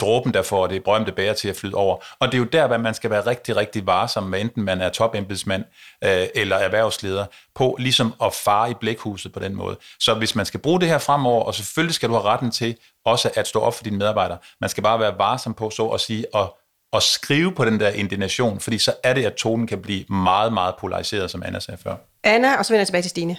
dråben, 0.00 0.34
der 0.34 0.42
får 0.42 0.66
det 0.66 0.84
berømte 0.84 1.12
bære 1.12 1.34
til 1.34 1.48
at 1.48 1.56
flyde 1.56 1.74
over. 1.74 1.96
Og 2.18 2.28
det 2.28 2.34
er 2.34 2.38
jo 2.38 2.44
der, 2.44 2.66
hvad 2.66 2.78
man 2.78 2.94
skal 2.94 3.10
være 3.10 3.26
rigtig, 3.26 3.56
rigtig 3.56 3.86
varsom 3.86 4.22
med, 4.22 4.40
enten 4.40 4.62
man 4.62 4.80
er 4.80 4.88
topembedsmand 4.88 5.64
øh, 6.04 6.26
eller 6.34 6.56
erhvervsleder, 6.56 7.26
på 7.54 7.76
ligesom 7.78 8.14
at 8.22 8.34
fare 8.34 8.70
i 8.70 8.74
blækhuset 8.74 9.32
på 9.32 9.40
den 9.40 9.54
måde. 9.54 9.76
Så 10.00 10.14
hvis 10.14 10.34
man 10.34 10.46
skal 10.46 10.60
bruge 10.60 10.80
det 10.80 10.88
her 10.88 10.98
fremover, 10.98 11.44
og 11.44 11.54
selvfølgelig 11.54 11.94
skal 11.94 12.08
du 12.08 12.14
have 12.14 12.24
retten 12.24 12.50
til 12.50 12.76
også 13.04 13.30
at 13.34 13.48
stå 13.48 13.60
op 13.60 13.74
for 13.74 13.84
dine 13.84 13.98
medarbejdere, 13.98 14.38
man 14.60 14.70
skal 14.70 14.82
bare 14.82 15.00
være 15.00 15.18
varsom 15.18 15.54
på 15.54 15.70
så 15.70 15.86
at 15.86 16.00
sige, 16.00 16.34
og 16.34 16.56
at 16.92 17.02
skrive 17.02 17.52
på 17.52 17.64
den 17.64 17.80
der 17.80 17.88
indignation, 17.88 18.60
fordi 18.60 18.78
så 18.78 18.92
er 19.04 19.14
det, 19.14 19.24
at 19.24 19.34
tonen 19.34 19.66
kan 19.66 19.82
blive 19.82 20.04
meget, 20.04 20.52
meget 20.52 20.74
polariseret, 20.80 21.30
som 21.30 21.42
Anna 21.46 21.60
sagde 21.60 21.80
før. 21.82 21.96
Anna, 22.24 22.56
og 22.58 22.66
så 22.66 22.72
vender 22.72 22.80
jeg 22.80 22.86
tilbage 22.86 23.02
til 23.02 23.10
Stine. 23.10 23.36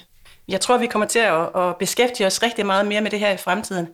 Jeg 0.47 0.61
tror, 0.61 0.77
vi 0.77 0.87
kommer 0.87 1.07
til 1.07 1.19
at, 1.19 1.49
at 1.55 1.75
beskæftige 1.79 2.27
os 2.27 2.43
rigtig 2.43 2.65
meget 2.65 2.87
mere 2.87 3.01
med 3.01 3.11
det 3.11 3.19
her 3.19 3.31
i 3.31 3.37
fremtiden. 3.37 3.87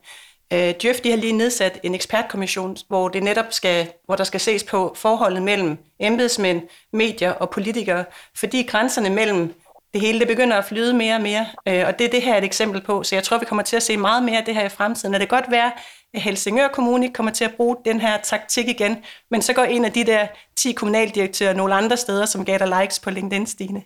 Øh, 0.53 0.73
Djøf 0.81 0.95
de 0.95 1.09
har 1.09 1.17
lige 1.17 1.33
nedsat 1.33 1.79
en 1.83 1.95
ekspertkommission, 1.95 2.77
hvor, 2.87 3.09
det 3.09 3.23
netop 3.23 3.45
skal, 3.49 3.91
hvor 4.05 4.15
der 4.15 4.23
skal 4.23 4.39
ses 4.39 4.63
på 4.63 4.93
forholdet 4.95 5.43
mellem 5.43 5.77
embedsmænd, 5.99 6.61
medier 6.93 7.31
og 7.31 7.49
politikere, 7.49 8.05
fordi 8.35 8.63
grænserne 8.63 9.09
mellem 9.09 9.53
det 9.93 10.01
hele 10.01 10.19
det 10.19 10.27
begynder 10.27 10.57
at 10.57 10.65
flyde 10.65 10.93
mere 10.93 11.15
og 11.15 11.21
mere, 11.21 11.45
øh, 11.67 11.83
og 11.87 11.99
det 11.99 12.05
er 12.05 12.11
det 12.11 12.21
her 12.21 12.37
et 12.37 12.43
eksempel 12.43 12.81
på. 12.81 13.03
Så 13.03 13.15
jeg 13.15 13.23
tror, 13.23 13.37
vi 13.37 13.45
kommer 13.45 13.63
til 13.63 13.75
at 13.75 13.83
se 13.83 13.97
meget 13.97 14.23
mere 14.23 14.37
af 14.37 14.45
det 14.45 14.55
her 14.55 14.65
i 14.65 14.69
fremtiden. 14.69 15.15
Og 15.15 15.19
det 15.19 15.29
kan 15.29 15.37
godt 15.41 15.51
være, 15.51 15.71
at 16.13 16.21
Helsingør 16.21 16.67
Kommune 16.67 17.13
kommer 17.13 17.31
til 17.31 17.45
at 17.45 17.53
bruge 17.55 17.75
den 17.85 18.01
her 18.01 18.17
taktik 18.23 18.67
igen, 18.67 18.97
men 19.31 19.41
så 19.41 19.53
går 19.53 19.63
en 19.63 19.85
af 19.85 19.91
de 19.91 20.03
der 20.03 20.27
10 20.55 20.71
kommunaldirektører 20.71 21.53
nogle 21.53 21.75
andre 21.75 21.97
steder, 21.97 22.25
som 22.25 22.45
gav 22.45 22.59
dig 22.59 22.81
likes 22.81 22.99
på 22.99 23.09
LinkedIn, 23.09 23.47
Stine. 23.47 23.83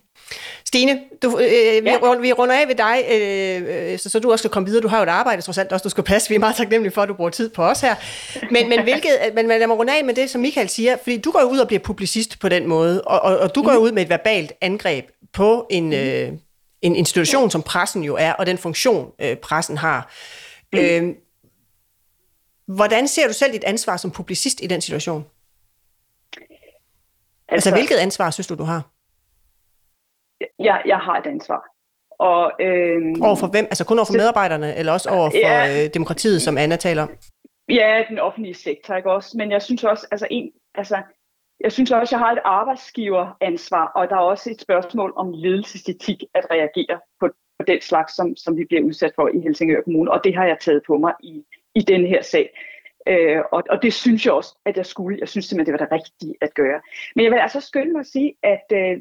Stine, 0.66 1.00
du, 1.22 1.40
øh, 1.40 1.86
vi, 1.86 1.90
ja. 1.90 2.16
vi 2.22 2.34
runder 2.34 2.56
af 2.56 2.68
ved 2.68 2.76
dig, 2.76 3.04
øh, 3.12 4.00
så, 4.00 4.10
så 4.10 4.20
du 4.20 4.32
også 4.32 4.42
skal 4.42 4.52
komme 4.52 4.68
videre. 4.68 4.84
Du 4.84 4.88
har 4.88 4.98
jo 4.98 5.04
et 5.04 5.10
arbejde, 5.10 5.42
trods 5.42 5.58
alt 5.58 5.72
også, 5.72 5.84
du 5.84 5.90
skal 5.90 6.04
passe. 6.04 6.30
Vi 6.30 6.36
er 6.36 6.40
meget 6.40 6.56
taknemmelige 6.56 6.94
for, 6.94 7.02
at 7.02 7.10
du 7.10 7.14
bruger 7.14 7.30
tid 7.30 7.50
på 7.50 7.64
os 7.64 7.82
her. 7.82 7.96
Men, 8.52 8.70
men, 8.70 8.84
hvilket, 8.84 9.12
men 9.36 9.48
lad 9.48 9.68
mig 9.68 9.78
runde 9.78 9.98
af 9.98 10.06
med 10.06 10.14
det, 10.14 10.30
som 10.30 10.42
Michael 10.42 10.70
siger, 10.70 10.98
fordi 11.04 11.18
du 11.18 11.32
går 11.32 11.42
ud 11.42 11.58
og 11.58 11.68
bliver 11.68 11.80
publicist 11.80 12.40
på 12.40 12.50
den 12.50 12.68
måde, 12.68 13.02
og, 13.02 13.22
og, 13.22 13.38
og 13.38 13.56
du 13.56 13.64
går 13.64 13.74
jo 13.74 13.80
ud 13.80 13.92
med 13.92 14.04
et 14.04 14.10
verbalt 14.10 14.54
angreb 14.62 15.06
på 15.34 15.68
en, 15.70 15.94
øh, 15.94 16.32
en 16.82 16.96
institution, 16.96 17.52
som 17.52 17.62
pressen 17.64 18.04
jo 18.04 18.16
er, 18.16 18.34
og 18.34 18.46
den 18.46 18.58
funktion, 18.58 19.12
øh, 19.22 19.38
pressen 19.38 19.78
har. 19.78 20.12
Mm. 20.74 20.80
Øh, 20.80 21.14
hvordan 22.68 23.08
ser 23.08 23.28
du 23.28 23.34
selv 23.34 23.54
dit 23.54 23.64
ansvar 23.64 23.98
som 23.98 24.12
publicist 24.12 24.62
i 24.62 24.68
den 24.68 24.82
situation? 24.82 25.26
Altså, 27.48 27.70
altså 27.70 27.72
hvilket 27.72 27.96
ansvar 27.96 28.32
synes 28.32 28.48
du, 28.48 28.56
du 28.56 28.64
har? 28.64 28.92
Jeg, 30.60 30.82
jeg 30.86 30.98
har 30.98 31.18
et 31.18 31.28
ansvar. 31.28 31.62
Og, 32.20 32.52
øh, 32.60 33.02
over 33.28 33.36
for 33.36 33.48
hvem? 33.48 33.66
Altså 33.66 33.86
kun 33.86 33.98
over 33.98 34.06
for 34.06 34.14
medarbejderne, 34.22 34.76
eller 34.76 34.92
også 34.92 35.10
over 35.10 35.30
for 35.30 35.38
ja, 35.38 35.84
øh, 35.84 35.90
demokratiet, 35.94 36.42
som 36.42 36.58
Anna 36.58 36.76
taler 36.76 37.04
om? 37.04 37.10
Ja, 37.70 38.04
den 38.10 38.20
offentlige 38.20 38.54
sektor, 38.54 38.96
ikke 38.96 39.12
også? 39.12 39.38
Men 39.38 39.52
jeg 39.52 39.62
synes 39.62 39.84
også, 39.84 40.08
altså, 40.12 40.28
en, 40.32 40.52
altså 40.76 40.98
jeg 41.64 41.72
synes 41.72 41.92
også, 41.92 42.16
jeg 42.16 42.20
har 42.26 42.32
et 42.32 42.42
arbejdsgiveransvar, 42.46 43.92
og 43.96 44.10
der 44.10 44.16
er 44.16 44.20
også 44.20 44.52
et 44.52 44.62
spørgsmål 44.62 45.14
om 45.16 45.32
ledelsesetik 45.32 46.24
at 46.34 46.46
reagere 46.52 47.00
på, 47.20 47.28
på 47.60 47.66
den 47.68 47.82
slags, 47.82 48.16
som, 48.16 48.36
som 48.36 48.58
vi 48.58 48.66
bliver 48.66 48.84
udsat 48.84 49.12
for 49.16 49.28
i 49.28 49.40
Helsingør 49.40 49.82
Kommune, 49.82 50.12
og 50.12 50.22
det 50.24 50.36
har 50.36 50.46
jeg 50.46 50.58
taget 50.62 50.82
på 50.88 50.98
mig 50.98 51.14
i, 51.24 51.44
i 51.76 51.82
denne 51.82 52.08
her 52.08 52.22
sag. 52.22 52.50
Øh, 53.08 53.42
og, 53.52 53.64
og 53.70 53.82
det 53.84 53.94
synes 53.94 54.26
jeg 54.26 54.34
også, 54.34 54.58
at 54.66 54.78
jeg 54.78 54.86
skulle. 54.86 55.18
Jeg 55.20 55.30
synes 55.30 55.46
simpelthen, 55.46 55.74
det 55.74 55.80
var 55.80 55.86
det 55.86 55.96
rigtige 55.98 56.36
at 56.42 56.54
gøre. 56.54 56.82
Men 57.16 57.24
jeg 57.24 57.32
vil 57.32 57.38
altså 57.38 57.62
skynde 57.62 57.92
mig 57.92 58.00
at 58.00 58.06
sige, 58.06 58.34
at 58.44 58.66
øh, 58.74 58.98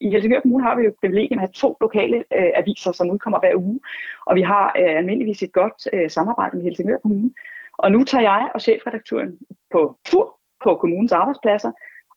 i 0.00 0.10
Helsingør 0.10 0.40
Kommune 0.40 0.64
har 0.64 0.76
vi 0.76 0.82
jo 0.84 0.92
privilegiet 1.00 1.32
at 1.32 1.38
have 1.38 1.52
to 1.54 1.76
lokale 1.80 2.16
øh, 2.16 2.50
aviser, 2.54 2.92
som 2.92 3.10
udkommer 3.10 3.40
hver 3.40 3.54
uge. 3.56 3.80
Og 4.26 4.36
vi 4.36 4.42
har 4.42 4.66
øh, 4.78 4.96
almindeligvis 4.96 5.42
et 5.42 5.52
godt 5.52 5.88
øh, 5.92 6.10
samarbejde 6.10 6.56
med 6.56 6.64
Helsingør 6.64 6.98
Kommune. 6.98 7.30
Og 7.78 7.92
nu 7.92 8.04
tager 8.04 8.22
jeg 8.22 8.50
og 8.54 8.60
chefredaktøren 8.60 9.38
på 9.72 9.98
tur 10.04 10.38
på 10.64 10.76
kommunens 10.76 11.12
arbejdspladser 11.12 11.72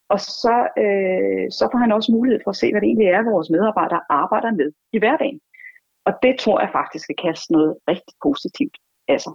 og 0.09 0.19
så, 0.19 0.57
øh, 0.83 1.51
så 1.51 1.69
får 1.71 1.77
han 1.77 1.91
også 1.91 2.11
mulighed 2.11 2.39
for 2.43 2.51
at 2.51 2.55
se, 2.61 2.71
hvad 2.71 2.81
det 2.81 2.87
egentlig 2.87 3.07
er, 3.07 3.31
vores 3.31 3.49
medarbejdere 3.49 4.01
arbejder 4.09 4.51
med 4.51 4.71
i 4.93 4.99
hverdagen. 4.99 5.39
Og 6.05 6.13
det 6.23 6.39
tror 6.39 6.59
jeg 6.59 6.69
faktisk 6.71 7.07
kan 7.07 7.19
kaste 7.27 7.53
noget 7.53 7.77
rigtig 7.87 8.15
positivt 8.23 8.77
af 9.07 9.21
sig. 9.21 9.33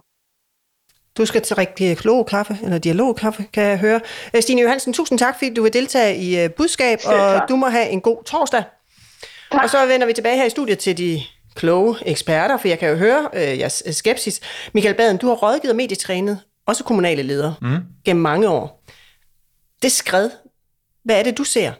Du 1.17 1.25
skal 1.25 1.41
til 1.41 1.55
rigtig 1.55 1.97
kaffe, 2.27 2.57
eller 2.63 2.77
dialogkaffe, 2.77 3.45
kan 3.53 3.63
jeg 3.63 3.77
høre. 3.77 4.01
Øh, 4.35 4.41
Stine 4.41 4.61
Johansen, 4.61 4.93
tusind 4.93 5.19
tak, 5.19 5.37
fordi 5.37 5.53
du 5.53 5.63
vil 5.63 5.73
deltage 5.73 6.17
i 6.17 6.45
uh, 6.45 6.51
budskab, 6.51 6.99
og 7.05 7.41
du 7.49 7.55
må 7.55 7.67
have 7.69 7.89
en 7.89 8.01
god 8.01 8.23
torsdag. 8.23 8.63
Tak. 9.51 9.63
Og 9.63 9.69
så 9.69 9.85
vender 9.85 10.07
vi 10.07 10.13
tilbage 10.13 10.37
her 10.37 10.45
i 10.45 10.49
studiet 10.49 10.79
til 10.79 10.97
de 10.97 11.21
kloge 11.55 11.95
eksperter, 12.05 12.57
for 12.57 12.67
jeg 12.67 12.79
kan 12.79 12.89
jo 12.89 12.95
høre 12.95 13.29
uh, 13.33 13.59
jeres 13.59 13.83
skepsis. 13.91 14.41
Michael 14.73 14.95
Baden, 14.95 15.17
du 15.17 15.27
har 15.27 15.35
rådgivet 15.35 15.69
og 15.69 15.75
medietrænet, 15.75 16.39
også 16.65 16.83
kommunale 16.83 17.23
ledere, 17.23 17.55
mm. 17.61 17.77
gennem 18.05 18.21
mange 18.21 18.49
år. 18.49 18.83
Det 19.81 19.91
skred, 19.91 20.29
hvad 21.03 21.19
er 21.19 21.23
det, 21.23 21.37
du 21.37 21.43
ser? 21.43 21.71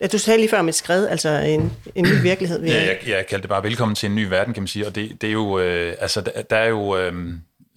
Ja, 0.00 0.06
du 0.06 0.18
sagde 0.18 0.38
lige 0.38 0.48
før 0.48 0.58
om 0.58 0.68
et 0.68 0.74
skred, 0.74 1.08
altså 1.08 1.28
en, 1.28 1.72
en 1.94 2.04
ny 2.04 2.22
virkelighed. 2.22 2.64
Ja, 2.64 2.74
jeg, 2.74 2.98
jeg 3.06 3.26
kaldte 3.26 3.42
det 3.42 3.48
bare 3.48 3.62
velkommen 3.62 3.94
til 3.94 4.06
en 4.08 4.14
ny 4.14 4.24
verden, 4.28 4.54
kan 4.54 4.62
man 4.62 4.68
sige. 4.68 4.86
Og 4.86 4.94
det, 4.94 5.22
det 5.22 5.26
er 5.26 5.32
jo, 5.32 5.58
øh, 5.58 5.96
altså 6.00 6.20
der, 6.20 6.42
der 6.42 6.56
er 6.56 6.66
jo, 6.66 6.96
øh, 6.96 7.12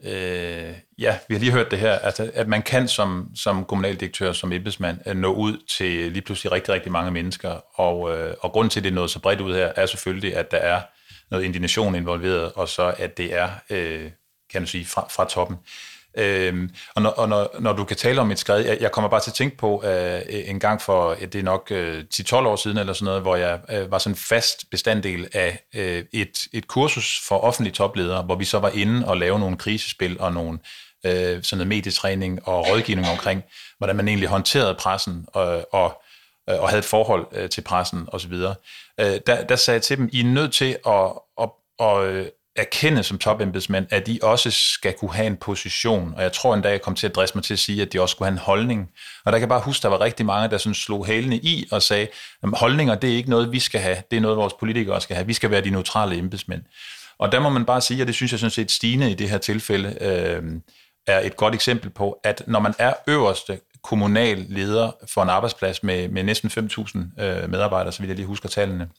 øh, 0.03 0.73
ja, 0.99 1.17
vi 1.27 1.35
har 1.35 1.39
lige 1.39 1.51
hørt 1.51 1.71
det 1.71 1.79
her, 1.79 1.99
altså, 1.99 2.31
at 2.33 2.47
man 2.47 2.61
kan 2.61 2.87
som, 2.87 3.31
som 3.35 3.65
kommunaldirektør, 3.65 4.31
som 4.31 4.51
embedsmand, 4.51 4.99
øh, 5.05 5.15
nå 5.15 5.33
ud 5.33 5.57
til 5.77 6.11
lige 6.11 6.21
pludselig 6.21 6.51
rigtig, 6.51 6.73
rigtig 6.73 6.91
mange 6.91 7.11
mennesker. 7.11 7.79
Og, 7.79 8.17
øh, 8.17 8.35
og 8.41 8.51
grunden 8.51 8.69
til, 8.69 8.79
at 8.79 8.83
det 8.83 8.89
er 8.89 8.95
noget 8.95 9.09
så 9.11 9.19
bredt 9.19 9.41
ud 9.41 9.53
her, 9.53 9.71
er 9.75 9.85
selvfølgelig, 9.85 10.35
at 10.35 10.51
der 10.51 10.57
er 10.57 10.81
noget 11.31 11.43
indignation 11.43 11.95
involveret, 11.95 12.51
og 12.55 12.69
så 12.69 12.93
at 12.97 13.17
det 13.17 13.35
er, 13.35 13.49
øh, 13.69 14.11
kan 14.51 14.61
du 14.61 14.67
sige, 14.67 14.85
fra, 14.85 15.07
fra 15.09 15.25
toppen. 15.29 15.57
Øhm, 16.17 16.69
og 16.95 17.01
når, 17.01 17.09
og 17.09 17.29
når, 17.29 17.55
når 17.59 17.73
du 17.73 17.83
kan 17.83 17.97
tale 17.97 18.21
om 18.21 18.31
et 18.31 18.39
skred, 18.39 18.65
jeg, 18.65 18.77
jeg 18.81 18.91
kommer 18.91 19.09
bare 19.09 19.19
til 19.19 19.31
at 19.31 19.35
tænke 19.35 19.57
på 19.57 19.83
øh, 19.85 20.21
en 20.27 20.59
gang 20.59 20.81
for, 20.81 21.13
det 21.13 21.35
er 21.35 21.43
nok 21.43 21.67
øh, 21.71 22.03
10-12 22.13 22.35
år 22.35 22.55
siden 22.55 22.77
eller 22.77 22.93
sådan 22.93 23.05
noget, 23.05 23.21
hvor 23.21 23.35
jeg 23.35 23.59
øh, 23.69 23.91
var 23.91 23.97
sådan 23.97 24.15
fast 24.15 24.65
bestanddel 24.71 25.27
af 25.33 25.59
øh, 25.75 26.03
et, 26.13 26.47
et 26.53 26.67
kursus 26.67 27.21
for 27.27 27.37
offentlige 27.37 27.73
topledere, 27.73 28.23
hvor 28.23 28.35
vi 28.35 28.45
så 28.45 28.59
var 28.59 28.69
inde 28.69 29.07
og 29.07 29.17
lave 29.17 29.39
nogle 29.39 29.57
krisespil 29.57 30.19
og 30.19 30.33
nogle 30.33 30.59
øh, 31.05 31.43
sådan 31.43 31.57
noget 31.57 31.67
medietræning 31.67 32.47
og 32.47 32.69
rådgivning 32.69 33.09
omkring, 33.09 33.43
hvordan 33.77 33.95
man 33.95 34.07
egentlig 34.07 34.29
håndterede 34.29 34.75
pressen 34.75 35.25
og, 35.33 35.73
og 35.73 36.01
øh, 36.49 36.59
og 36.61 36.69
havde 36.69 36.79
et 36.79 36.85
forhold 36.85 37.27
øh, 37.31 37.49
til 37.49 37.61
pressen 37.61 38.07
osv. 38.11 38.33
Øh, 38.99 39.19
der, 39.27 39.43
der 39.43 39.55
sagde 39.55 39.75
jeg 39.75 39.81
til 39.81 39.97
dem, 39.97 40.09
I 40.11 40.19
er 40.19 40.25
nødt 40.25 40.53
til 40.53 40.77
at, 40.87 41.11
at, 41.41 41.49
at, 41.79 42.03
øh, 42.03 42.25
erkende 42.59 43.03
som 43.03 43.17
topembedsmænd, 43.17 43.87
at 43.89 44.07
de 44.07 44.19
også 44.23 44.51
skal 44.51 44.93
kunne 44.93 45.13
have 45.13 45.27
en 45.27 45.37
position, 45.37 46.13
og 46.15 46.23
jeg 46.23 46.31
tror 46.31 46.53
en 46.53 46.61
dag, 46.61 46.71
jeg 46.71 46.81
kom 46.81 46.95
til 46.95 47.07
at 47.07 47.15
dresse 47.15 47.35
mig 47.35 47.43
til 47.43 47.53
at 47.53 47.59
sige, 47.59 47.81
at 47.81 47.93
de 47.93 48.01
også 48.01 48.13
skulle 48.13 48.27
have 48.27 48.33
en 48.33 48.39
holdning. 48.45 48.89
Og 49.25 49.31
der 49.31 49.37
kan 49.37 49.41
jeg 49.41 49.49
bare 49.49 49.61
huske, 49.61 49.83
der 49.83 49.87
var 49.87 50.01
rigtig 50.01 50.25
mange, 50.25 50.49
der 50.49 50.57
sådan 50.57 50.73
slog 50.73 51.05
hælene 51.05 51.35
i 51.35 51.67
og 51.71 51.81
sagde, 51.81 52.07
at 52.43 52.49
holdninger, 52.53 52.95
det 52.95 53.11
er 53.11 53.15
ikke 53.15 53.29
noget, 53.29 53.51
vi 53.51 53.59
skal 53.59 53.81
have, 53.81 53.97
det 54.11 54.17
er 54.17 54.21
noget, 54.21 54.37
vores 54.37 54.53
politikere 54.53 55.01
skal 55.01 55.15
have. 55.15 55.27
Vi 55.27 55.33
skal 55.33 55.51
være 55.51 55.61
de 55.61 55.69
neutrale 55.69 56.17
embedsmænd. 56.17 56.61
Og 57.19 57.31
der 57.31 57.39
må 57.39 57.49
man 57.49 57.65
bare 57.65 57.81
sige, 57.81 58.03
og 58.03 58.07
det 58.07 58.15
synes 58.15 58.31
jeg 58.31 58.39
sådan 58.39 58.51
set 58.51 58.71
Stine 58.71 59.11
i 59.11 59.13
det 59.13 59.29
her 59.29 59.37
tilfælde 59.37 59.97
øh, 60.01 60.43
er 61.07 61.19
et 61.19 61.35
godt 61.35 61.55
eksempel 61.55 61.89
på, 61.89 62.19
at 62.23 62.43
når 62.47 62.59
man 62.59 62.73
er 62.79 62.93
øverste 63.07 63.59
kommunal 63.83 64.45
leder 64.49 64.91
for 65.13 65.23
en 65.23 65.29
arbejdsplads 65.29 65.83
med, 65.83 66.07
med 66.07 66.23
næsten 66.23 66.49
5.000 66.49 67.23
øh, 67.23 67.49
medarbejdere, 67.49 67.91
så 67.91 67.99
vil 67.99 68.07
jeg 68.07 68.15
lige 68.15 68.25
huske 68.25 68.47
tallene, 68.47 68.89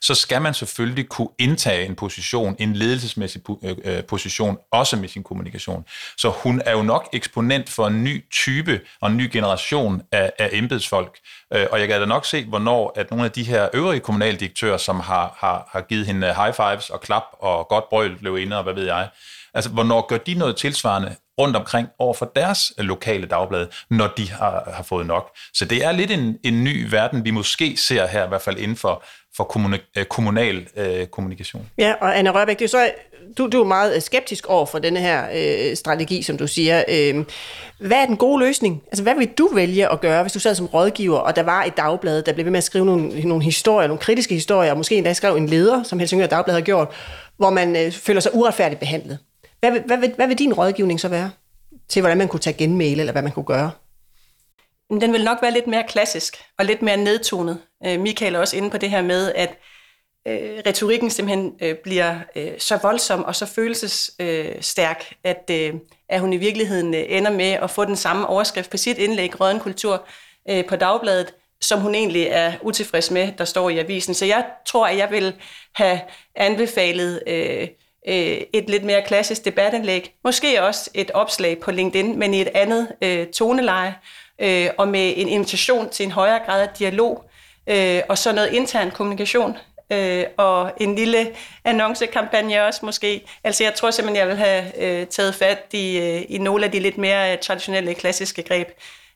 så 0.00 0.14
skal 0.14 0.42
man 0.42 0.54
selvfølgelig 0.54 1.08
kunne 1.08 1.28
indtage 1.38 1.86
en 1.86 1.94
position, 1.94 2.56
en 2.58 2.74
ledelsesmæssig 2.74 3.42
øh, 3.64 3.76
øh, 3.84 4.04
position, 4.04 4.58
også 4.72 4.96
med 4.96 5.08
sin 5.08 5.22
kommunikation. 5.22 5.84
Så 6.16 6.30
hun 6.30 6.62
er 6.66 6.72
jo 6.72 6.82
nok 6.82 7.08
eksponent 7.12 7.68
for 7.68 7.86
en 7.86 8.04
ny 8.04 8.24
type 8.30 8.80
og 9.00 9.10
en 9.10 9.16
ny 9.16 9.28
generation 9.32 10.02
af, 10.12 10.32
af 10.38 10.48
embedsfolk. 10.52 11.18
Øh, 11.54 11.66
og 11.70 11.80
jeg 11.80 11.88
kan 11.88 12.00
da 12.00 12.06
nok 12.06 12.24
se, 12.24 12.44
hvornår 12.44 12.92
at 12.96 13.10
nogle 13.10 13.24
af 13.24 13.30
de 13.30 13.44
her 13.44 13.68
øvrige 13.74 14.00
kommunaldirektører, 14.00 14.76
som 14.76 15.00
har, 15.00 15.36
har, 15.38 15.68
har 15.72 15.80
givet 15.80 16.06
hende 16.06 16.34
high 16.34 16.54
fives 16.54 16.90
og 16.90 17.00
klap 17.00 17.24
og 17.32 17.68
godt 17.68 17.88
brøl 17.88 18.18
blev 18.18 18.38
inde 18.38 18.56
og 18.56 18.62
hvad 18.62 18.74
ved 18.74 18.86
jeg, 18.86 19.08
altså 19.54 19.70
hvornår 19.70 20.06
gør 20.06 20.18
de 20.18 20.34
noget 20.34 20.56
tilsvarende 20.56 21.16
rundt 21.38 21.56
omkring 21.56 21.88
over 21.98 22.14
for 22.14 22.32
deres 22.36 22.72
øh, 22.78 22.84
lokale 22.84 23.26
dagblad, 23.26 23.66
når 23.90 24.06
de 24.16 24.30
har, 24.30 24.70
har 24.74 24.82
fået 24.82 25.06
nok. 25.06 25.36
Så 25.54 25.64
det 25.64 25.84
er 25.84 25.92
lidt 25.92 26.10
en, 26.10 26.36
en 26.44 26.64
ny 26.64 26.90
verden, 26.90 27.24
vi 27.24 27.30
måske 27.30 27.76
ser 27.76 28.06
her, 28.06 28.24
i 28.24 28.28
hvert 28.28 28.42
fald 28.42 28.58
inden 28.58 28.76
for, 28.76 29.04
for 29.36 29.44
kommuni- 29.44 29.92
øh, 29.96 30.04
kommunal 30.04 30.66
øh, 30.76 31.06
kommunikation. 31.06 31.70
Ja, 31.78 31.94
og 32.00 32.18
Anna 32.18 32.30
Rørbæk, 32.30 32.58
det 32.58 32.64
er 32.64 32.68
så, 32.68 32.90
du, 33.38 33.48
du 33.52 33.60
er 33.60 33.64
meget 33.64 33.96
øh, 33.96 34.02
skeptisk 34.02 34.46
over 34.46 34.66
for 34.66 34.78
denne 34.78 35.00
her 35.00 35.24
øh, 35.34 35.76
strategi, 35.76 36.22
som 36.22 36.38
du 36.38 36.46
siger. 36.46 36.84
Øh, 36.88 37.24
hvad 37.80 37.96
er 37.96 38.06
den 38.06 38.16
gode 38.16 38.44
løsning? 38.44 38.82
Altså, 38.86 39.02
hvad 39.02 39.14
vil 39.14 39.28
du 39.38 39.50
vælge 39.54 39.88
at 39.88 40.00
gøre, 40.00 40.22
hvis 40.22 40.32
du 40.32 40.38
sad 40.38 40.54
som 40.54 40.66
rådgiver, 40.66 41.18
og 41.18 41.36
der 41.36 41.42
var 41.42 41.64
et 41.64 41.76
dagblad, 41.76 42.22
der 42.22 42.32
blev 42.32 42.44
ved 42.44 42.50
med 42.50 42.58
at 42.58 42.64
skrive 42.64 42.86
nogle, 42.86 43.20
nogle 43.20 43.44
historier, 43.44 43.88
nogle 43.88 44.00
kritiske 44.00 44.34
historier, 44.34 44.70
og 44.70 44.76
måske 44.76 44.96
endda 44.96 45.12
skrev 45.12 45.36
en 45.36 45.46
leder, 45.46 45.82
som 45.82 45.98
Helsingør 45.98 46.26
Dagblad 46.26 46.54
har 46.54 46.60
gjort, 46.60 46.88
hvor 47.36 47.50
man 47.50 47.76
øh, 47.76 47.92
føler 47.92 48.20
sig 48.20 48.34
uretfærdigt 48.34 48.80
behandlet. 48.80 49.18
Hvad 49.60 49.70
hvad, 49.70 49.96
hvad, 49.96 50.08
hvad 50.08 50.26
vil 50.26 50.38
din 50.38 50.54
rådgivning 50.54 51.00
så 51.00 51.08
være 51.08 51.30
til, 51.88 52.02
hvordan 52.02 52.18
man 52.18 52.28
kunne 52.28 52.40
tage 52.40 52.56
genmæle, 52.56 53.00
eller 53.00 53.12
hvad 53.12 53.22
man 53.22 53.32
kunne 53.32 53.44
gøre? 53.44 53.70
Den 54.90 55.12
vil 55.12 55.24
nok 55.24 55.38
være 55.42 55.52
lidt 55.52 55.66
mere 55.66 55.84
klassisk 55.88 56.36
og 56.58 56.64
lidt 56.64 56.82
mere 56.82 56.96
nedtonet. 56.96 57.58
Øh, 57.86 58.00
Michael 58.00 58.34
er 58.34 58.38
også 58.38 58.56
inde 58.56 58.70
på 58.70 58.78
det 58.78 58.90
her 58.90 59.02
med, 59.02 59.32
at 59.32 59.58
øh, 60.28 60.62
retorikken 60.66 61.10
simpelthen 61.10 61.52
øh, 61.62 61.76
bliver 61.82 62.18
øh, 62.36 62.52
så 62.58 62.78
voldsom 62.82 63.24
og 63.24 63.36
så 63.36 63.46
følelsesstærk, 63.46 65.04
øh, 65.10 65.30
at, 65.30 65.50
øh, 65.50 65.74
at 66.08 66.20
hun 66.20 66.32
i 66.32 66.36
virkeligheden 66.36 66.94
øh, 66.94 67.04
ender 67.08 67.30
med 67.30 67.50
at 67.50 67.70
få 67.70 67.84
den 67.84 67.96
samme 67.96 68.26
overskrift 68.26 68.70
på 68.70 68.76
sit 68.76 68.98
indlæg, 68.98 69.40
Røden 69.40 69.60
Kultur, 69.60 70.06
øh, 70.50 70.66
på 70.66 70.76
Dagbladet, 70.76 71.34
som 71.60 71.80
hun 71.80 71.94
egentlig 71.94 72.22
er 72.22 72.52
utilfreds 72.62 73.10
med, 73.10 73.32
der 73.38 73.44
står 73.44 73.70
i 73.70 73.78
avisen. 73.78 74.14
Så 74.14 74.24
jeg 74.24 74.44
tror, 74.66 74.86
at 74.86 74.96
jeg 74.96 75.10
vil 75.10 75.34
have 75.74 76.00
anbefalet 76.34 77.22
øh, 77.26 77.68
øh, 78.08 78.40
et 78.52 78.70
lidt 78.70 78.84
mere 78.84 79.02
klassisk 79.02 79.44
debatindlæg, 79.44 80.14
måske 80.24 80.62
også 80.62 80.90
et 80.94 81.10
opslag 81.10 81.60
på 81.60 81.70
LinkedIn, 81.70 82.18
men 82.18 82.34
i 82.34 82.40
et 82.40 82.50
andet 82.54 82.88
øh, 83.02 83.26
toneleje, 83.26 83.94
øh, 84.38 84.68
og 84.78 84.88
med 84.88 85.12
en 85.16 85.28
invitation 85.28 85.88
til 85.90 86.04
en 86.04 86.12
højere 86.12 86.40
grad 86.46 86.62
af 86.62 86.68
dialog, 86.78 87.24
øh, 87.66 88.00
og 88.08 88.18
så 88.18 88.32
noget 88.32 88.52
intern 88.52 88.90
kommunikation, 88.90 89.56
øh, 89.92 90.24
og 90.36 90.72
en 90.80 90.94
lille 90.94 91.34
annoncekampagne 91.64 92.64
også 92.64 92.86
måske. 92.86 93.24
Altså 93.44 93.64
jeg 93.64 93.74
tror 93.74 93.90
simpelthen, 93.90 94.20
jeg 94.20 94.28
vil 94.28 94.36
have 94.36 94.82
øh, 94.82 95.06
taget 95.06 95.34
fat 95.34 95.64
i, 95.72 95.98
øh, 95.98 96.22
i 96.28 96.38
nogle 96.38 96.64
af 96.64 96.72
de 96.72 96.80
lidt 96.80 96.98
mere 96.98 97.32
øh, 97.32 97.38
traditionelle 97.38 97.94
klassiske 97.94 98.42
greb. 98.42 98.68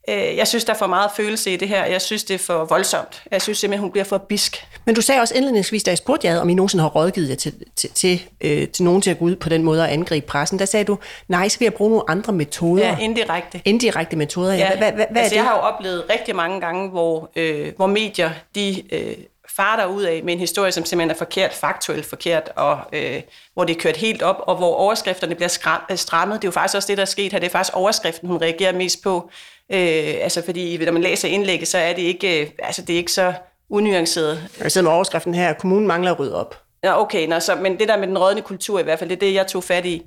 Øh, 0.08 0.36
jeg 0.36 0.48
synes, 0.48 0.64
der 0.64 0.72
er 0.72 0.78
for 0.78 0.86
meget 0.86 1.10
følelse 1.16 1.52
i 1.52 1.56
det 1.56 1.68
her. 1.68 1.84
Jeg 1.84 2.02
synes, 2.02 2.24
det 2.24 2.34
er 2.34 2.38
for 2.38 2.64
voldsomt. 2.64 3.22
Jeg 3.30 3.42
synes 3.42 3.58
simpelthen, 3.58 3.80
hun 3.80 3.90
bliver 3.90 4.04
for 4.04 4.18
bisk. 4.18 4.66
Men 4.84 4.94
du 4.94 5.00
sagde 5.00 5.20
også 5.20 5.34
indledningsvis, 5.34 5.82
da 5.82 5.90
jeg 5.90 5.98
spurgte 5.98 6.26
jer, 6.26 6.40
om 6.40 6.48
I 6.48 6.54
nogensinde 6.54 6.82
har 6.82 6.88
rådgivet 6.90 7.28
jer 7.28 7.34
til, 7.34 7.54
til, 7.76 7.90
til, 7.90 8.22
øh, 8.40 8.68
til 8.68 8.84
nogen 8.84 9.02
til 9.02 9.10
at 9.10 9.18
gå 9.18 9.24
ud 9.24 9.36
på 9.36 9.48
den 9.48 9.62
måde 9.62 9.82
og 9.82 9.92
angribe 9.92 10.26
pressen. 10.26 10.58
Der 10.58 10.64
sagde 10.64 10.84
du, 10.84 10.98
nej, 11.28 11.48
skal 11.48 11.64
vi 11.64 11.70
bruge 11.70 11.90
nogle 11.90 12.04
andre 12.08 12.32
metoder? 12.32 12.86
Ja, 12.86 12.96
indirekte. 13.00 13.60
Indirekte 13.64 14.16
metoder, 14.16 14.52
ja. 14.52 14.58
Ja, 14.58 14.76
Hvad, 14.78 14.92
hvad, 14.92 15.06
hvad 15.10 15.22
altså, 15.22 15.24
er 15.24 15.28
det? 15.28 15.36
jeg 15.36 15.44
har 15.44 15.56
jo 15.56 15.60
oplevet 15.62 16.04
rigtig 16.10 16.36
mange 16.36 16.60
gange, 16.60 16.88
hvor, 16.90 17.30
øh, 17.36 17.72
hvor 17.76 17.86
medier, 17.86 18.30
de 18.54 18.82
øh, 18.94 19.14
farer 19.56 19.86
ud 19.86 20.02
af 20.02 20.20
med 20.24 20.32
en 20.32 20.38
historie, 20.40 20.72
som 20.72 20.84
simpelthen 20.84 21.10
er 21.10 21.18
forkert, 21.18 21.52
faktuelt 21.52 22.06
forkert, 22.06 22.50
og 22.56 22.78
øh, 22.92 23.20
hvor 23.54 23.64
det 23.64 23.76
er 23.76 23.80
kørt 23.80 23.96
helt 23.96 24.22
op, 24.22 24.36
og 24.46 24.56
hvor 24.56 24.74
overskrifterne 24.74 25.34
bliver 25.34 25.48
skram- 25.48 25.86
øh, 25.90 25.96
strammet. 25.96 26.42
Det 26.42 26.44
er 26.44 26.48
jo 26.48 26.52
faktisk 26.52 26.76
også 26.76 26.86
det, 26.88 26.96
der 26.96 27.02
er 27.02 27.06
sket 27.06 27.32
her. 27.32 27.38
Det 27.38 27.46
er 27.46 27.50
faktisk 27.50 27.76
overskriften, 27.76 28.28
hun 28.28 28.40
reagerer 28.42 28.72
mest 28.72 29.02
på. 29.02 29.30
Øh, 29.72 30.14
altså, 30.22 30.42
fordi 30.44 30.84
når 30.84 30.92
man 30.92 31.02
læser 31.02 31.28
indlægget, 31.28 31.68
så 31.68 31.78
er 31.78 31.92
det 31.92 32.02
ikke, 32.02 32.42
øh, 32.42 32.50
altså, 32.58 32.82
det 32.82 32.92
er 32.92 32.96
ikke 32.96 33.12
så 33.12 33.32
unuanceret. 33.70 34.48
Jeg 34.62 34.72
sidder 34.72 34.84
med 34.84 34.94
overskriften 34.94 35.34
her, 35.34 35.52
kommunen 35.52 35.86
mangler 35.86 36.12
at 36.12 36.18
rydde 36.18 36.40
op. 36.40 36.62
Ja, 36.84 37.00
okay, 37.00 37.28
nå, 37.28 37.40
så, 37.40 37.54
men 37.54 37.78
det 37.78 37.88
der 37.88 37.96
med 37.96 38.08
den 38.08 38.18
rådne 38.18 38.42
kultur 38.42 38.78
i 38.78 38.82
hvert 38.82 38.98
fald, 38.98 39.10
det 39.10 39.16
er 39.16 39.20
det, 39.20 39.34
jeg 39.34 39.46
tog 39.46 39.64
fat 39.64 39.86
i. 39.86 40.02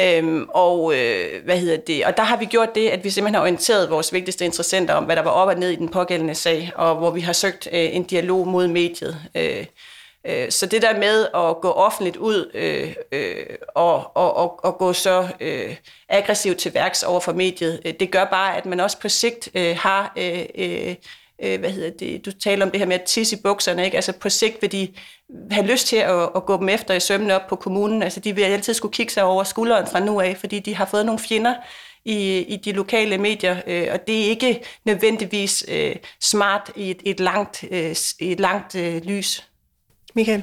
Øhm, 0.00 0.46
og 0.48 0.94
øh, 0.94 1.44
hvad 1.44 1.58
hedder 1.58 1.76
det? 1.76 2.04
Og 2.04 2.16
der 2.16 2.22
har 2.22 2.36
vi 2.36 2.44
gjort 2.44 2.74
det, 2.74 2.88
at 2.88 3.04
vi 3.04 3.10
simpelthen 3.10 3.34
har 3.34 3.42
orienteret 3.42 3.90
vores 3.90 4.12
vigtigste 4.12 4.44
interessenter 4.44 4.94
om, 4.94 5.04
hvad 5.04 5.16
der 5.16 5.22
var 5.22 5.30
op 5.30 5.48
og 5.48 5.54
ned 5.54 5.70
i 5.70 5.76
den 5.76 5.88
pågældende 5.88 6.34
sag, 6.34 6.72
og 6.74 6.96
hvor 6.96 7.10
vi 7.10 7.20
har 7.20 7.32
søgt 7.32 7.68
øh, 7.72 7.96
en 7.96 8.02
dialog 8.02 8.48
mod 8.48 8.68
mediet. 8.68 9.16
Øh, 9.34 9.64
øh, 10.26 10.50
så 10.50 10.66
det 10.66 10.82
der 10.82 10.98
med 10.98 11.26
at 11.34 11.60
gå 11.60 11.70
offentligt 11.70 12.16
ud 12.16 12.50
øh, 12.54 12.94
øh, 13.12 13.46
og, 13.74 14.16
og, 14.16 14.36
og, 14.36 14.64
og 14.64 14.78
gå 14.78 14.92
så 14.92 15.28
øh, 15.40 15.76
aggressivt 16.08 16.58
til 16.58 16.74
værks 16.74 17.02
over 17.02 17.20
for 17.20 17.32
mediet, 17.32 17.80
øh, 17.84 17.94
det 18.00 18.10
gør 18.10 18.24
bare, 18.24 18.56
at 18.56 18.66
man 18.66 18.80
også 18.80 19.00
på 19.00 19.08
sigt 19.08 19.48
øh, 19.54 19.76
har... 19.76 20.12
Øh, 20.16 20.44
øh, 20.54 20.94
øh 21.42 21.60
hvad 21.60 21.70
hedder 21.70 21.90
det, 21.90 22.26
du 22.26 22.32
taler 22.32 22.64
om 22.64 22.70
det 22.70 22.80
her 22.80 22.86
med 22.86 22.94
at 22.94 23.02
tisse 23.02 23.36
i 23.36 23.40
bukserne, 23.42 23.84
ikke? 23.84 23.96
Altså 23.96 24.12
på 24.12 24.28
sigt 24.28 24.62
vil 24.62 24.72
de 24.72 24.88
have 25.50 25.66
lyst 25.66 25.86
til 25.86 25.96
at, 25.96 26.28
at 26.36 26.46
gå 26.46 26.56
dem 26.56 26.68
efter 26.68 26.94
i 26.94 27.00
sømmene 27.00 27.34
op 27.34 27.46
på 27.48 27.56
kommunen. 27.56 28.02
Altså 28.02 28.20
de 28.20 28.34
vil 28.34 28.42
altid 28.42 28.74
skulle 28.74 28.92
kigge 28.92 29.12
sig 29.12 29.22
over 29.22 29.44
skulderen 29.44 29.86
fra 29.86 30.00
nu 30.00 30.20
af, 30.20 30.36
fordi 30.36 30.58
de 30.58 30.74
har 30.74 30.84
fået 30.84 31.06
nogle 31.06 31.18
fjender 31.18 31.54
i, 32.04 32.38
i 32.38 32.56
de 32.56 32.72
lokale 32.72 33.18
medier, 33.18 33.56
øh, 33.66 33.88
og 33.92 34.06
det 34.06 34.20
er 34.20 34.28
ikke 34.28 34.62
nødvendigvis 34.84 35.64
øh, 35.68 35.96
smart 36.20 36.70
i 36.76 36.90
et, 36.90 37.02
et 37.04 37.20
langt, 37.20 37.64
øh, 37.70 37.96
et 38.20 38.40
langt 38.40 38.74
øh, 38.74 39.02
lys. 39.02 39.51
Michael? 40.14 40.42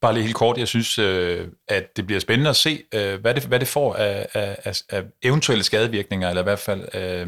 Bare 0.00 0.14
lige 0.14 0.22
helt 0.22 0.36
kort, 0.36 0.58
jeg 0.58 0.68
synes, 0.68 0.98
øh, 0.98 1.48
at 1.68 1.96
det 1.96 2.06
bliver 2.06 2.20
spændende 2.20 2.50
at 2.50 2.56
se, 2.56 2.82
øh, 2.94 3.20
hvad, 3.20 3.34
det, 3.34 3.44
hvad 3.44 3.60
det 3.60 3.68
får 3.68 3.94
af, 3.94 4.26
af, 4.34 4.82
af, 4.90 5.02
eventuelle 5.22 5.64
skadevirkninger, 5.64 6.28
eller 6.28 6.42
i 6.42 6.44
hvert 6.44 6.58
fald 6.58 6.94
øh, 6.94 7.26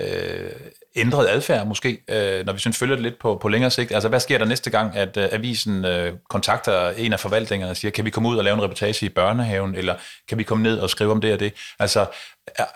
øh, 0.00 0.50
ændret 0.96 1.28
adfærd 1.28 1.66
måske, 1.66 1.98
øh, 2.10 2.46
når 2.46 2.52
vi 2.52 2.58
synes 2.58 2.78
følger 2.78 2.96
det 2.96 3.02
lidt 3.02 3.18
på, 3.18 3.38
på 3.42 3.48
længere 3.48 3.70
sigt. 3.70 3.92
Altså, 3.92 4.08
hvad 4.08 4.20
sker 4.20 4.38
der 4.38 4.44
næste 4.44 4.70
gang, 4.70 4.96
at 4.96 5.16
øh, 5.16 5.28
avisen 5.32 5.84
øh, 5.84 6.12
kontakter 6.28 6.90
en 6.90 7.12
af 7.12 7.20
forvaltningerne 7.20 7.70
og 7.70 7.76
siger, 7.76 7.90
kan 7.92 8.04
vi 8.04 8.10
komme 8.10 8.28
ud 8.28 8.36
og 8.36 8.44
lave 8.44 8.54
en 8.54 8.62
reportage 8.62 9.06
i 9.06 9.08
børnehaven, 9.08 9.74
eller 9.74 9.94
kan 10.28 10.38
vi 10.38 10.42
komme 10.42 10.62
ned 10.62 10.78
og 10.78 10.90
skrive 10.90 11.10
om 11.10 11.20
det 11.20 11.32
og 11.32 11.40
det? 11.40 11.52
Altså, 11.78 12.06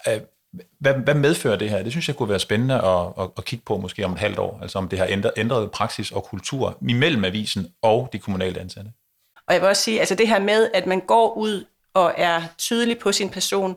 øh, 0.09 0.21
hvad, 0.81 0.95
hvad 0.95 1.15
medfører 1.15 1.57
det 1.57 1.71
her? 1.71 1.83
Det 1.83 1.93
synes 1.93 2.09
jeg 2.09 2.17
kunne 2.17 2.29
være 2.29 2.39
spændende 2.39 2.75
at, 2.75 3.07
at, 3.19 3.31
at 3.37 3.45
kigge 3.45 3.65
på 3.65 3.77
måske 3.77 4.05
om 4.05 4.13
et 4.13 4.19
halvt 4.19 4.39
år, 4.39 4.59
altså 4.63 4.79
om 4.79 4.89
det 4.89 4.99
har 4.99 5.07
ændret, 5.09 5.33
ændret 5.37 5.71
praksis 5.71 6.13
og 6.13 6.25
kultur 6.25 6.79
imellem 6.89 7.25
avisen 7.25 7.73
og 7.83 8.09
de 8.13 8.19
kommunale 8.19 8.61
ansatte. 8.61 8.91
Og 9.47 9.55
jeg 9.55 9.63
vil 9.63 9.69
også 9.69 9.83
sige, 9.83 10.01
altså 10.01 10.15
det 10.15 10.29
her 10.29 10.39
med, 10.39 10.71
at 10.75 10.87
man 10.87 11.01
går 11.01 11.35
ud 11.35 11.65
og 11.95 12.15
er 12.17 12.43
tydelig 12.59 12.99
på 12.99 13.13
sin 13.13 13.29
person, 13.29 13.77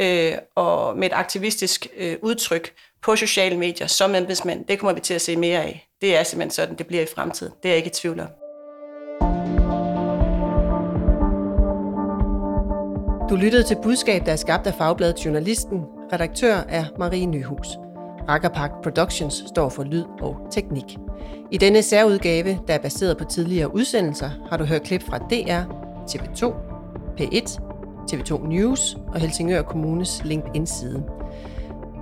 øh, 0.00 0.32
og 0.54 0.98
med 0.98 1.06
et 1.06 1.14
aktivistisk 1.14 1.86
øh, 1.96 2.16
udtryk 2.22 2.72
på 3.02 3.16
sociale 3.16 3.56
medier 3.58 3.86
som 3.86 4.14
embedsmænd, 4.14 4.64
det 4.64 4.78
kommer 4.78 4.94
vi 4.94 5.00
til 5.00 5.14
at 5.14 5.20
se 5.20 5.36
mere 5.36 5.62
af. 5.62 5.88
Det 6.00 6.16
er 6.16 6.22
simpelthen 6.22 6.50
sådan, 6.50 6.78
det 6.78 6.86
bliver 6.86 7.02
i 7.02 7.06
fremtiden. 7.14 7.52
Det 7.62 7.68
er 7.68 7.72
jeg 7.72 7.76
ikke 7.76 7.90
i 7.90 7.92
tvivl 7.92 8.20
om. 8.20 8.28
Du 13.30 13.36
lyttede 13.36 13.62
til 13.62 13.76
budskab, 13.82 14.26
der 14.26 14.32
er 14.32 14.36
skabt 14.36 14.66
af 14.66 14.74
Fagbladet 14.74 15.24
Journalisten. 15.24 15.99
Redaktør 16.12 16.54
er 16.68 16.84
Marie 16.98 17.26
Nyhus. 17.26 17.68
Rackerpark 18.28 18.70
Productions 18.82 19.44
står 19.46 19.68
for 19.68 19.82
lyd 19.82 20.04
og 20.20 20.36
teknik. 20.50 20.98
I 21.50 21.58
denne 21.58 21.82
særudgave, 21.82 22.58
der 22.68 22.74
er 22.74 22.78
baseret 22.78 23.18
på 23.18 23.24
tidligere 23.24 23.74
udsendelser, 23.74 24.30
har 24.50 24.56
du 24.56 24.64
hørt 24.64 24.82
klip 24.82 25.02
fra 25.02 25.18
DR, 25.18 25.62
TV2, 26.10 26.54
P1, 27.20 27.60
TV2 28.12 28.46
News 28.46 28.96
og 29.08 29.20
Helsingør 29.20 29.62
Kommunes 29.62 30.24
LinkedIn-side. 30.24 31.04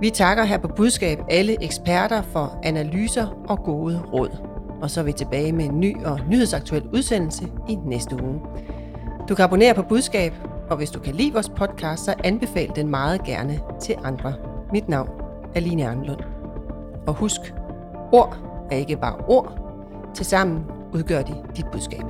Vi 0.01 0.09
takker 0.09 0.43
her 0.43 0.57
på 0.57 0.67
budskab 0.67 1.19
alle 1.29 1.63
eksperter 1.63 2.21
for 2.21 2.59
analyser 2.63 3.27
og 3.47 3.63
gode 3.63 4.01
råd. 4.13 4.29
Og 4.81 4.89
så 4.89 4.99
er 4.99 5.03
vi 5.03 5.11
tilbage 5.11 5.51
med 5.51 5.65
en 5.65 5.79
ny 5.79 6.05
og 6.05 6.19
nyhedsaktuel 6.29 6.83
udsendelse 6.93 7.47
i 7.69 7.75
næste 7.75 8.23
uge. 8.23 8.41
Du 9.29 9.35
kan 9.35 9.45
abonnere 9.45 9.73
på 9.73 9.81
budskab, 9.81 10.33
og 10.69 10.77
hvis 10.77 10.91
du 10.91 10.99
kan 10.99 11.15
lide 11.15 11.33
vores 11.33 11.49
podcast, 11.49 12.03
så 12.03 12.13
anbefal 12.23 12.71
den 12.75 12.87
meget 12.87 13.23
gerne 13.23 13.59
til 13.81 13.95
andre. 14.03 14.33
Mit 14.71 14.89
navn 14.89 15.09
er 15.55 15.59
Line 15.59 15.87
Arnlund. 15.87 16.19
Og 17.07 17.13
husk, 17.13 17.39
ord 18.11 18.37
er 18.71 18.77
ikke 18.77 18.97
bare 18.97 19.15
ord. 19.27 19.59
Tilsammen 20.15 20.65
udgør 20.93 21.21
de 21.21 21.33
dit 21.55 21.65
budskab. 21.71 22.03